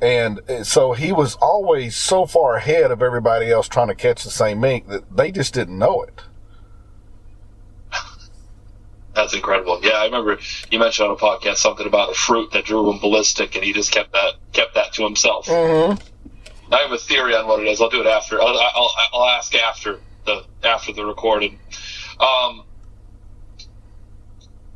And 0.00 0.40
uh, 0.48 0.64
so 0.64 0.92
he 0.92 1.12
was 1.12 1.34
always 1.36 1.94
so 1.94 2.24
far 2.24 2.56
ahead 2.56 2.90
of 2.90 3.02
everybody 3.02 3.50
else 3.50 3.68
trying 3.68 3.88
to 3.88 3.94
catch 3.94 4.24
the 4.24 4.30
same 4.30 4.60
mink 4.60 4.88
that 4.88 5.14
they 5.14 5.30
just 5.30 5.52
didn't 5.52 5.78
know 5.78 6.02
it. 6.02 6.22
That's 9.14 9.34
incredible. 9.34 9.80
Yeah, 9.82 9.92
I 9.92 10.06
remember 10.06 10.38
you 10.70 10.78
mentioned 10.78 11.08
on 11.08 11.14
a 11.14 11.18
podcast 11.18 11.56
something 11.56 11.86
about 11.86 12.12
a 12.12 12.14
fruit 12.14 12.52
that 12.52 12.64
drew 12.64 12.90
him 12.90 12.98
ballistic, 12.98 13.54
and 13.56 13.64
he 13.64 13.72
just 13.72 13.92
kept 13.92 14.12
that 14.12 14.34
kept 14.52 14.74
that 14.74 14.94
to 14.94 15.04
himself. 15.04 15.46
Mm-hmm. 15.46 16.02
I 16.72 16.78
have 16.78 16.92
a 16.92 16.98
theory 16.98 17.34
on 17.34 17.46
what 17.46 17.60
it 17.60 17.66
is. 17.66 17.80
I'll 17.80 17.90
do 17.90 18.00
it 18.00 18.06
after. 18.06 18.40
I'll, 18.40 18.56
I'll, 18.56 18.90
I'll 19.12 19.28
ask 19.28 19.54
after 19.54 19.98
the 20.24 20.44
after 20.62 20.92
the 20.92 21.04
recording. 21.04 21.58
Um, 22.20 22.62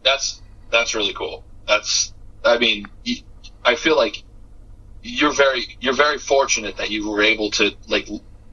that's 0.04 0.42
that's 0.70 0.94
really 0.94 1.14
cool. 1.14 1.44
That's 1.66 2.12
I 2.44 2.58
mean, 2.58 2.86
I 3.64 3.74
feel 3.76 3.96
like 3.96 4.22
you're 5.02 5.32
very 5.32 5.76
you're 5.80 5.94
very 5.94 6.18
fortunate 6.18 6.76
that 6.76 6.90
you 6.90 7.08
were 7.08 7.22
able 7.22 7.50
to 7.52 7.72
like 7.88 8.08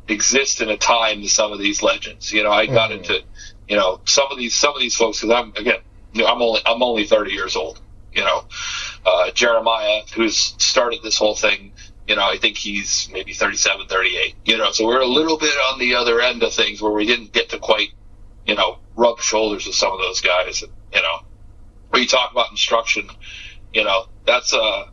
exist 0.08 0.62
in 0.62 0.70
a 0.70 0.78
time 0.78 1.22
to 1.22 1.30
some 1.30 1.52
of 1.52 1.60
these 1.60 1.84
legends. 1.84 2.32
You 2.32 2.44
know, 2.44 2.52
I 2.52 2.66
got 2.66 2.92
into 2.92 3.24
you 3.68 3.76
know 3.76 4.02
some 4.06 4.28
of 4.32 4.38
these 4.38 4.56
some 4.56 4.74
of 4.74 4.80
these 4.80 4.96
folks 4.96 5.22
because 5.22 5.36
I'm 5.36 5.54
again 5.56 5.82
I'm 6.16 6.42
only 6.42 6.62
I'm 6.66 6.84
only 6.84 7.06
30 7.06 7.32
years 7.32 7.56
old. 7.56 7.80
You 8.14 8.24
know, 8.24 8.44
uh, 9.06 9.32
Jeremiah, 9.32 10.02
who's 10.14 10.38
started 10.58 11.00
this 11.02 11.18
whole 11.18 11.36
thing. 11.36 11.72
You 12.08 12.18
know, 12.18 12.24
I 12.24 12.38
think 12.38 12.58
he's 12.58 13.10
maybe 13.14 13.32
37, 13.32 13.88
38. 13.88 14.36
You 14.44 14.58
know, 14.58 14.72
so 14.72 14.86
we're 14.86 15.00
a 15.00 15.08
little 15.08 15.38
bit 15.38 15.54
on 15.72 15.80
the 15.80 15.96
other 15.96 16.20
end 16.20 16.44
of 16.44 16.54
things 16.54 16.82
where 16.82 16.92
we 16.92 17.06
didn't 17.06 17.32
get 17.32 17.50
to 17.50 17.60
quite, 17.60 17.90
you 18.46 18.56
know, 18.56 18.80
rub 18.98 19.20
shoulders 19.20 19.66
with 19.66 19.76
some 19.76 19.94
of 19.94 20.00
those 20.00 20.20
guys. 20.20 20.62
And, 20.62 20.74
you 20.94 21.02
know, 21.02 21.20
when 21.92 22.02
you 22.02 22.08
talk 22.08 22.32
about 22.32 22.52
instruction, 22.52 23.10
you 23.74 23.84
know, 23.84 24.06
that's 24.26 24.54
uh 24.54 24.86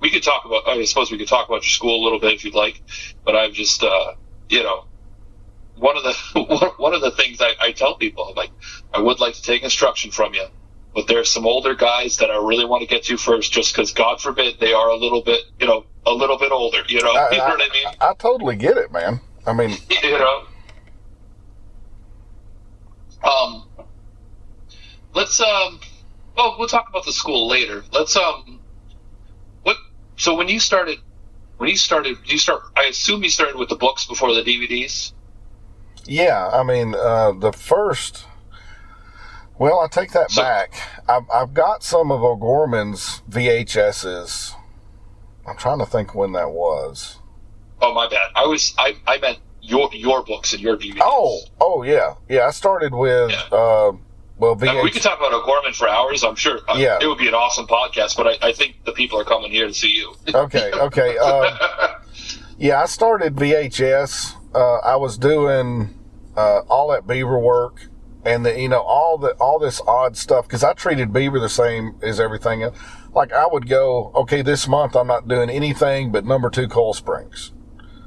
we 0.00 0.10
could 0.10 0.22
talk 0.22 0.44
about 0.46 0.68
I 0.68 0.84
suppose 0.84 1.10
we 1.10 1.18
could 1.18 1.28
talk 1.28 1.48
about 1.48 1.56
your 1.64 1.70
school 1.70 2.02
a 2.02 2.04
little 2.04 2.20
bit 2.20 2.34
if 2.34 2.44
you'd 2.44 2.54
like, 2.54 2.80
but 3.24 3.36
I've 3.36 3.52
just 3.54 3.82
uh 3.84 4.12
you 4.48 4.62
know 4.62 4.84
one 5.74 5.96
of 5.96 6.02
the 6.04 6.72
one 6.78 6.94
of 6.94 7.00
the 7.00 7.10
things 7.12 7.40
I, 7.40 7.54
I 7.60 7.72
tell 7.72 7.96
people 7.96 8.26
I'm 8.28 8.34
like 8.36 8.52
I 8.92 9.00
would 9.00 9.20
like 9.20 9.34
to 9.34 9.42
take 9.42 9.62
instruction 9.62 10.10
from 10.10 10.34
you, 10.34 10.46
but 10.94 11.06
there's 11.08 11.30
some 11.32 11.46
older 11.46 11.74
guys 11.74 12.18
that 12.18 12.30
I 12.30 12.36
really 12.36 12.64
want 12.64 12.82
to 12.82 12.88
get 12.88 13.04
to 13.04 13.16
first, 13.16 13.52
just 13.52 13.74
because 13.74 13.92
God 13.92 14.20
forbid 14.20 14.56
they 14.60 14.72
are 14.72 14.88
a 14.88 14.96
little 14.96 15.22
bit 15.22 15.40
you 15.60 15.66
know 15.66 15.86
a 16.06 16.12
little 16.12 16.38
bit 16.38 16.52
older. 16.52 16.78
You 16.88 17.02
know, 17.02 17.12
I, 17.12 17.28
you 17.32 17.38
know 17.38 17.44
I- 17.44 17.48
what 17.50 17.62
I 17.70 17.72
mean? 17.74 17.94
I 18.00 18.14
totally 18.14 18.56
get 18.56 18.76
it, 18.76 18.92
man. 18.92 19.20
I 19.46 19.52
mean, 19.52 19.70
you 20.02 20.18
know. 20.18 20.42
Um, 23.24 23.67
let's 25.14 25.40
um, 25.40 25.80
well, 26.36 26.56
we'll 26.58 26.68
talk 26.68 26.88
about 26.88 27.04
the 27.04 27.12
school 27.12 27.48
later. 27.48 27.84
Let's 27.92 28.16
um, 28.16 28.60
what? 29.62 29.76
So 30.16 30.36
when 30.36 30.48
you 30.48 30.60
started, 30.60 30.98
when 31.56 31.68
you 31.68 31.76
started, 31.76 32.18
you 32.24 32.38
start. 32.38 32.62
I 32.76 32.84
assume 32.84 33.22
you 33.22 33.30
started 33.30 33.56
with 33.56 33.68
the 33.68 33.76
books 33.76 34.06
before 34.06 34.34
the 34.34 34.42
DVDs. 34.42 35.12
Yeah, 36.06 36.48
I 36.48 36.62
mean, 36.62 36.94
uh, 36.94 37.32
the 37.32 37.52
first. 37.52 38.24
Well, 39.58 39.80
I 39.80 39.88
take 39.88 40.12
that 40.12 40.32
back. 40.36 40.72
I've, 41.08 41.28
I've 41.34 41.52
got 41.52 41.82
some 41.82 42.12
of 42.12 42.22
O'Gorman's 42.22 43.22
VHSs. 43.28 44.54
I'm 45.44 45.56
trying 45.56 45.80
to 45.80 45.86
think 45.86 46.14
when 46.14 46.32
that 46.32 46.50
was. 46.50 47.18
Oh 47.80 47.92
my 47.92 48.08
bad. 48.08 48.30
I 48.36 48.46
was 48.46 48.74
I 48.78 48.96
I 49.06 49.18
meant 49.18 49.38
your 49.60 49.90
your 49.92 50.22
books 50.22 50.52
and 50.52 50.62
your 50.62 50.76
DVDs. 50.76 51.00
Oh, 51.02 51.40
oh 51.60 51.82
yeah, 51.82 52.14
yeah. 52.28 52.46
I 52.46 52.50
started 52.50 52.94
with 52.94 53.32
uh, 53.52 53.92
well, 54.38 54.56
I 54.60 54.64
mean, 54.74 54.82
we 54.84 54.90
could 54.90 55.02
talk 55.02 55.18
about 55.18 55.32
O'Gorman 55.32 55.72
for 55.72 55.88
hours. 55.88 56.22
I'm 56.24 56.34
sure. 56.36 56.60
uh, 56.68 56.74
Yeah. 56.76 56.98
it 57.00 57.06
would 57.06 57.18
be 57.18 57.28
an 57.28 57.34
awesome 57.34 57.66
podcast. 57.66 58.16
But 58.16 58.26
I, 58.42 58.48
I 58.48 58.52
think 58.52 58.84
the 58.84 58.92
people 58.92 59.18
are 59.18 59.24
coming 59.24 59.50
here 59.50 59.66
to 59.66 59.74
see 59.74 59.94
you. 59.94 60.14
okay, 60.34 60.70
okay. 60.72 61.18
Um, 61.18 61.46
yeah, 62.58 62.80
I 62.82 62.86
started 62.86 63.36
VHS. 63.36 64.34
Uh, 64.54 64.78
I 64.78 64.96
was 64.96 65.18
doing 65.18 65.94
uh, 66.36 66.60
all 66.68 66.88
that 66.92 67.06
Beaver 67.06 67.38
work, 67.38 67.82
and 68.24 68.44
the, 68.46 68.58
you 68.60 68.68
know 68.68 68.80
all 68.80 69.18
the 69.18 69.32
all 69.40 69.58
this 69.58 69.80
odd 69.86 70.16
stuff 70.16 70.46
because 70.46 70.64
I 70.64 70.72
treated 70.72 71.12
Beaver 71.12 71.38
the 71.40 71.48
same 71.48 71.96
as 72.02 72.18
everything 72.20 72.62
else. 72.62 72.76
Like 73.12 73.32
I 73.32 73.46
would 73.46 73.68
go, 73.68 74.12
okay, 74.14 74.42
this 74.42 74.68
month 74.68 74.94
I'm 74.96 75.06
not 75.06 75.28
doing 75.28 75.50
anything 75.50 76.12
but 76.12 76.24
number 76.24 76.50
two 76.50 76.68
coil 76.68 76.94
springs. 76.94 77.52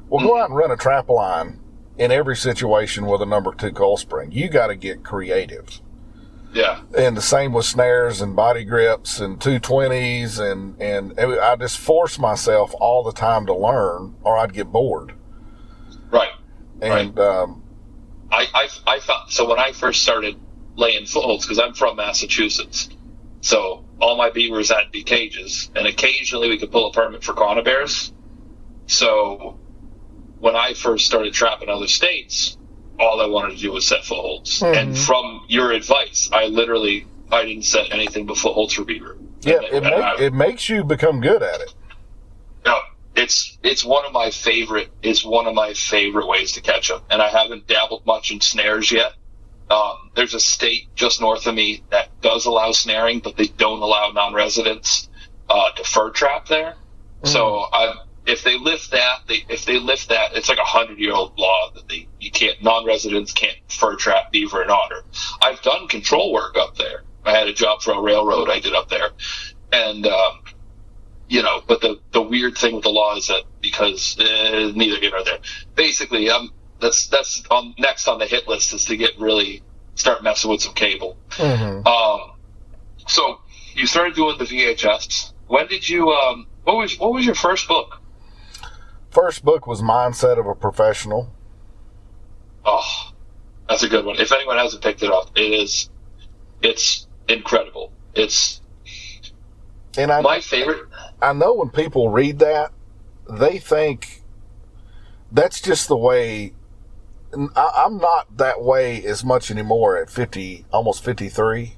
Well, 0.10 0.26
go 0.26 0.38
out 0.38 0.50
and 0.50 0.58
run 0.58 0.72
a 0.72 0.78
trap 0.78 1.10
line 1.10 1.60
in 1.98 2.12
every 2.12 2.36
situation 2.36 3.06
with 3.06 3.22
a 3.22 3.26
number 3.26 3.54
two 3.54 3.72
coil 3.72 3.98
spring. 3.98 4.32
You 4.32 4.50
got 4.50 4.68
to 4.68 4.76
get 4.76 5.04
creative. 5.04 5.80
Yeah. 6.54 6.82
And 6.98 7.16
the 7.16 7.22
same 7.22 7.54
with 7.54 7.66
snares 7.66 8.22
and 8.22 8.36
body 8.36 8.66
grips 8.66 9.20
and 9.20 9.40
220s 9.40 10.40
and, 10.40 10.82
and 10.82 11.18
I 11.20 11.56
just 11.56 11.78
force 11.78 12.20
myself 12.20 12.74
all 12.80 13.04
the 13.04 13.14
time 13.14 13.46
to 13.46 13.56
learn 13.56 14.16
or 14.24 14.38
I'd 14.38 14.54
get 14.54 14.68
bored. 14.68 15.14
Right. 16.12 16.32
And, 16.82 17.18
um, 17.20 17.64
I, 18.32 18.48
I, 18.54 18.70
I 18.88 19.00
found 19.00 19.32
so 19.32 19.48
when 19.50 19.60
I 19.60 19.72
first 19.74 20.02
started 20.02 20.40
laying 20.76 21.06
footholds 21.06 21.46
because 21.46 21.60
I'm 21.60 21.74
from 21.74 21.98
Massachusetts, 21.98 22.90
so 23.42 23.84
all 24.00 24.16
my 24.16 24.30
beavers 24.30 24.70
had 24.70 24.84
to 24.84 24.90
be 24.90 25.04
cages, 25.04 25.70
and 25.76 25.86
occasionally 25.86 26.48
we 26.48 26.58
could 26.58 26.72
pull 26.72 26.90
a 26.90 26.94
permit 26.94 27.24
for 27.24 27.34
Conibears. 27.34 28.14
So 28.88 29.60
when 30.40 30.56
I 30.56 30.74
first 30.74 31.06
started 31.06 31.34
trapping 31.34 31.70
other 31.70 31.88
states, 31.88 32.58
all 33.02 33.20
I 33.22 33.26
wanted 33.26 33.56
to 33.56 33.62
do 33.62 33.72
was 33.72 33.86
set 33.88 34.04
footholds. 34.06 34.62
And 34.64 34.98
from 34.98 35.46
your 35.48 35.72
advice, 35.72 36.30
I 36.32 36.46
literally 36.46 37.08
I 37.32 37.46
didn't 37.46 37.64
set 37.66 37.92
anything 37.92 38.26
but 38.26 38.38
footholds 38.38 38.74
for 38.74 38.84
beaver. 38.84 39.18
yeah, 39.42 39.56
And- 39.56 39.64
it, 39.66 39.74
and 39.74 39.88
I- 39.88 40.20
it 40.22 40.34
makes 40.34 40.70
you 40.70 40.84
become 40.84 41.20
good 41.22 41.42
at 41.42 41.62
it. 41.62 41.74
no, 42.66 42.78
it's 43.16 43.58
it's 43.64 43.84
one 43.84 44.06
of 44.06 44.12
my 44.14 44.30
favorite. 44.32 44.90
It's 45.02 45.24
one 45.26 45.48
of 45.48 45.54
my 45.56 45.74
favorite 45.74 46.28
ways 46.28 46.52
to 46.54 46.62
catch 46.62 46.90
them, 46.90 47.02
and 47.10 47.22
I 47.22 47.30
haven't 47.30 47.68
dabbled 47.68 48.06
much 48.06 48.32
in 48.32 48.40
snares 48.42 48.92
yet. 48.92 49.14
Um, 49.70 50.12
there's 50.16 50.34
a 50.34 50.40
state 50.40 50.88
just 50.96 51.22
north 51.22 51.48
of 51.48 51.56
me 51.56 51.82
that 51.92 52.10
does 52.22 52.46
allow 52.46 52.74
snaring, 52.74 53.20
but 53.20 53.38
they 53.38 53.48
don't 53.48 53.82
allow 53.82 54.12
non-residents 54.14 55.08
uh, 55.50 55.72
to 55.72 55.84
fur 55.86 56.10
trap 56.10 56.48
there. 56.48 56.76
So 57.24 57.66
I, 57.72 57.96
if 58.26 58.44
they 58.44 58.58
lift 58.58 58.92
that, 58.92 59.20
they, 59.28 59.46
if 59.50 59.66
they 59.66 59.80
lift 59.80 60.10
that, 60.10 60.36
it's 60.36 60.50
like 60.50 60.60
a 60.60 60.64
hundred-year-old 60.64 61.38
law 61.38 61.72
that 61.74 61.88
they 61.90 62.08
you 62.20 62.32
can't 62.32 62.62
non-residents 62.62 63.34
can't 63.34 63.58
fur 63.70 63.96
trap 63.96 64.32
beaver 64.32 64.62
and 64.62 64.72
otter. 64.72 65.04
I've 65.42 65.62
done 65.62 65.88
control 65.88 66.32
work 66.32 66.56
up 66.58 66.78
there. 66.78 67.04
I 67.26 67.32
had 67.32 67.48
a 67.48 67.54
job 67.54 67.82
for 67.82 67.94
a 67.94 68.02
railroad 68.02 68.50
I 68.50 68.60
did 68.60 68.74
up 68.74 68.90
there, 68.90 69.10
and 69.72 70.06
um, 70.06 70.42
you 71.28 71.42
know, 71.42 71.62
but 71.68 71.82
the 71.82 72.00
the 72.12 72.22
weird 72.22 72.58
thing 72.58 72.76
with 72.76 72.84
the 72.84 72.90
law 72.90 73.16
is 73.16 73.28
that 73.28 73.44
because 73.62 74.20
uh, 74.20 74.72
neither 74.76 75.00
here 75.00 75.12
nor 75.12 75.24
there. 75.24 75.40
Basically, 75.76 76.30
um, 76.30 76.52
that's 76.80 77.08
that's 77.08 77.44
on 77.50 77.74
next 77.80 78.08
on 78.08 78.20
the 78.20 78.28
hit 78.28 78.48
list 78.48 78.74
is 78.74 78.86
to 78.86 78.98
get 78.98 79.12
really 79.18 79.64
start 79.96 80.24
messing 80.24 80.52
with 80.52 80.62
some 80.62 80.74
cable. 80.74 81.18
Mm-hmm. 81.32 81.88
Um, 81.88 82.32
so 83.08 83.40
you 83.74 83.88
started 83.88 84.16
doing 84.16 84.38
the 84.38 84.46
VHS. 84.46 85.34
When 85.48 85.68
did 85.68 85.88
you? 85.88 86.10
Um, 86.10 86.48
what 86.64 86.78
was 86.78 87.00
what 87.00 87.14
was 87.14 87.26
your 87.26 87.36
first 87.36 87.68
book? 87.68 88.01
First 89.12 89.44
book 89.44 89.68
was 89.68 89.82
Mindset 89.82 90.40
of 90.40 90.48
a 90.48 90.56
Professional. 90.56 91.34
Oh, 92.64 93.12
that's 93.68 93.84
a 93.84 93.90
good 93.90 94.06
one. 94.06 94.20
If 94.20 94.32
anyone 94.32 94.58
hasn't 94.58 94.82
picked 94.82 95.04
it 95.04 95.12
up, 95.12 95.32
it 95.36 95.42
is. 95.42 95.90
It's 96.62 97.08
incredible. 97.28 97.92
It's 98.16 98.62
And 99.98 100.12
I, 100.12 100.22
my 100.22 100.40
favorite. 100.40 100.84
I 101.22 101.34
know 101.34 101.54
when 101.56 101.70
people 101.70 102.10
read 102.10 102.40
that, 102.40 102.72
they 103.30 103.60
think 103.60 104.22
that's 105.32 105.62
just 105.62 105.88
the 105.90 105.98
way. 105.98 106.54
I, 107.34 107.84
I'm 107.86 107.98
not 107.98 108.38
that 108.38 108.62
way 108.62 109.04
as 109.04 109.24
much 109.24 109.52
anymore 109.52 109.98
at 109.98 110.10
50, 110.10 110.66
almost 110.72 111.04
53. 111.04 111.76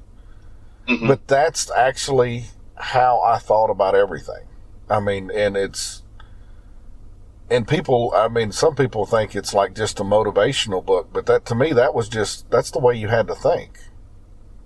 Mm-hmm. 0.88 1.08
But 1.08 1.28
that's 1.28 1.72
actually 1.72 2.46
how 2.76 3.22
I 3.22 3.40
thought 3.40 3.70
about 3.70 3.96
everything. 3.96 4.48
I 4.90 5.00
mean, 5.00 5.32
and 5.32 5.56
it's, 5.56 6.03
and 7.50 7.68
people, 7.68 8.12
I 8.16 8.28
mean, 8.28 8.52
some 8.52 8.76
people 8.76 9.06
think 9.06 9.36
it's 9.36 9.54
like 9.54 9.76
just 9.76 10.00
a 10.00 10.04
motivational 10.04 10.84
book, 10.86 11.10
but 11.14 11.26
that 11.28 11.46
to 11.48 11.56
me, 11.56 11.74
that 11.74 11.94
was 11.94 12.10
just, 12.10 12.50
that's 12.50 12.72
the 12.72 12.80
way 12.80 12.96
you 12.96 13.10
had 13.10 13.28
to 13.28 13.36
think. 13.36 13.78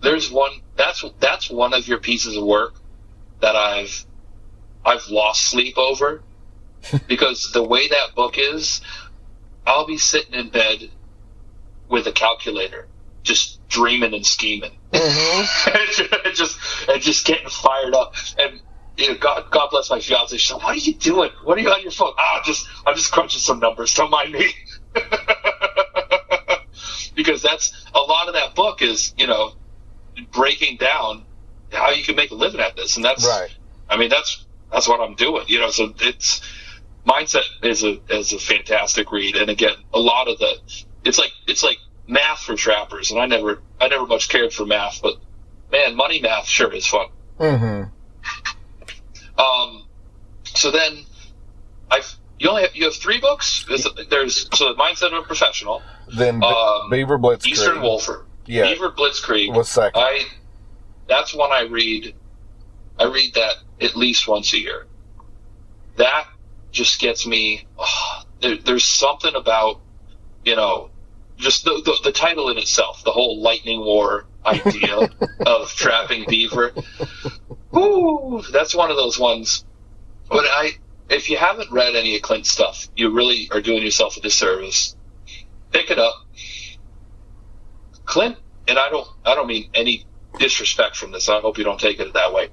there's 0.01 0.31
one 0.31 0.51
that's 0.75 1.03
that's 1.19 1.49
one 1.49 1.73
of 1.73 1.87
your 1.87 1.97
pieces 1.99 2.37
of 2.37 2.43
work 2.43 2.75
that 3.41 3.55
I've 3.55 4.05
I've 4.85 5.07
lost 5.09 5.49
sleep 5.49 5.77
over 5.77 6.23
because 7.07 7.51
the 7.53 7.63
way 7.63 7.87
that 7.87 8.15
book 8.15 8.35
is, 8.37 8.81
I'll 9.65 9.87
be 9.87 9.97
sitting 9.97 10.33
in 10.33 10.49
bed 10.49 10.89
with 11.89 12.07
a 12.07 12.11
calculator, 12.11 12.87
just 13.23 13.67
dreaming 13.67 14.13
and 14.13 14.25
scheming, 14.25 14.77
mm-hmm. 14.91 16.17
and 16.27 16.35
just 16.35 16.57
and 16.87 17.01
just 17.01 17.25
getting 17.25 17.49
fired 17.49 17.93
up. 17.93 18.15
And 18.37 18.61
you 18.97 19.09
know, 19.09 19.17
God 19.17 19.49
God 19.51 19.69
bless 19.69 19.89
my 19.89 19.99
fiance. 19.99 20.35
She's 20.37 20.51
like, 20.51 20.63
"What 20.63 20.75
are 20.75 20.79
you 20.79 20.93
doing? 20.95 21.31
What 21.43 21.57
are 21.57 21.61
you 21.61 21.69
on 21.69 21.81
your 21.81 21.91
phone?" 21.91 22.13
Ah, 22.17 22.41
just 22.45 22.67
I'm 22.85 22.95
just 22.95 23.11
crunching 23.11 23.39
some 23.39 23.59
numbers. 23.59 23.93
Don't 23.93 24.09
mind 24.09 24.33
me. 24.33 24.53
because 27.15 27.41
that's 27.41 27.85
a 27.93 27.99
lot 27.99 28.27
of 28.27 28.33
that 28.33 28.55
book 28.55 28.81
is 28.81 29.13
you 29.17 29.27
know 29.27 29.53
breaking 30.31 30.77
down 30.77 31.25
how 31.71 31.91
you 31.91 32.03
can 32.03 32.15
make 32.15 32.31
a 32.31 32.35
living 32.35 32.61
at 32.61 32.75
this, 32.75 32.95
and 32.95 33.05
that's 33.05 33.25
Right. 33.25 33.55
I 33.89 33.97
mean, 33.97 34.09
that's 34.09 34.45
that's 34.71 34.87
what 34.87 34.99
I'm 34.99 35.15
doing. 35.15 35.45
You 35.47 35.59
know, 35.59 35.69
so 35.69 35.93
it's 35.99 36.41
mindset 37.05 37.43
is 37.63 37.83
a 37.83 37.99
is 38.09 38.33
a 38.33 38.39
fantastic 38.39 39.11
read, 39.11 39.35
and 39.35 39.49
again, 39.49 39.75
a 39.93 39.99
lot 39.99 40.27
of 40.27 40.39
the 40.39 40.57
it's 41.03 41.17
like 41.17 41.31
it's 41.47 41.63
like 41.63 41.77
math 42.07 42.39
for 42.39 42.55
trappers, 42.55 43.11
and 43.11 43.19
I 43.19 43.25
never 43.25 43.61
I 43.79 43.87
never 43.87 44.05
much 44.05 44.29
cared 44.29 44.53
for 44.53 44.65
math, 44.65 45.01
but 45.01 45.15
man, 45.71 45.95
money 45.95 46.21
math 46.21 46.47
sure 46.47 46.73
is 46.73 46.87
fun. 46.87 47.07
Mm-hmm. 47.39 47.96
Um, 49.37 49.85
so 50.45 50.71
then 50.71 51.05
I've 51.91 52.15
you 52.39 52.49
only 52.49 52.63
have, 52.63 52.75
you 52.75 52.85
have 52.85 52.95
three 52.95 53.19
books. 53.19 53.65
There's, 53.67 53.87
there's 54.09 54.47
so 54.57 54.73
the 54.73 54.79
mindset 54.79 55.07
of 55.07 55.23
a 55.23 55.27
professional, 55.27 55.81
Then 56.15 56.43
Um, 56.43 56.89
Beaver 56.91 57.17
Blitzkrieg. 57.17 57.47
Eastern 57.47 57.81
Wolfer, 57.81 58.25
Yeah. 58.45 58.63
Beaver 58.63 58.91
Blitzkrieg 58.91 59.55
Was 59.55 59.69
second. 59.69 59.99
I 60.01 60.25
that's 61.07 61.33
one 61.33 61.51
I 61.51 61.61
read 61.61 62.13
I 62.99 63.05
read 63.05 63.33
that 63.35 63.55
at 63.81 63.95
least 63.95 64.27
once 64.27 64.53
a 64.53 64.59
year. 64.59 64.87
That 65.97 66.27
just 66.71 66.99
gets 66.99 67.25
me. 67.25 67.65
Oh, 67.79 68.21
there, 68.41 68.57
there's 68.57 68.83
something 68.85 69.33
about 69.35 69.81
you 70.43 70.55
know 70.55 70.89
just 71.37 71.63
the, 71.65 71.81
the, 71.85 71.97
the 72.03 72.11
title 72.11 72.49
in 72.49 72.57
itself, 72.57 73.03
the 73.03 73.11
whole 73.11 73.41
lightning 73.41 73.79
war 73.79 74.25
idea 74.45 75.09
of 75.45 75.69
trapping 75.71 76.25
beaver. 76.27 76.71
Ooh, 77.77 78.43
that's 78.51 78.75
one 78.75 78.91
of 78.91 78.97
those 78.97 79.19
ones. 79.19 79.65
But 80.29 80.45
I, 80.45 80.71
if 81.09 81.29
you 81.29 81.37
haven't 81.37 81.71
read 81.71 81.95
any 81.95 82.15
of 82.15 82.21
Clint's 82.21 82.49
stuff, 82.49 82.87
you 82.95 83.11
really 83.11 83.49
are 83.51 83.61
doing 83.61 83.83
yourself 83.83 84.17
a 84.17 84.21
disservice. 84.21 84.95
Pick 85.71 85.91
it 85.91 85.99
up. 85.99 86.15
Clint, 88.05 88.37
and 88.67 88.79
I 88.79 88.89
don't, 88.89 89.07
I 89.25 89.35
don't 89.35 89.47
mean 89.47 89.69
any 89.73 90.05
disrespect 90.39 90.95
from 90.95 91.11
this. 91.11 91.29
I 91.29 91.39
hope 91.39 91.57
you 91.57 91.63
don't 91.63 91.79
take 91.79 91.99
it 91.99 92.13
that 92.13 92.33
way. 92.33 92.49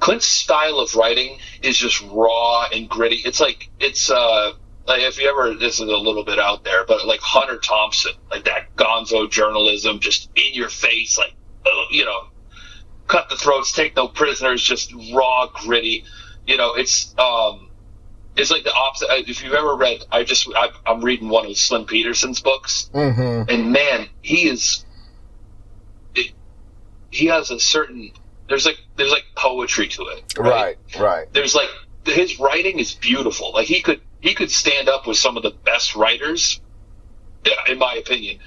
Clint's 0.00 0.26
style 0.26 0.80
of 0.80 0.94
writing 0.96 1.38
is 1.62 1.78
just 1.78 2.02
raw 2.02 2.66
and 2.72 2.88
gritty. 2.88 3.22
It's 3.24 3.40
like 3.40 3.70
it's 3.78 4.10
uh 4.10 4.52
like 4.84 5.02
if 5.02 5.20
you 5.20 5.28
ever 5.28 5.54
this 5.54 5.74
is 5.74 5.88
a 5.88 5.96
little 5.96 6.24
bit 6.24 6.40
out 6.40 6.64
there, 6.64 6.84
but 6.84 7.06
like 7.06 7.20
Hunter 7.20 7.58
Thompson, 7.58 8.10
like 8.28 8.44
that 8.46 8.74
gonzo 8.74 9.30
journalism, 9.30 10.00
just 10.00 10.28
in 10.34 10.54
your 10.54 10.68
face, 10.68 11.18
like 11.18 11.34
uh, 11.64 11.70
you 11.90 12.04
know, 12.04 12.31
cut 13.08 13.28
the 13.28 13.36
throats, 13.36 13.72
take 13.72 13.96
no 13.96 14.08
prisoners, 14.08 14.62
just 14.62 14.92
raw, 15.14 15.48
gritty. 15.52 16.04
You 16.46 16.56
know, 16.56 16.74
it's 16.74 17.14
um, 17.18 17.70
it's 18.36 18.50
like 18.50 18.64
the 18.64 18.72
opposite. 18.72 19.08
If 19.28 19.42
you've 19.44 19.52
ever 19.54 19.76
read, 19.76 20.04
I 20.10 20.24
just 20.24 20.48
I, 20.54 20.70
I'm 20.86 21.02
reading 21.04 21.28
one 21.28 21.46
of 21.46 21.56
Slim 21.56 21.84
Peterson's 21.86 22.40
books, 22.40 22.90
Mm-hmm. 22.94 23.50
and 23.50 23.72
man, 23.72 24.08
he 24.22 24.48
is. 24.48 24.84
It, 26.14 26.32
he 27.10 27.26
has 27.26 27.50
a 27.50 27.60
certain. 27.60 28.12
There's 28.48 28.66
like 28.66 28.78
there's 28.96 29.10
like 29.12 29.24
poetry 29.36 29.88
to 29.88 30.02
it. 30.08 30.34
Right, 30.38 30.76
right. 30.98 31.32
There's 31.32 31.54
like 31.54 31.68
his 32.04 32.38
writing 32.40 32.78
is 32.78 32.94
beautiful. 32.94 33.52
Like 33.52 33.66
he 33.66 33.80
could 33.80 34.00
he 34.20 34.34
could 34.34 34.50
stand 34.50 34.88
up 34.88 35.06
with 35.06 35.16
some 35.16 35.36
of 35.36 35.42
the 35.42 35.50
best 35.64 35.94
writers, 35.94 36.60
in 37.68 37.78
my 37.78 37.94
opinion. 37.94 38.38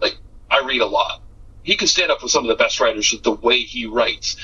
Like 0.00 0.16
I 0.50 0.60
read 0.66 0.80
a 0.80 0.86
lot. 0.86 1.22
He 1.64 1.76
can 1.76 1.88
stand 1.88 2.12
up 2.12 2.22
with 2.22 2.30
some 2.30 2.44
of 2.44 2.48
the 2.48 2.62
best 2.62 2.78
writers 2.78 3.10
with 3.10 3.24
the 3.24 3.32
way 3.32 3.60
he 3.60 3.86
writes. 3.86 4.36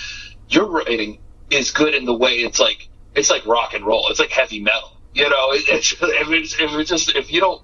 Your 0.48 0.66
writing 0.66 1.20
is 1.50 1.70
good 1.70 1.94
in 1.94 2.06
the 2.06 2.14
way 2.14 2.38
it's 2.38 2.58
like 2.58 2.88
it's 3.14 3.30
like 3.30 3.46
rock 3.46 3.74
and 3.74 3.84
roll. 3.86 4.08
It's 4.08 4.18
like 4.18 4.30
heavy 4.30 4.60
metal. 4.60 4.96
You 5.14 5.28
know, 5.28 5.52
it, 5.52 5.68
it's, 5.68 5.92
if 6.02 6.28
it's 6.30 6.54
if 6.54 6.72
it's 6.72 6.90
just 6.90 7.14
if 7.14 7.32
you 7.32 7.40
don't 7.40 7.62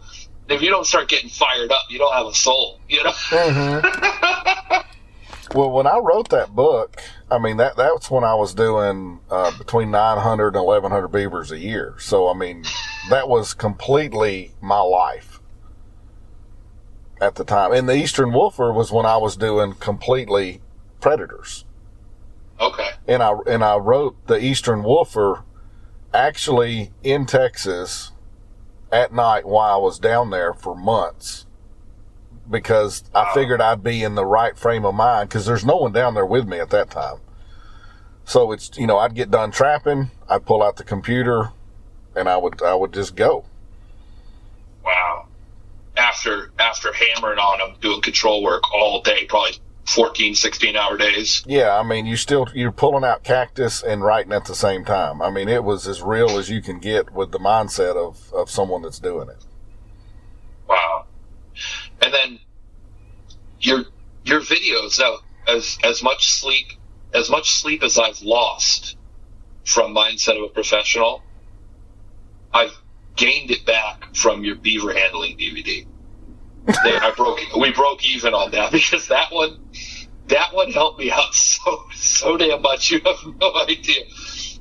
if 0.48 0.62
you 0.62 0.70
don't 0.70 0.86
start 0.86 1.08
getting 1.08 1.30
fired 1.30 1.72
up, 1.72 1.86
you 1.88 1.98
don't 1.98 2.14
have 2.14 2.26
a 2.26 2.34
soul. 2.34 2.80
You 2.88 3.02
know. 3.02 3.12
Well, 5.54 5.70
when 5.70 5.86
I 5.86 5.98
wrote 5.98 6.28
that 6.30 6.54
book, 6.54 7.00
I 7.30 7.38
mean 7.38 7.56
that 7.58 7.76
that's 7.76 8.10
when 8.10 8.24
I 8.24 8.34
was 8.34 8.52
doing 8.52 9.20
uh, 9.30 9.56
between 9.56 9.90
900 9.90 10.56
and 10.56 10.64
1100 10.64 11.08
beavers 11.08 11.50
a 11.50 11.58
year. 11.58 11.94
So 11.98 12.28
I 12.28 12.34
mean, 12.34 12.64
that 13.10 13.28
was 13.28 13.54
completely 13.54 14.52
my 14.60 14.80
life 14.80 15.25
at 17.20 17.36
the 17.36 17.44
time. 17.44 17.72
And 17.72 17.88
the 17.88 17.96
Eastern 17.96 18.32
Wolfer 18.32 18.72
was 18.72 18.92
when 18.92 19.06
I 19.06 19.16
was 19.16 19.36
doing 19.36 19.74
completely 19.74 20.60
predators. 21.00 21.64
Okay. 22.60 22.90
And 23.06 23.22
I 23.22 23.34
and 23.46 23.62
I 23.62 23.76
wrote 23.76 24.26
the 24.26 24.42
Eastern 24.42 24.82
Wolfer 24.82 25.44
actually 26.14 26.92
in 27.02 27.26
Texas 27.26 28.12
at 28.90 29.12
night 29.12 29.44
while 29.44 29.74
I 29.74 29.76
was 29.76 29.98
down 29.98 30.30
there 30.30 30.54
for 30.54 30.74
months 30.74 31.46
because 32.50 33.04
I 33.14 33.32
figured 33.34 33.60
I'd 33.60 33.82
be 33.82 34.02
in 34.02 34.14
the 34.14 34.24
right 34.24 34.56
frame 34.56 34.84
of 34.84 34.94
mind 34.94 35.28
because 35.28 35.46
there's 35.46 35.64
no 35.64 35.76
one 35.76 35.92
down 35.92 36.14
there 36.14 36.26
with 36.26 36.46
me 36.46 36.58
at 36.58 36.70
that 36.70 36.90
time. 36.90 37.18
So 38.24 38.52
it's 38.52 38.70
you 38.76 38.86
know 38.86 38.98
I'd 38.98 39.14
get 39.14 39.30
done 39.30 39.50
trapping, 39.50 40.10
I'd 40.28 40.46
pull 40.46 40.62
out 40.62 40.76
the 40.76 40.84
computer, 40.84 41.50
and 42.14 42.28
I 42.28 42.36
would 42.36 42.62
I 42.62 42.74
would 42.74 42.92
just 42.92 43.14
go. 43.14 43.44
Wow. 44.84 45.15
After 45.96 46.50
after 46.58 46.92
hammering 46.92 47.38
on 47.38 47.58
them, 47.58 47.76
doing 47.80 48.02
control 48.02 48.42
work 48.42 48.70
all 48.72 49.00
day, 49.00 49.24
probably 49.26 49.58
14, 49.86 50.34
16 50.34 50.76
hour 50.76 50.96
days. 50.96 51.42
Yeah, 51.46 51.78
I 51.78 51.82
mean 51.82 52.06
you 52.06 52.16
still 52.16 52.48
you're 52.54 52.72
pulling 52.72 53.04
out 53.04 53.22
cactus 53.22 53.82
and 53.82 54.02
writing 54.02 54.32
at 54.32 54.44
the 54.44 54.54
same 54.54 54.84
time. 54.84 55.22
I 55.22 55.30
mean 55.30 55.48
it 55.48 55.64
was 55.64 55.86
as 55.86 56.02
real 56.02 56.30
as 56.38 56.50
you 56.50 56.60
can 56.60 56.80
get 56.80 57.12
with 57.12 57.30
the 57.32 57.38
mindset 57.38 57.96
of 57.96 58.32
of 58.34 58.50
someone 58.50 58.82
that's 58.82 58.98
doing 58.98 59.28
it. 59.28 59.44
Wow. 60.68 61.06
And 62.02 62.12
then 62.12 62.40
your 63.60 63.84
your 64.24 64.40
videos 64.40 64.98
now 64.98 65.18
as 65.46 65.78
as 65.84 66.02
much 66.02 66.30
sleep 66.30 66.72
as 67.14 67.30
much 67.30 67.52
sleep 67.52 67.82
as 67.82 67.98
I've 67.98 68.20
lost 68.22 68.96
from 69.64 69.94
mindset 69.94 70.36
of 70.36 70.50
a 70.50 70.52
professional, 70.52 71.22
I've 72.52 72.76
gained 73.16 73.50
it 73.50 73.64
back 73.66 74.14
from 74.14 74.44
your 74.44 74.56
beaver 74.56 74.92
handling 74.92 75.36
DVD. 75.36 75.86
I 76.68 77.12
broke 77.16 77.38
we 77.56 77.72
broke 77.72 78.04
even 78.06 78.34
on 78.34 78.50
that 78.52 78.72
because 78.72 79.08
that 79.08 79.32
one 79.32 79.58
that 80.28 80.52
one 80.52 80.72
helped 80.72 80.98
me 80.98 81.10
out 81.10 81.34
so 81.34 81.84
so 81.94 82.36
damn 82.36 82.62
much. 82.62 82.90
You 82.90 83.00
have 83.04 83.18
no 83.40 83.54
idea. 83.54 84.04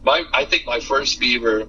My 0.03 0.23
I 0.33 0.45
think 0.45 0.65
my 0.65 0.79
first 0.79 1.19
beaver 1.19 1.67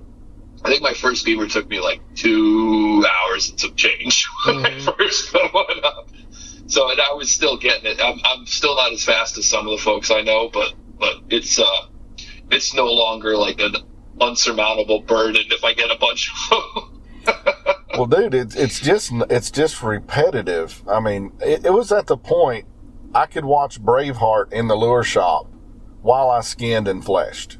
I 0.64 0.70
think 0.70 0.82
my 0.82 0.95
first 0.95 1.24
beaver 1.24 1.47
took 1.47 1.68
me 1.68 1.80
like 1.80 2.01
two 2.14 3.05
hours 3.07 3.51
and 3.51 3.61
some 3.61 3.74
change 3.74 4.26
when 4.47 4.64
I 4.64 4.78
first 4.80 5.32
put 5.32 5.53
one 5.53 5.84
up. 5.84 6.09
So 6.66 6.91
and 6.91 7.01
I 7.01 7.12
was 7.12 7.30
still 7.30 7.57
getting 7.57 7.87
it. 7.87 8.01
I'm, 8.03 8.18
I'm 8.24 8.47
still 8.47 8.74
not 8.74 8.93
as 8.93 9.05
fast 9.05 9.39
as 9.39 9.49
some 9.49 9.66
of 9.66 9.78
the 9.78 9.82
folks 9.82 10.11
I 10.11 10.22
know, 10.22 10.49
but 10.49 10.74
but 10.99 11.16
it's 11.30 11.59
uh 11.59 11.87
it's 12.51 12.74
no 12.74 12.87
longer 12.87 13.37
like 13.37 13.61
an 13.61 13.76
unsurmountable 14.21 15.01
burden 15.01 15.45
if 15.51 15.64
I 15.64 15.73
get 15.75 15.91
a 15.91 15.99
bunch 15.99 16.31
of 16.31 16.75
them. 16.75 17.03
well, 17.95 18.07
dude, 18.07 18.35
it's 18.35 18.55
it's 18.55 18.81
just 18.81 19.12
it's 19.31 19.51
just 19.51 19.83
repetitive. 19.83 20.83
I 20.89 21.01
mean, 21.01 21.33
it, 21.41 21.67
it 21.67 21.73
was 21.73 21.93
at 21.93 22.07
the 22.07 22.17
point 22.17 22.67
I 23.14 23.27
could 23.27 23.45
watch 23.45 23.83
Braveheart 23.83 24.53
in 24.53 24.69
the 24.69 24.77
lure 24.77 25.03
shop 25.03 25.51
while 26.03 26.31
I 26.31 26.41
skinned 26.41 26.87
and 26.87 27.05
fleshed. 27.05 27.59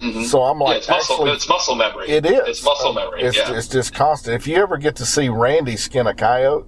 Mhm. 0.00 0.24
So 0.26 0.42
I'm 0.42 0.58
yeah, 0.58 0.64
like, 0.64 0.76
it's 0.78 0.88
muscle, 0.88 1.14
actually, 1.14 1.30
it's 1.30 1.48
muscle 1.48 1.74
memory. 1.76 2.08
it 2.08 2.26
is. 2.26 2.48
It's 2.48 2.64
muscle 2.64 2.92
memory. 2.92 3.22
It's, 3.22 3.36
yeah. 3.36 3.56
it's 3.56 3.68
just 3.68 3.94
constant. 3.94 4.34
If 4.34 4.46
you 4.48 4.56
ever 4.56 4.76
get 4.76 4.96
to 4.96 5.06
see 5.06 5.28
Randy 5.28 5.76
skin 5.76 6.06
a 6.08 6.14
coyote, 6.14 6.66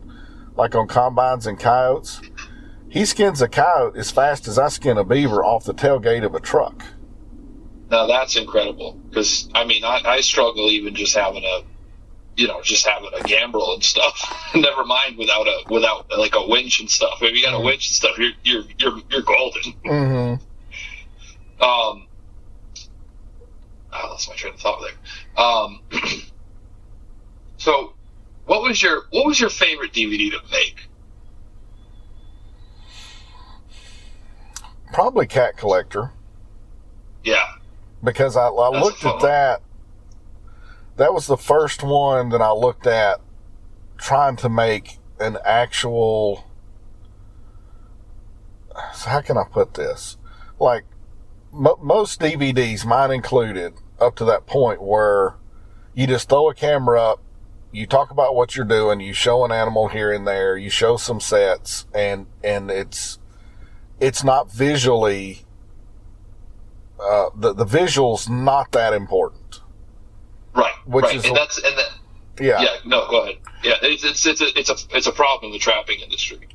like 0.57 0.75
on 0.77 0.87
combines 0.87 1.47
and 1.47 1.59
coyotes, 1.59 2.21
he 2.89 3.05
skins 3.05 3.43
a 3.43 3.49
coyote 3.49 3.99
as 3.99 4.12
fast 4.12 4.47
as 4.47 4.57
I 4.57 4.69
skin 4.69 4.97
a 4.99 5.05
beaver 5.05 5.45
off 5.45 5.65
the 5.65 5.75
tailgate 5.75 6.25
of 6.25 6.35
a 6.37 6.41
truck. 6.41 6.85
Now 7.91 8.07
that's 8.07 8.37
incredible 8.37 8.99
because 9.09 9.49
I 9.55 9.64
mean 9.64 9.85
I, 9.85 10.01
I 10.05 10.20
struggle 10.20 10.70
even 10.70 10.95
just 10.95 11.14
having 11.14 11.45
a, 11.45 11.61
you 12.37 12.49
know, 12.49 12.62
just 12.62 12.87
having 12.87 13.11
a 13.14 13.22
gambrel 13.22 13.74
and 13.74 13.85
stuff. 13.85 14.51
Never 14.55 14.85
mind 14.85 15.18
without 15.18 15.47
a 15.47 15.62
without 15.70 16.11
like 16.16 16.35
a 16.35 16.47
winch 16.47 16.80
and 16.80 16.91
stuff. 16.91 17.18
If 17.22 17.37
you 17.37 17.43
got 17.43 17.55
a 17.55 17.61
winch 17.61 17.89
and 17.89 17.95
stuff, 17.95 18.18
you're 18.18 18.32
you're 18.43 18.64
you're 18.78 18.99
you're 19.11 19.22
golden. 19.22 19.62
Mm-hmm. 19.85 21.62
Um, 21.62 22.07
I 23.93 24.07
lost 24.09 24.28
my 24.28 24.35
train 24.35 24.55
of 24.55 24.61
thought 24.61 24.82
there. 24.82 25.45
Um, 25.45 25.80
so, 27.59 27.93
what 28.47 28.62
was 28.62 28.82
your 28.82 29.05
what 29.11 29.26
was 29.26 29.39
your 29.39 29.51
favorite 29.51 29.93
DVD 29.93 30.30
to 30.32 30.41
make? 30.51 30.89
Probably 34.93 35.26
Cat 35.26 35.57
Collector. 35.57 36.11
Yeah, 37.22 37.45
because 38.05 38.37
I, 38.37 38.49
I 38.49 38.81
looked 38.81 39.05
at 39.05 39.21
that. 39.21 39.63
That 40.97 41.13
was 41.13 41.27
the 41.27 41.37
first 41.37 41.83
one 41.83 42.29
that 42.29 42.41
I 42.41 42.53
looked 42.53 42.87
at 42.87 43.21
trying 43.99 44.37
to 44.37 44.49
make 44.49 44.99
an 45.19 45.39
actual. 45.45 46.49
So 48.93 49.11
how 49.11 49.21
can 49.23 49.37
I 49.37 49.45
put 49.51 49.75
this? 49.75 50.19
Like 50.61 50.85
mo- 51.53 51.79
most 51.81 52.21
DVDs, 52.21 52.85
mine 52.85 53.11
included, 53.11 53.75
up 54.01 54.17
to 54.17 54.25
that 54.27 54.47
point 54.47 54.83
where 54.83 55.35
you 55.95 56.07
just 56.07 56.29
throw 56.29 56.51
a 56.51 56.55
camera 56.55 57.01
up, 57.01 57.23
you 57.73 57.87
talk 57.87 58.11
about 58.11 58.35
what 58.35 58.55
you're 58.55 58.65
doing, 58.65 59.01
you 59.01 59.13
show 59.13 59.45
an 59.45 59.53
animal 59.53 59.89
here 59.89 60.13
and 60.13 60.27
there, 60.27 60.57
you 60.57 60.71
show 60.71 60.97
some 60.97 61.21
sets, 61.21 61.87
and 61.95 62.27
and 62.43 62.71
it's 62.71 63.19
it's 64.01 64.23
not 64.23 64.53
visually 64.53 65.44
uh, 67.01 67.31
the 67.35 67.53
the 67.53 67.65
visuals 67.67 68.29
not 68.29 68.73
that 68.73 68.93
important. 68.93 69.61
right, 70.55 70.75
Which 70.87 71.05
right, 71.05 71.17
is 71.17 71.25
and 71.25 71.33
a- 71.33 71.35
that's 71.41 71.59
and 71.59 71.77
that. 71.79 71.91
Yeah, 72.41 72.61
Yeah, 72.63 72.69
no, 72.85 73.09
go 73.09 73.23
ahead. 73.23 73.37
Yeah, 73.63 73.75
it's 73.83 74.03
it's 74.05 74.27
it's 74.27 74.41
a 74.41 74.59
it's 74.59 74.71
a 74.71 74.77
it's 74.97 75.07
a 75.07 75.13
problem 75.13 75.47
in 75.51 75.53
the 75.53 75.59
trapping 75.59 76.01
industry. 76.01 76.49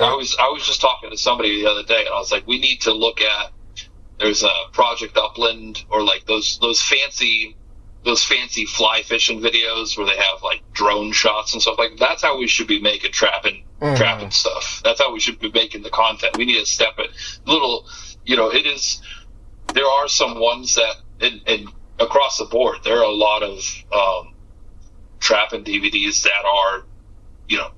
I 0.00 0.14
was 0.14 0.34
I 0.40 0.48
was 0.48 0.66
just 0.66 0.80
talking 0.80 1.10
to 1.10 1.16
somebody 1.16 1.62
the 1.62 1.70
other 1.70 1.82
day, 1.82 2.00
and 2.06 2.08
I 2.08 2.18
was 2.18 2.32
like, 2.32 2.46
we 2.46 2.58
need 2.58 2.80
to 2.82 2.92
look 2.92 3.20
at. 3.20 3.52
There's 4.18 4.42
a 4.42 4.50
Project 4.72 5.16
Upland 5.16 5.84
or 5.88 6.02
like 6.02 6.26
those 6.26 6.58
those 6.60 6.82
fancy 6.82 7.56
those 8.04 8.24
fancy 8.24 8.64
fly 8.66 9.02
fishing 9.02 9.40
videos 9.40 9.96
where 9.96 10.06
they 10.06 10.16
have 10.16 10.42
like 10.42 10.62
drone 10.72 11.12
shots 11.12 11.52
and 11.52 11.60
stuff 11.62 11.78
like 11.78 11.92
that's 11.98 12.22
how 12.22 12.38
we 12.38 12.46
should 12.48 12.66
be 12.66 12.80
making 12.80 13.12
trapping 13.12 13.64
Mhm. 13.80 13.96
There 19.74 19.86
are 19.86 20.08
some 20.08 20.40
ones 20.40 20.74
that, 20.74 20.94
and, 21.20 21.40
and 21.46 21.68
across 21.98 22.38
the 22.38 22.44
board, 22.46 22.78
there 22.84 22.98
are 22.98 23.04
a 23.04 23.12
lot 23.12 23.42
of 23.42 23.58
um, 23.92 24.34
and 25.52 25.64
DVDs 25.64 26.22
that 26.22 26.44
are, 26.44 26.84
you 27.48 27.58
know, 27.58 27.70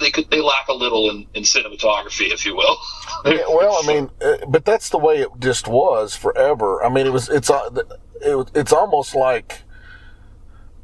they 0.00 0.10
could 0.10 0.30
they 0.30 0.40
lack 0.40 0.68
a 0.68 0.72
little 0.72 1.10
in, 1.10 1.26
in 1.34 1.42
cinematography, 1.44 2.32
if 2.32 2.44
you 2.44 2.56
will. 2.56 2.76
Yeah, 3.26 3.44
well, 3.48 3.78
I 3.82 3.86
mean, 3.86 4.10
uh, 4.22 4.44
but 4.46 4.66
that's 4.66 4.90
the 4.90 4.98
way 4.98 5.22
it 5.22 5.28
just 5.38 5.66
was 5.66 6.14
forever. 6.14 6.84
I 6.84 6.90
mean, 6.90 7.06
it 7.06 7.12
was 7.12 7.30
it's 7.30 7.48
uh, 7.48 7.70
it, 8.20 8.50
it's 8.54 8.72
almost 8.72 9.14
like 9.14 9.62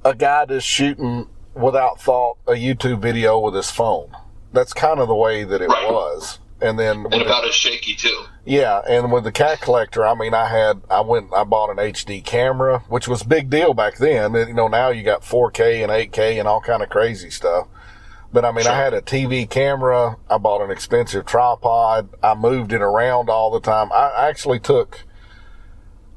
a 0.06 0.14
guy 0.14 0.46
just 0.46 0.66
shooting 0.66 1.28
without 1.54 2.00
thought 2.00 2.38
a 2.46 2.52
YouTube 2.52 3.00
video 3.02 3.38
with 3.38 3.54
his 3.54 3.70
phone. 3.70 4.16
That's 4.54 4.72
kind 4.72 5.00
of 5.00 5.08
the 5.08 5.14
way 5.14 5.44
that 5.44 5.61
it 5.61 5.68
Right. 5.68 5.92
was. 5.92 6.38
And 6.62 6.78
then 6.78 7.06
and 7.11 7.22
about 7.22 7.46
as 7.46 7.54
shaky 7.54 7.94
too. 7.94 8.24
yeah, 8.44 8.82
and 8.86 9.11
with 9.11 9.24
the 9.24 9.32
cat 9.32 9.61
collector, 9.61 10.06
I 10.06 10.14
mean, 10.14 10.34
I 10.34 10.48
had, 10.48 10.82
I 10.90 11.00
went, 11.00 11.32
I 11.34 11.44
bought 11.44 11.70
an 11.70 11.78
HD 11.78 12.22
camera, 12.22 12.80
which 12.88 13.08
was 13.08 13.22
big 13.22 13.48
deal 13.48 13.72
back 13.72 13.96
then. 13.96 14.34
And, 14.36 14.48
you 14.48 14.54
know, 14.54 14.68
now 14.68 14.90
you 14.90 15.02
got 15.02 15.22
4K 15.22 15.82
and 15.82 15.90
8K 15.90 16.38
and 16.38 16.46
all 16.46 16.61
kind 16.61 16.82
of 16.82 16.90
crazy 16.90 17.30
stuff. 17.30 17.66
But 18.32 18.44
I 18.44 18.52
mean, 18.52 18.66
I 18.66 18.76
had 18.76 18.94
a 18.94 19.00
TV 19.00 19.48
camera. 19.48 20.16
I 20.28 20.38
bought 20.38 20.62
an 20.62 20.70
expensive 20.70 21.26
tripod. 21.26 22.11
I 22.22 22.34
moved 22.34 22.72
it 22.72 22.82
around 22.82 23.28
all 23.28 23.50
the 23.50 23.61
time. 23.61 23.90
I 23.92 24.28
actually 24.28 24.61
took, 24.61 25.04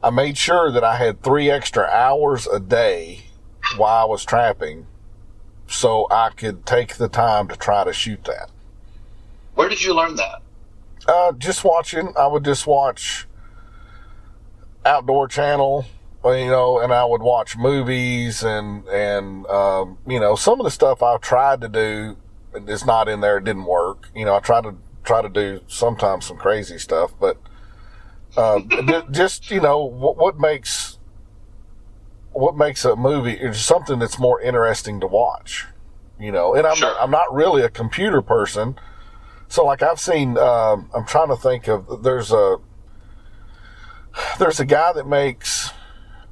I 0.04 0.10
made 0.10 0.38
sure 0.38 0.72
that 0.72 0.84
I 0.84 0.98
had 0.98 1.24
three 1.24 1.50
extra 1.50 1.86
hours 1.86 2.46
a 2.48 2.60
day 2.60 3.22
while 3.78 4.04
I 4.04 4.06
was 4.06 4.26
trapping 4.26 4.86
so 5.68 6.08
I 6.12 6.30
could 6.30 6.66
take 6.66 6.98
the 6.98 7.10
time 7.10 7.48
to 7.48 7.56
try 7.56 7.84
to 7.84 7.94
shoot 7.94 8.24
that. 8.26 8.52
Where 9.56 9.70
did 9.70 9.84
you 9.84 9.94
learn 9.94 10.16
that? 10.16 10.42
Uh, 11.08 11.32
just 11.34 11.64
watching. 11.64 12.14
I 12.18 12.28
would 12.28 12.46
just 12.46 12.66
watch 12.66 13.28
Outdoor 14.86 15.28
Channel, 15.28 15.86
uh, 16.24 16.32
you 16.32 16.48
know, 16.48 16.80
and 16.80 16.94
I 16.94 17.06
would 17.06 17.22
watch 17.22 17.58
movies 17.58 18.44
and 18.44 18.88
and 18.88 19.46
um, 19.48 19.98
you 20.08 20.20
know 20.20 20.36
some 20.36 20.60
of 20.60 20.64
the 20.64 20.72
stuff 20.72 21.04
I've 21.04 21.22
tried 21.22 21.62
to 21.62 21.70
do 21.70 22.18
is 22.68 22.86
not 22.86 23.10
in 23.10 23.22
there. 23.22 23.38
It 23.38 23.44
didn't 23.44 23.66
work. 23.66 24.10
You 24.16 24.26
know, 24.26 24.36
I 24.36 24.40
tried 24.40 24.64
to 24.64 24.76
try 25.04 25.22
to 25.22 25.30
do 25.30 25.62
sometimes 25.68 26.26
some 26.26 26.38
crazy 26.38 26.78
stuff, 26.78 27.14
but 27.20 27.38
uh, 28.38 28.62
just 29.12 29.52
you 29.52 29.62
know 29.62 29.84
what, 29.84 30.18
what 30.18 30.40
makes 30.40 30.98
what 32.32 32.58
makes 32.58 32.84
a 32.84 32.96
movie 32.96 33.34
is 33.34 33.64
something 33.64 34.00
that's 34.00 34.18
more 34.18 34.42
interesting 34.42 35.00
to 35.02 35.08
watch. 35.08 35.68
You 36.20 36.32
know, 36.32 36.54
and 36.56 36.66
I'm 36.66 36.80
not, 36.80 36.96
I'm 37.02 37.12
not 37.12 37.34
really 37.34 37.64
a 37.64 37.70
computer 37.70 38.22
person. 38.22 38.76
So 39.54 39.64
like 39.66 39.84
I've 39.84 40.00
seen, 40.00 40.36
um, 40.40 40.90
I'm 40.96 41.06
trying 41.06 41.28
to 41.28 41.36
think 41.36 41.68
of. 41.68 42.02
There's 42.02 42.32
a 42.32 42.58
there's 44.40 44.60
a 44.60 44.66
guy 44.66 44.94
that 44.94 45.08
makes 45.08 45.70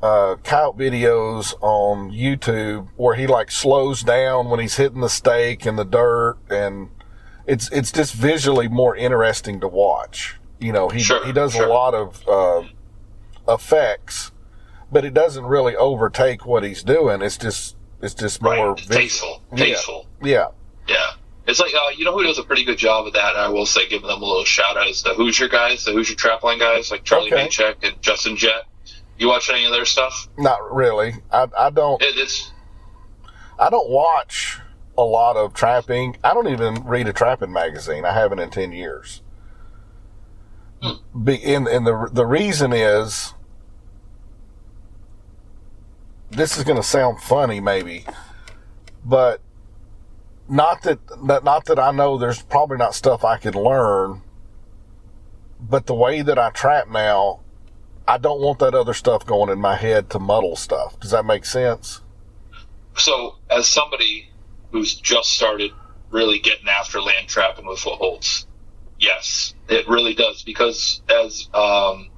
uh, 0.02 0.38
coyote 0.44 0.76
videos 0.80 1.54
on 1.62 2.10
YouTube 2.10 2.88
where 2.96 3.14
he 3.14 3.28
like 3.28 3.52
slows 3.52 4.02
down 4.02 4.50
when 4.50 4.60
he's 4.60 4.78
hitting 4.78 5.02
the 5.02 5.08
stake 5.08 5.68
and 5.68 5.78
the 5.78 5.86
dirt, 5.86 6.38
and 6.50 6.90
it's 7.46 7.70
it's 7.72 7.92
just 7.92 8.16
visually 8.16 8.68
more 8.68 8.96
interesting 8.96 9.60
to 9.60 9.68
watch. 9.68 10.40
You 10.60 10.74
know, 10.74 10.90
he 10.90 11.04
he 11.24 11.32
does 11.32 11.54
a 11.54 11.68
lot 11.68 11.94
of 11.94 12.28
uh, 12.28 12.64
effects, 13.48 14.32
but 14.92 15.06
it 15.06 15.14
doesn't 15.14 15.46
really 15.46 15.76
overtake 15.76 16.48
what 16.48 16.64
he's 16.64 16.82
doing. 16.82 17.22
It's 17.22 17.38
just 17.38 17.76
it's 18.02 18.16
just 18.16 18.42
more 18.42 18.76
visual. 18.76 18.96
Tasteful. 19.00 19.42
Tasteful. 19.56 20.08
Yeah. 20.24 20.48
Yeah. 20.88 21.12
It's 21.48 21.60
like, 21.60 21.74
uh, 21.74 21.90
you 21.98 22.06
know 22.06 22.14
who 22.14 22.24
does 22.24 22.38
a 22.38 22.44
pretty 22.44 22.64
good 22.64 22.78
job 22.78 23.08
of 23.08 23.14
that? 23.14 23.36
I 23.36 23.50
will 23.50 23.66
say, 23.66 23.88
giving 23.88 24.08
them 24.08 24.22
a 24.22 24.26
little 24.26 24.46
shout 24.46 24.78
out 24.78 24.88
is 24.88 25.02
the 25.02 25.14
Hoosier 25.14 25.48
guys, 25.48 25.84
the 25.84 25.92
Hoosier 25.92 26.16
Trapline 26.16 26.60
guys, 26.60 26.92
like 26.92 27.04
Charlie 27.04 27.34
Okay. 27.34 27.76
And 27.84 28.02
Justin 28.02 28.38
Jett. 28.38 28.64
You 29.18 29.28
watch 29.28 29.50
any 29.50 29.66
of 29.66 29.72
their 29.72 29.86
stuff? 29.86 30.28
Not 30.38 30.74
really. 30.74 31.14
I 31.32 31.48
I 31.58 31.70
don't. 31.70 32.02
It, 32.02 32.18
it's 32.18 32.52
I 33.60 33.70
don't 33.70 33.90
watch 33.90 34.60
a 34.98 35.04
lot 35.04 35.36
of 35.36 35.54
trapping. 35.54 36.18
I 36.24 36.34
don't 36.34 36.48
even 36.48 36.84
read 36.86 37.08
a 37.08 37.14
trapping 37.14 37.52
magazine. 37.52 38.06
I 38.06 38.14
haven't 38.14 38.40
in 38.40 38.50
ten 38.50 38.72
years. 38.72 39.22
Be, 41.24 41.44
and, 41.44 41.68
and 41.68 41.86
the 41.86 42.10
the 42.12 42.26
reason 42.26 42.74
is 42.74 43.36
this 46.32 46.58
is 46.58 46.64
going 46.64 46.78
to 46.78 46.84
sound 46.84 47.22
funny, 47.22 47.60
maybe, 47.60 48.06
but 49.06 49.42
not 50.52 50.84
that, 50.84 51.00
not 51.44 51.66
that 51.66 51.80
I 51.80 51.92
know 51.92 52.18
there's 52.18 52.42
probably 52.42 52.78
not 52.78 52.94
stuff 52.94 53.24
I 53.24 53.38
could 53.38 53.56
learn, 53.56 54.22
but 55.60 55.86
the 55.86 55.96
way 55.96 56.22
that 56.22 56.38
I 56.38 56.50
trap 56.50 56.90
now, 56.90 57.40
I 58.06 58.18
don't 58.18 58.42
want 58.42 58.60
that 58.60 58.76
other 58.76 58.94
stuff 58.94 59.26
going 59.26 59.50
in 59.50 59.60
my 59.60 59.76
head 59.76 60.10
to 60.10 60.20
muddle 60.20 60.58
stuff. 60.58 61.00
Does 61.00 61.12
that 61.12 61.26
make 61.26 61.46
sense? 61.46 62.02
so 62.98 63.38
as 63.50 63.68
somebody 63.68 64.30
who's 64.72 64.96
just 64.96 65.30
started 65.30 65.72
really 66.10 66.40
getting 66.40 66.68
after 66.68 67.02
land 67.02 67.28
trapping 67.28 67.66
with 67.66 67.80
footholds, 67.80 68.46
yes, 69.00 69.54
it 69.70 69.88
really 69.88 70.14
does 70.14 70.44
because 70.44 71.02
as 71.10 71.48
um, 71.54 72.10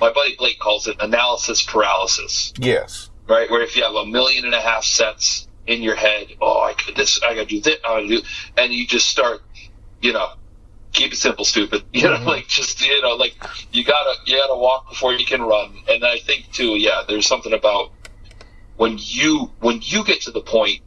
my 0.00 0.12
buddy 0.12 0.36
Blake 0.36 0.58
calls 0.58 0.86
it, 0.86 0.96
analysis 1.00 1.62
paralysis. 1.62 2.52
Yes. 2.58 3.10
right? 3.26 3.50
Where 3.50 3.62
if 3.62 3.74
you 3.76 3.84
have 3.84 3.94
a 3.94 4.04
million 4.04 4.44
and 4.44 4.54
a 4.54 4.60
half 4.60 4.84
sets 4.84 5.48
in 5.66 5.82
your 5.82 5.94
head, 5.94 6.28
oh, 6.40 6.62
I 6.62 6.74
could 6.74 6.96
this, 6.96 7.20
I 7.22 7.34
gotta 7.34 7.46
do 7.46 7.60
this, 7.60 7.76
I 7.84 7.88
gotta 7.88 8.08
do, 8.08 8.22
and 8.56 8.72
you 8.72 8.86
just 8.86 9.08
start, 9.08 9.42
you 10.00 10.12
know, 10.12 10.32
keep 10.92 11.12
it 11.12 11.16
simple, 11.16 11.44
stupid. 11.44 11.82
You 11.92 12.04
know, 12.04 12.16
mm-hmm. 12.16 12.26
like 12.26 12.48
just 12.48 12.80
you 12.84 13.00
know, 13.02 13.14
like 13.14 13.34
you 13.72 13.84
gotta 13.84 14.14
you 14.24 14.36
gotta 14.36 14.58
walk 14.58 14.88
before 14.88 15.12
you 15.12 15.24
can 15.24 15.42
run. 15.42 15.72
And 15.88 16.04
I 16.04 16.18
think 16.18 16.50
too, 16.52 16.76
yeah, 16.76 17.02
there's 17.06 17.26
something 17.26 17.52
about 17.52 17.92
when 18.76 18.98
you 18.98 19.50
when 19.60 19.80
you 19.82 20.04
get 20.04 20.22
to 20.22 20.30
the 20.30 20.40
point 20.40 20.80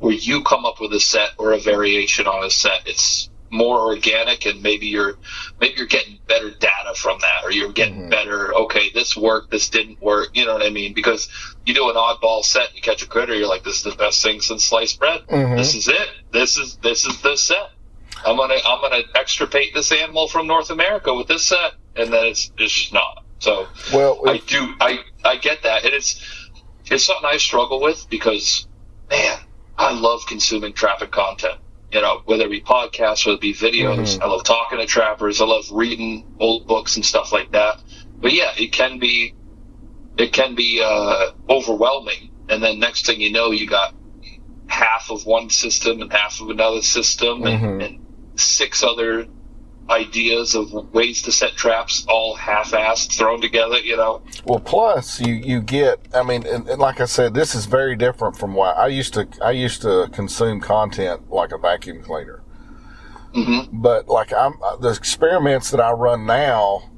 where 0.00 0.12
you 0.12 0.42
come 0.42 0.66
up 0.66 0.80
with 0.80 0.92
a 0.92 1.00
set 1.00 1.30
or 1.38 1.52
a 1.52 1.58
variation 1.58 2.26
on 2.26 2.44
a 2.44 2.50
set, 2.50 2.82
it's 2.86 3.30
more 3.54 3.80
organic 3.80 4.46
and 4.46 4.62
maybe 4.62 4.86
you're 4.86 5.16
maybe 5.60 5.74
you're 5.76 5.86
getting 5.86 6.18
better 6.26 6.50
data 6.50 6.92
from 6.96 7.18
that 7.20 7.44
or 7.44 7.52
you're 7.52 7.72
getting 7.72 8.08
better 8.10 8.54
okay 8.54 8.90
this 8.92 9.16
worked 9.16 9.50
this 9.50 9.68
didn't 9.68 10.00
work 10.02 10.28
you 10.34 10.44
know 10.44 10.54
what 10.54 10.62
i 10.66 10.70
mean? 10.70 10.92
Because 10.92 11.28
you 11.64 11.72
do 11.72 11.88
an 11.88 11.94
oddball 11.96 12.44
set 12.44 12.68
and 12.68 12.76
you 12.76 12.82
catch 12.82 13.02
a 13.02 13.06
critter 13.06 13.34
you're 13.34 13.48
like 13.48 13.62
this 13.64 13.76
is 13.76 13.82
the 13.84 13.94
best 13.96 14.22
thing 14.22 14.40
since 14.40 14.64
sliced 14.64 14.98
bread. 14.98 15.22
Mhm. 15.30 15.56
this 15.56 15.74
is 15.74 15.88
it. 15.88 16.08
This 16.32 16.56
is 16.58 16.76
this 16.82 17.06
is 17.06 17.20
the 17.22 17.36
set. 17.36 17.70
I'm 18.26 18.36
gonna 18.36 18.56
i'm 18.66 18.80
gonna 18.80 19.02
extirpate 19.14 19.72
this 19.74 19.92
animal 19.92 20.28
from 20.28 20.46
north 20.46 20.70
america 20.70 21.14
with 21.14 21.28
this 21.28 21.44
set 21.46 21.72
and 21.96 22.12
then 22.12 22.26
it's 22.26 22.50
it's 22.58 22.72
just 22.72 22.92
not. 22.92 23.24
So 23.38 23.68
Well, 23.92 24.20
i 24.26 24.38
do 24.38 24.74
i 24.80 24.98
i 25.24 25.36
get 25.36 25.62
that. 25.62 25.84
And 25.84 25.94
it's 25.94 26.20
it's 26.86 27.04
something 27.04 27.28
i 27.30 27.36
struggle 27.36 27.80
with 27.80 28.06
because 28.10 28.66
man 29.10 29.38
i 29.78 29.92
love 29.92 30.22
consuming 30.26 30.72
traffic 30.72 31.10
content 31.12 31.58
you 31.94 32.00
know, 32.00 32.22
whether 32.24 32.44
it 32.46 32.50
be 32.50 32.60
podcasts, 32.60 33.24
whether 33.24 33.36
it 33.36 33.40
be 33.40 33.54
videos. 33.54 34.18
Mhm. 34.18 34.22
I 34.22 34.26
love 34.26 34.42
talking 34.44 34.78
to 34.78 34.86
trappers. 34.86 35.40
I 35.40 35.44
love 35.46 35.64
reading 35.70 36.24
old 36.40 36.66
books 36.66 36.96
and 36.96 37.06
stuff 37.06 37.32
like 37.32 37.52
that. 37.52 37.80
But 38.20 38.32
yeah, 38.32 38.52
it 38.58 38.72
can 38.72 38.98
be, 38.98 39.34
it 40.18 40.32
can 40.32 40.54
be, 40.56 40.82
uh, 40.84 41.30
overwhelming. 41.48 42.30
And 42.48 42.62
then 42.62 42.80
next 42.80 43.06
thing 43.06 43.20
you 43.20 43.30
know, 43.30 43.52
you 43.52 43.66
got 43.68 43.94
half 44.66 45.10
of 45.10 45.24
one 45.24 45.50
system 45.50 46.02
and 46.02 46.12
half 46.12 46.40
of 46.40 46.50
another 46.50 46.82
system 46.82 47.44
and, 47.44 47.62
Mhm. 47.62 47.84
and 47.86 48.06
six 48.36 48.82
other 48.82 49.28
ideas 49.90 50.54
of 50.54 50.72
ways 50.94 51.22
to 51.22 51.32
set 51.32 51.52
traps 51.52 52.06
all 52.08 52.34
half-assed 52.34 53.16
thrown 53.16 53.40
together, 53.40 53.78
you 53.78 53.96
know? 53.96 54.22
Well, 54.44 54.60
plus 54.60 55.20
you 55.20 55.34
you 55.34 55.60
get. 55.60 56.00
I 56.14 56.22
mean, 56.22 56.46
and, 56.46 56.68
and 56.68 56.80
like 56.80 57.00
I 57.00 57.04
said, 57.04 57.34
this 57.34 57.54
is 57.54 57.66
very 57.66 57.96
different 57.96 58.36
from 58.36 58.54
why 58.54 58.72
I 58.72 58.86
used 58.88 59.14
to. 59.14 59.28
I 59.42 59.50
used 59.50 59.82
to 59.82 60.08
consume 60.12 60.60
content 60.60 61.30
like 61.30 61.52
a 61.52 61.58
vacuum 61.58 62.02
cleaner. 62.02 62.42
Mm-hmm. 63.34 63.80
But 63.80 64.08
like 64.08 64.32
I'm 64.32 64.54
the 64.80 64.90
experiments 64.90 65.70
that 65.70 65.80
I 65.80 65.90
run 65.90 66.24
now, 66.24 66.90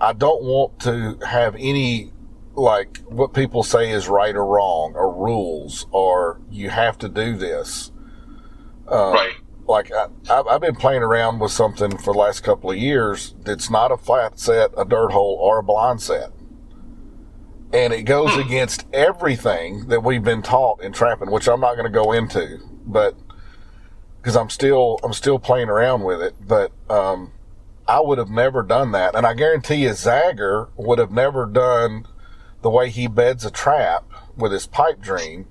I 0.00 0.12
don't 0.12 0.42
want 0.42 0.80
to 0.80 1.18
have 1.26 1.54
any 1.58 2.12
like 2.54 2.98
what 3.06 3.32
people 3.32 3.62
say 3.62 3.90
is 3.90 4.08
right 4.08 4.34
or 4.34 4.44
wrong 4.44 4.94
or 4.94 5.14
rules 5.14 5.86
or 5.92 6.40
you 6.50 6.70
have 6.70 6.98
to 6.98 7.08
do 7.08 7.36
this. 7.36 7.92
Um, 8.88 9.12
right. 9.12 9.34
Like 9.70 9.92
I, 9.92 10.08
I've 10.28 10.48
I've 10.48 10.60
been 10.60 10.74
playing 10.74 11.02
around 11.02 11.38
with 11.38 11.52
something 11.52 11.96
for 11.96 12.12
the 12.12 12.18
last 12.18 12.42
couple 12.42 12.72
of 12.72 12.76
years 12.76 13.36
that's 13.44 13.70
not 13.70 13.92
a 13.92 13.96
flat 13.96 14.40
set, 14.40 14.72
a 14.76 14.84
dirt 14.84 15.12
hole, 15.12 15.38
or 15.40 15.60
a 15.60 15.62
blind 15.62 16.02
set. 16.02 16.32
And 17.72 17.92
it 17.92 18.02
goes 18.02 18.36
against 18.36 18.84
everything 18.92 19.86
that 19.86 20.02
we've 20.02 20.24
been 20.24 20.42
taught 20.42 20.82
in 20.82 20.92
trapping, 20.92 21.30
which 21.30 21.48
I'm 21.48 21.60
not 21.60 21.74
going 21.74 21.84
to 21.84 21.88
go 21.88 22.10
into, 22.10 22.58
but 22.84 23.14
because 24.16 24.36
I'm 24.36 24.50
still 24.50 24.98
I'm 25.04 25.12
still 25.12 25.38
playing 25.38 25.68
around 25.68 26.02
with 26.02 26.20
it. 26.20 26.34
But 26.40 26.72
um, 26.90 27.30
I 27.86 28.00
would 28.00 28.18
have 28.18 28.28
never 28.28 28.64
done 28.64 28.90
that, 28.90 29.14
and 29.14 29.24
I 29.24 29.34
guarantee 29.34 29.84
you, 29.84 29.90
Zagger 29.90 30.70
would 30.76 30.98
have 30.98 31.12
never 31.12 31.46
done 31.46 32.06
the 32.62 32.70
way 32.70 32.90
he 32.90 33.06
beds 33.06 33.44
a 33.44 33.52
trap 33.52 34.04
with 34.36 34.50
his 34.50 34.66
pipe 34.66 35.00
dream 35.00 35.46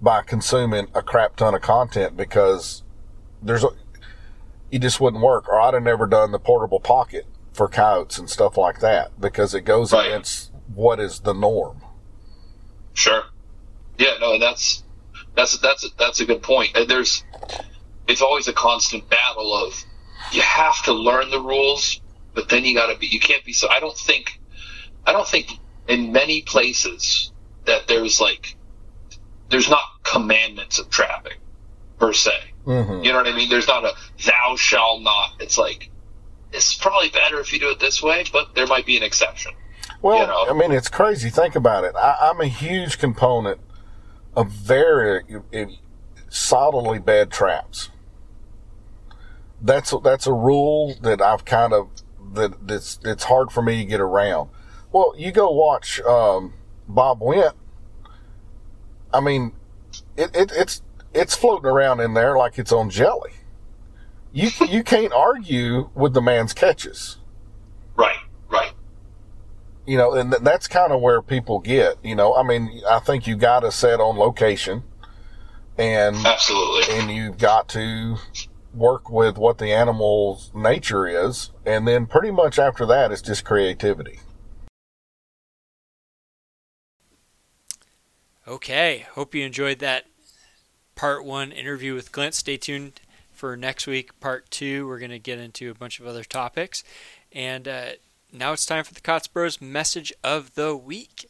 by 0.00 0.22
consuming 0.22 0.86
a 0.94 1.02
crap 1.02 1.36
ton 1.36 1.54
of 1.54 1.62
content 1.62 2.16
because 2.16 2.82
there's 3.42 3.64
a, 3.64 3.68
it 4.70 4.80
just 4.80 5.00
wouldn't 5.00 5.22
work, 5.22 5.48
or 5.48 5.60
I'd 5.60 5.74
have 5.74 5.82
never 5.82 6.06
done 6.06 6.32
the 6.32 6.38
portable 6.38 6.80
pocket 6.80 7.26
for 7.52 7.68
coyotes 7.68 8.18
and 8.18 8.28
stuff 8.30 8.56
like 8.56 8.80
that 8.80 9.20
because 9.20 9.54
it 9.54 9.62
goes 9.62 9.92
Right. 9.92 10.06
against 10.06 10.52
what 10.74 11.00
is 11.00 11.20
the 11.20 11.32
norm. 11.32 11.80
Sure. 12.94 13.22
Yeah, 13.98 14.16
no, 14.20 14.34
and 14.34 14.42
that's 14.42 14.84
that's 15.34 15.58
that's 15.58 15.88
that's 15.98 16.20
a 16.20 16.24
good 16.24 16.42
point. 16.42 16.76
And 16.76 16.88
there's 16.88 17.24
it's 18.06 18.22
always 18.22 18.46
a 18.48 18.52
constant 18.52 19.08
battle 19.08 19.52
of 19.54 19.84
you 20.32 20.40
have 20.42 20.82
to 20.84 20.92
learn 20.92 21.30
the 21.30 21.40
rules, 21.40 22.00
but 22.34 22.48
then 22.48 22.64
you 22.64 22.74
got 22.74 22.92
to 22.92 22.98
be 22.98 23.06
you 23.06 23.18
can't 23.20 23.44
be 23.44 23.52
so. 23.52 23.68
I 23.68 23.80
don't 23.80 23.96
think 23.96 24.40
I 25.06 25.12
don't 25.12 25.26
think 25.26 25.52
in 25.88 26.12
many 26.12 26.42
places 26.42 27.32
that 27.64 27.88
there's 27.88 28.20
like 28.20 28.56
there's 29.50 29.68
not 29.68 29.82
commandments 30.02 30.78
of 30.78 30.90
trapping 30.90 31.38
per 31.98 32.12
se. 32.12 32.32
Mm-hmm. 32.66 33.04
You 33.04 33.12
know 33.12 33.18
what 33.18 33.26
I 33.26 33.36
mean? 33.36 33.48
There's 33.48 33.68
not 33.68 33.84
a 33.84 33.92
thou 34.24 34.56
shall 34.56 35.00
not. 35.00 35.32
It's 35.40 35.58
like 35.58 35.90
it's 36.52 36.74
probably 36.74 37.10
better 37.10 37.40
if 37.40 37.52
you 37.52 37.58
do 37.58 37.70
it 37.70 37.80
this 37.80 38.02
way, 38.02 38.24
but 38.32 38.54
there 38.54 38.66
might 38.66 38.86
be 38.86 38.96
an 38.96 39.02
exception. 39.02 39.52
Well, 40.02 40.20
You 40.20 40.26
know? 40.26 40.46
I 40.48 40.52
mean, 40.52 40.72
it's 40.72 40.88
crazy. 40.88 41.30
Think 41.30 41.56
about 41.56 41.84
it. 41.84 41.94
I, 41.96 42.30
I'm 42.30 42.40
a 42.40 42.46
huge 42.46 42.98
component 42.98 43.60
of 44.34 44.50
very 44.50 45.24
uh, 45.54 45.64
solidly 46.28 46.98
bad 46.98 47.30
traps. 47.30 47.90
That's 49.60 49.92
that's 50.04 50.26
a 50.26 50.32
rule 50.32 50.94
that 51.02 51.20
I've 51.20 51.44
kind 51.44 51.72
of 51.72 51.88
that 52.34 52.54
it's 52.68 53.00
it's 53.04 53.24
hard 53.24 53.50
for 53.50 53.62
me 53.62 53.78
to 53.78 53.84
get 53.84 54.00
around. 54.00 54.50
Well, 54.92 55.14
you 55.16 55.32
go 55.32 55.50
watch 55.50 56.00
um, 56.02 56.54
Bob 56.86 57.18
Went. 57.20 57.54
I 59.12 59.20
mean, 59.20 59.52
it, 60.16 60.34
it 60.34 60.52
it's 60.54 60.82
it's 61.14 61.34
floating 61.34 61.66
around 61.70 62.00
in 62.00 62.14
there 62.14 62.36
like 62.36 62.58
it's 62.58 62.72
on 62.72 62.90
jelly. 62.90 63.32
You 64.32 64.50
you 64.68 64.82
can't 64.84 65.12
argue 65.12 65.90
with 65.94 66.12
the 66.14 66.20
man's 66.20 66.52
catches 66.52 67.16
Right, 67.96 68.18
right. 68.50 68.72
you 69.86 69.96
know, 69.96 70.12
and 70.12 70.30
th- 70.30 70.42
that's 70.42 70.68
kind 70.68 70.92
of 70.92 71.00
where 71.00 71.22
people 71.22 71.58
get, 71.60 71.96
you 72.04 72.14
know, 72.14 72.34
I 72.34 72.42
mean, 72.42 72.82
I 72.88 72.98
think 73.00 73.26
you 73.26 73.36
got 73.36 73.60
to 73.60 73.72
set 73.72 74.00
on 74.00 74.16
location 74.18 74.84
and 75.78 76.14
Absolutely. 76.26 76.94
and 76.94 77.10
you've 77.10 77.38
got 77.38 77.68
to 77.70 78.16
work 78.74 79.10
with 79.10 79.38
what 79.38 79.58
the 79.58 79.72
animal's 79.72 80.50
nature 80.54 81.06
is. 81.08 81.50
And 81.64 81.88
then 81.88 82.06
pretty 82.06 82.30
much 82.30 82.58
after 82.58 82.84
that, 82.86 83.10
it's 83.10 83.22
just 83.22 83.44
creativity. 83.44 84.20
Okay, 88.48 89.06
hope 89.12 89.34
you 89.34 89.44
enjoyed 89.44 89.80
that 89.80 90.06
part 90.94 91.22
one 91.22 91.52
interview 91.52 91.92
with 91.92 92.12
Clint. 92.12 92.32
Stay 92.32 92.56
tuned 92.56 92.98
for 93.30 93.58
next 93.58 93.86
week, 93.86 94.18
part 94.20 94.50
two. 94.50 94.88
We're 94.88 94.98
going 94.98 95.10
to 95.10 95.18
get 95.18 95.38
into 95.38 95.70
a 95.70 95.74
bunch 95.74 96.00
of 96.00 96.06
other 96.06 96.24
topics. 96.24 96.82
And 97.30 97.68
uh, 97.68 97.86
now 98.32 98.54
it's 98.54 98.64
time 98.64 98.84
for 98.84 98.94
the 98.94 99.02
Kaatz 99.02 99.30
Bros 99.30 99.60
message 99.60 100.14
of 100.24 100.54
the 100.54 100.74
week. 100.74 101.28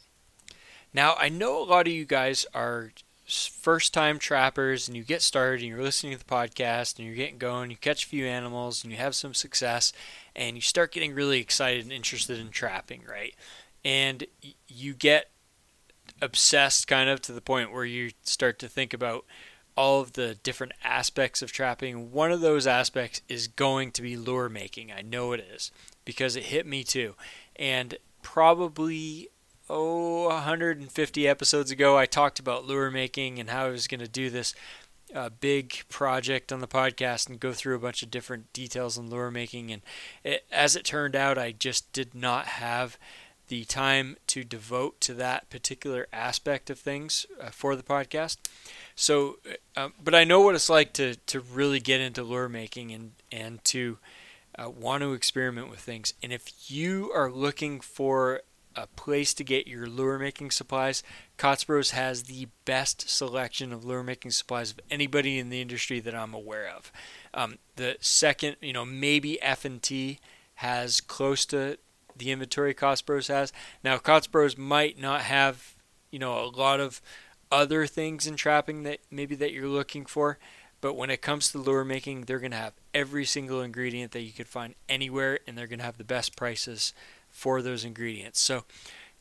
Now, 0.95 1.17
I 1.19 1.29
know 1.29 1.61
a 1.61 1.67
lot 1.67 1.89
of 1.89 1.93
you 1.93 2.05
guys 2.05 2.47
are 2.55 2.93
first 3.27 3.93
time 3.93 4.21
trappers 4.21 4.87
and 4.87 4.97
you 4.97 5.03
get 5.03 5.21
started 5.21 5.59
and 5.63 5.71
you're 5.71 5.83
listening 5.83 6.13
to 6.13 6.19
the 6.21 6.25
podcast 6.25 6.99
and 6.99 7.07
you're 7.09 7.17
getting 7.17 7.39
going, 7.39 7.73
you 7.73 7.77
catch 7.77 8.05
a 8.05 8.09
few 8.09 8.27
animals 8.27 8.85
and 8.85 8.93
you 8.93 8.99
have 8.99 9.17
some 9.17 9.35
success 9.35 9.93
and 10.37 10.55
you 10.55 10.63
start 10.63 10.93
getting 10.93 11.17
really 11.17 11.41
excited 11.41 11.83
and 11.83 11.93
interested 11.93 12.39
in 12.39 12.51
trapping, 12.51 13.03
right? 13.09 13.35
And 13.85 14.25
you 14.69 14.95
get 14.95 15.31
obsessed 16.21 16.87
kind 16.89 17.09
of 17.09 17.21
to 17.23 17.33
the 17.33 17.41
point 17.41 17.73
where 17.73 17.85
you 17.85 18.11
start 18.23 18.59
to 18.59 18.69
think 18.69 18.93
about 18.93 19.25
all 19.77 20.01
of 20.01 20.15
the 20.15 20.35
different 20.43 20.73
aspects 20.83 21.41
of 21.41 21.53
trapping. 21.53 22.11
One 22.11 22.33
of 22.33 22.41
those 22.41 22.67
aspects 22.67 23.23
is 23.29 23.47
going 23.47 23.93
to 23.93 24.03
be 24.03 24.17
lure 24.17 24.49
making. 24.49 24.91
I 24.91 25.03
know 25.03 25.33
it 25.33 25.41
is 25.41 25.71
because 26.05 26.35
it 26.35 26.45
hit 26.45 26.67
me 26.67 26.83
too. 26.83 27.15
And 27.55 27.97
probably 28.23 29.29
oh 29.71 30.29
150 30.29 31.29
episodes 31.29 31.71
ago 31.71 31.97
I 31.97 32.07
talked 32.07 32.39
about 32.39 32.67
lure 32.67 32.91
making 32.91 33.39
and 33.39 33.51
how 33.51 33.67
I 33.67 33.71
was 33.71 33.87
going 33.87 34.01
to 34.01 34.09
do 34.09 34.31
this 34.31 34.55
uh, 35.15 35.29
big 35.29 35.83
project 35.89 36.53
on 36.53 36.61
the 36.61 36.67
podcast 36.67 37.29
and 37.29 37.39
go 37.39 37.53
through 37.53 37.77
a 37.77 37.81
bunch 37.81 38.03
of 38.03 38.11
different 38.11 38.53
details 38.53 38.99
on 38.99 39.09
lure 39.09 39.31
making 39.31 39.71
and 39.71 39.83
it, 40.25 40.45
as 40.51 40.75
it 40.75 40.85
turned 40.85 41.15
out 41.15 41.39
I 41.39 41.53
just 41.53 41.93
did 41.93 42.15
not 42.15 42.47
have 42.47 42.99
the 43.49 43.65
time 43.65 44.17
to 44.29 44.45
devote 44.45 45.01
to 45.03 45.15
that 45.15 45.51
particular 45.51 46.07
aspect 46.13 46.71
of 46.71 46.79
things 46.79 47.27
uh, 47.41 47.51
for 47.51 47.77
the 47.77 47.83
podcast. 47.83 48.37
So, 48.95 49.39
uh, 49.77 49.89
but 50.03 50.15
I 50.15 50.25
know 50.25 50.41
what 50.41 50.55
it's 50.55 50.71
like 50.71 50.93
to 50.95 51.17
to 51.17 51.41
really 51.41 51.81
get 51.81 52.01
into 52.01 52.23
lure 52.23 52.49
making 52.49 52.93
and 52.93 53.13
and 53.33 53.65
to 53.67 53.99
uh, 54.59 54.71
want 54.71 55.03
to 55.03 55.13
experiment 55.13 55.71
with 55.71 55.81
things. 55.81 56.15
And 56.23 56.33
if 56.33 56.71
you 56.71 57.11
are 57.15 57.31
looking 57.31 57.81
for 57.81 58.43
a 58.77 58.87
place 58.87 59.35
to 59.35 59.45
get 59.45 59.67
your 59.67 59.89
lure 59.89 60.19
making 60.19 60.51
supplies, 60.51 61.03
Kaatz 61.37 61.67
Bros 61.67 61.91
has 61.91 62.25
the 62.25 62.49
best 62.65 63.09
selection 63.11 63.73
of 63.73 63.85
lure 63.85 64.05
making 64.05 64.31
supplies 64.31 64.71
of 64.71 64.81
anybody 64.91 65.39
in 65.39 65.51
the 65.51 65.61
industry 65.61 65.99
that 66.01 66.15
I'm 66.15 66.35
aware 66.35 66.69
of. 66.69 66.93
Um, 67.35 67.59
the 67.77 67.97
second, 68.01 68.57
you 68.61 68.73
know, 68.73 68.85
maybe 68.85 69.41
F 69.43 69.65
and 69.65 69.83
T 69.83 70.21
has 70.57 71.01
close 71.01 71.45
to 71.47 71.79
the 72.19 72.31
inventory 72.31 72.75
Kaatz 72.75 73.05
Bros 73.05 73.29
has. 73.29 73.53
Now, 73.83 73.99
Kaatz 73.99 74.31
Bros 74.31 74.57
might 74.57 74.99
not 74.99 75.23
have, 75.23 75.75
you 76.11 76.19
know, 76.19 76.45
a 76.45 76.47
lot 76.47 76.81
of 76.81 77.01
other 77.51 77.87
things 77.87 78.27
in 78.27 78.37
trapping 78.37 78.83
that 78.83 79.01
maybe 79.11 79.35
that 79.37 79.53
you're 79.53 79.69
looking 79.69 80.05
for, 80.05 80.39
but 80.81 80.95
when 80.95 81.11
it 81.11 81.23
comes 81.23 81.51
to 81.51 81.59
lure 81.59 81.85
making, 81.85 82.23
they're 82.23 82.39
going 82.39 82.53
to 82.53 82.57
have 82.57 82.75
every 82.95 83.25
single 83.25 83.61
ingredient 83.61 84.13
that 84.13 84.23
you 84.23 84.33
could 84.33 84.49
find 84.49 84.75
anywhere, 84.89 85.39
and 85.47 85.57
they're 85.57 85.67
going 85.67 85.81
to 85.81 85.85
have 85.85 85.99
the 85.99 86.05
best 86.05 86.37
prices 86.37 86.93
for 87.31 87.63
those 87.63 87.85
ingredients. 87.85 88.41
So, 88.41 88.65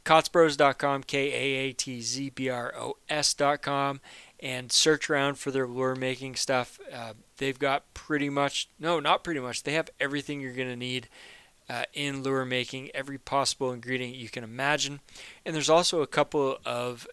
Kaatzbros.com, 0.06 1.04
K 1.04 1.34
A 1.34 1.68
A 1.68 1.74
T 1.74 2.02
Z 2.02 2.30
B 2.30 2.50
R 2.50 2.74
O 2.78 2.96
S.com, 3.10 4.00
and 4.40 4.72
search 4.72 5.10
around 5.10 5.38
for 5.38 5.52
their 5.52 5.68
lure 5.68 5.96
making 5.96 6.36
stuff. 6.36 6.80
Uh, 6.94 7.14
they've 7.38 7.60
got 7.60 7.94
pretty 7.94 8.30
much, 8.30 8.70
no, 8.80 9.00
not 9.00 9.24
pretty 9.24 9.42
much, 9.42 9.64
they 9.64 9.74
have 9.74 9.90
everything 10.00 10.40
you're 10.40 10.54
going 10.54 10.70
to 10.70 10.78
need 10.78 11.10
uh, 11.70 11.84
in 11.94 12.24
lure 12.24 12.46
making, 12.46 12.90
every 12.94 13.18
possible 13.18 13.72
ingredient 13.72 14.16
you 14.16 14.30
can 14.30 14.44
imagine. 14.44 15.00
And 15.46 15.54
there's 15.54 15.70
also 15.70 16.02
a 16.02 16.08
couple 16.08 16.60
of 16.66 17.08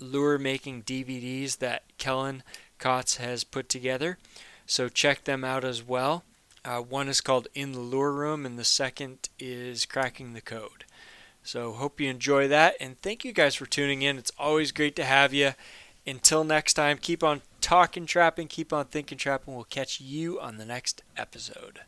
lure 0.00 0.38
making 0.38 0.82
DVDs 0.84 1.58
that 1.58 1.82
Kellen 1.98 2.42
Kaatz 2.78 3.16
has 3.16 3.44
put 3.44 3.68
together. 3.68 4.18
So 4.66 4.88
check 4.88 5.24
them 5.24 5.44
out 5.44 5.64
as 5.64 5.82
well. 5.82 6.24
Uh, 6.64 6.80
one 6.80 7.08
is 7.08 7.20
called 7.20 7.48
In 7.54 7.72
the 7.72 7.80
Lure 7.80 8.12
Room, 8.12 8.44
and 8.44 8.58
the 8.58 8.64
second 8.64 9.28
is 9.38 9.86
Cracking 9.86 10.34
the 10.34 10.40
Code. 10.40 10.84
So 11.42 11.72
hope 11.72 12.00
you 12.00 12.10
enjoy 12.10 12.48
that, 12.48 12.74
and 12.78 13.00
thank 13.00 13.24
you 13.24 13.32
guys 13.32 13.54
for 13.54 13.64
tuning 13.64 14.02
in. 14.02 14.18
It's 14.18 14.32
always 14.38 14.72
great 14.72 14.96
to 14.96 15.04
have 15.04 15.32
you. 15.32 15.52
Until 16.06 16.44
next 16.44 16.74
time, 16.74 16.98
keep 16.98 17.22
on 17.22 17.42
talking 17.60 18.06
trapping, 18.06 18.48
keep 18.48 18.72
on 18.72 18.86
thinking 18.86 19.18
trapping. 19.18 19.54
We'll 19.54 19.64
catch 19.64 20.00
you 20.00 20.40
on 20.40 20.58
the 20.58 20.66
next 20.66 21.02
episode. 21.16 21.80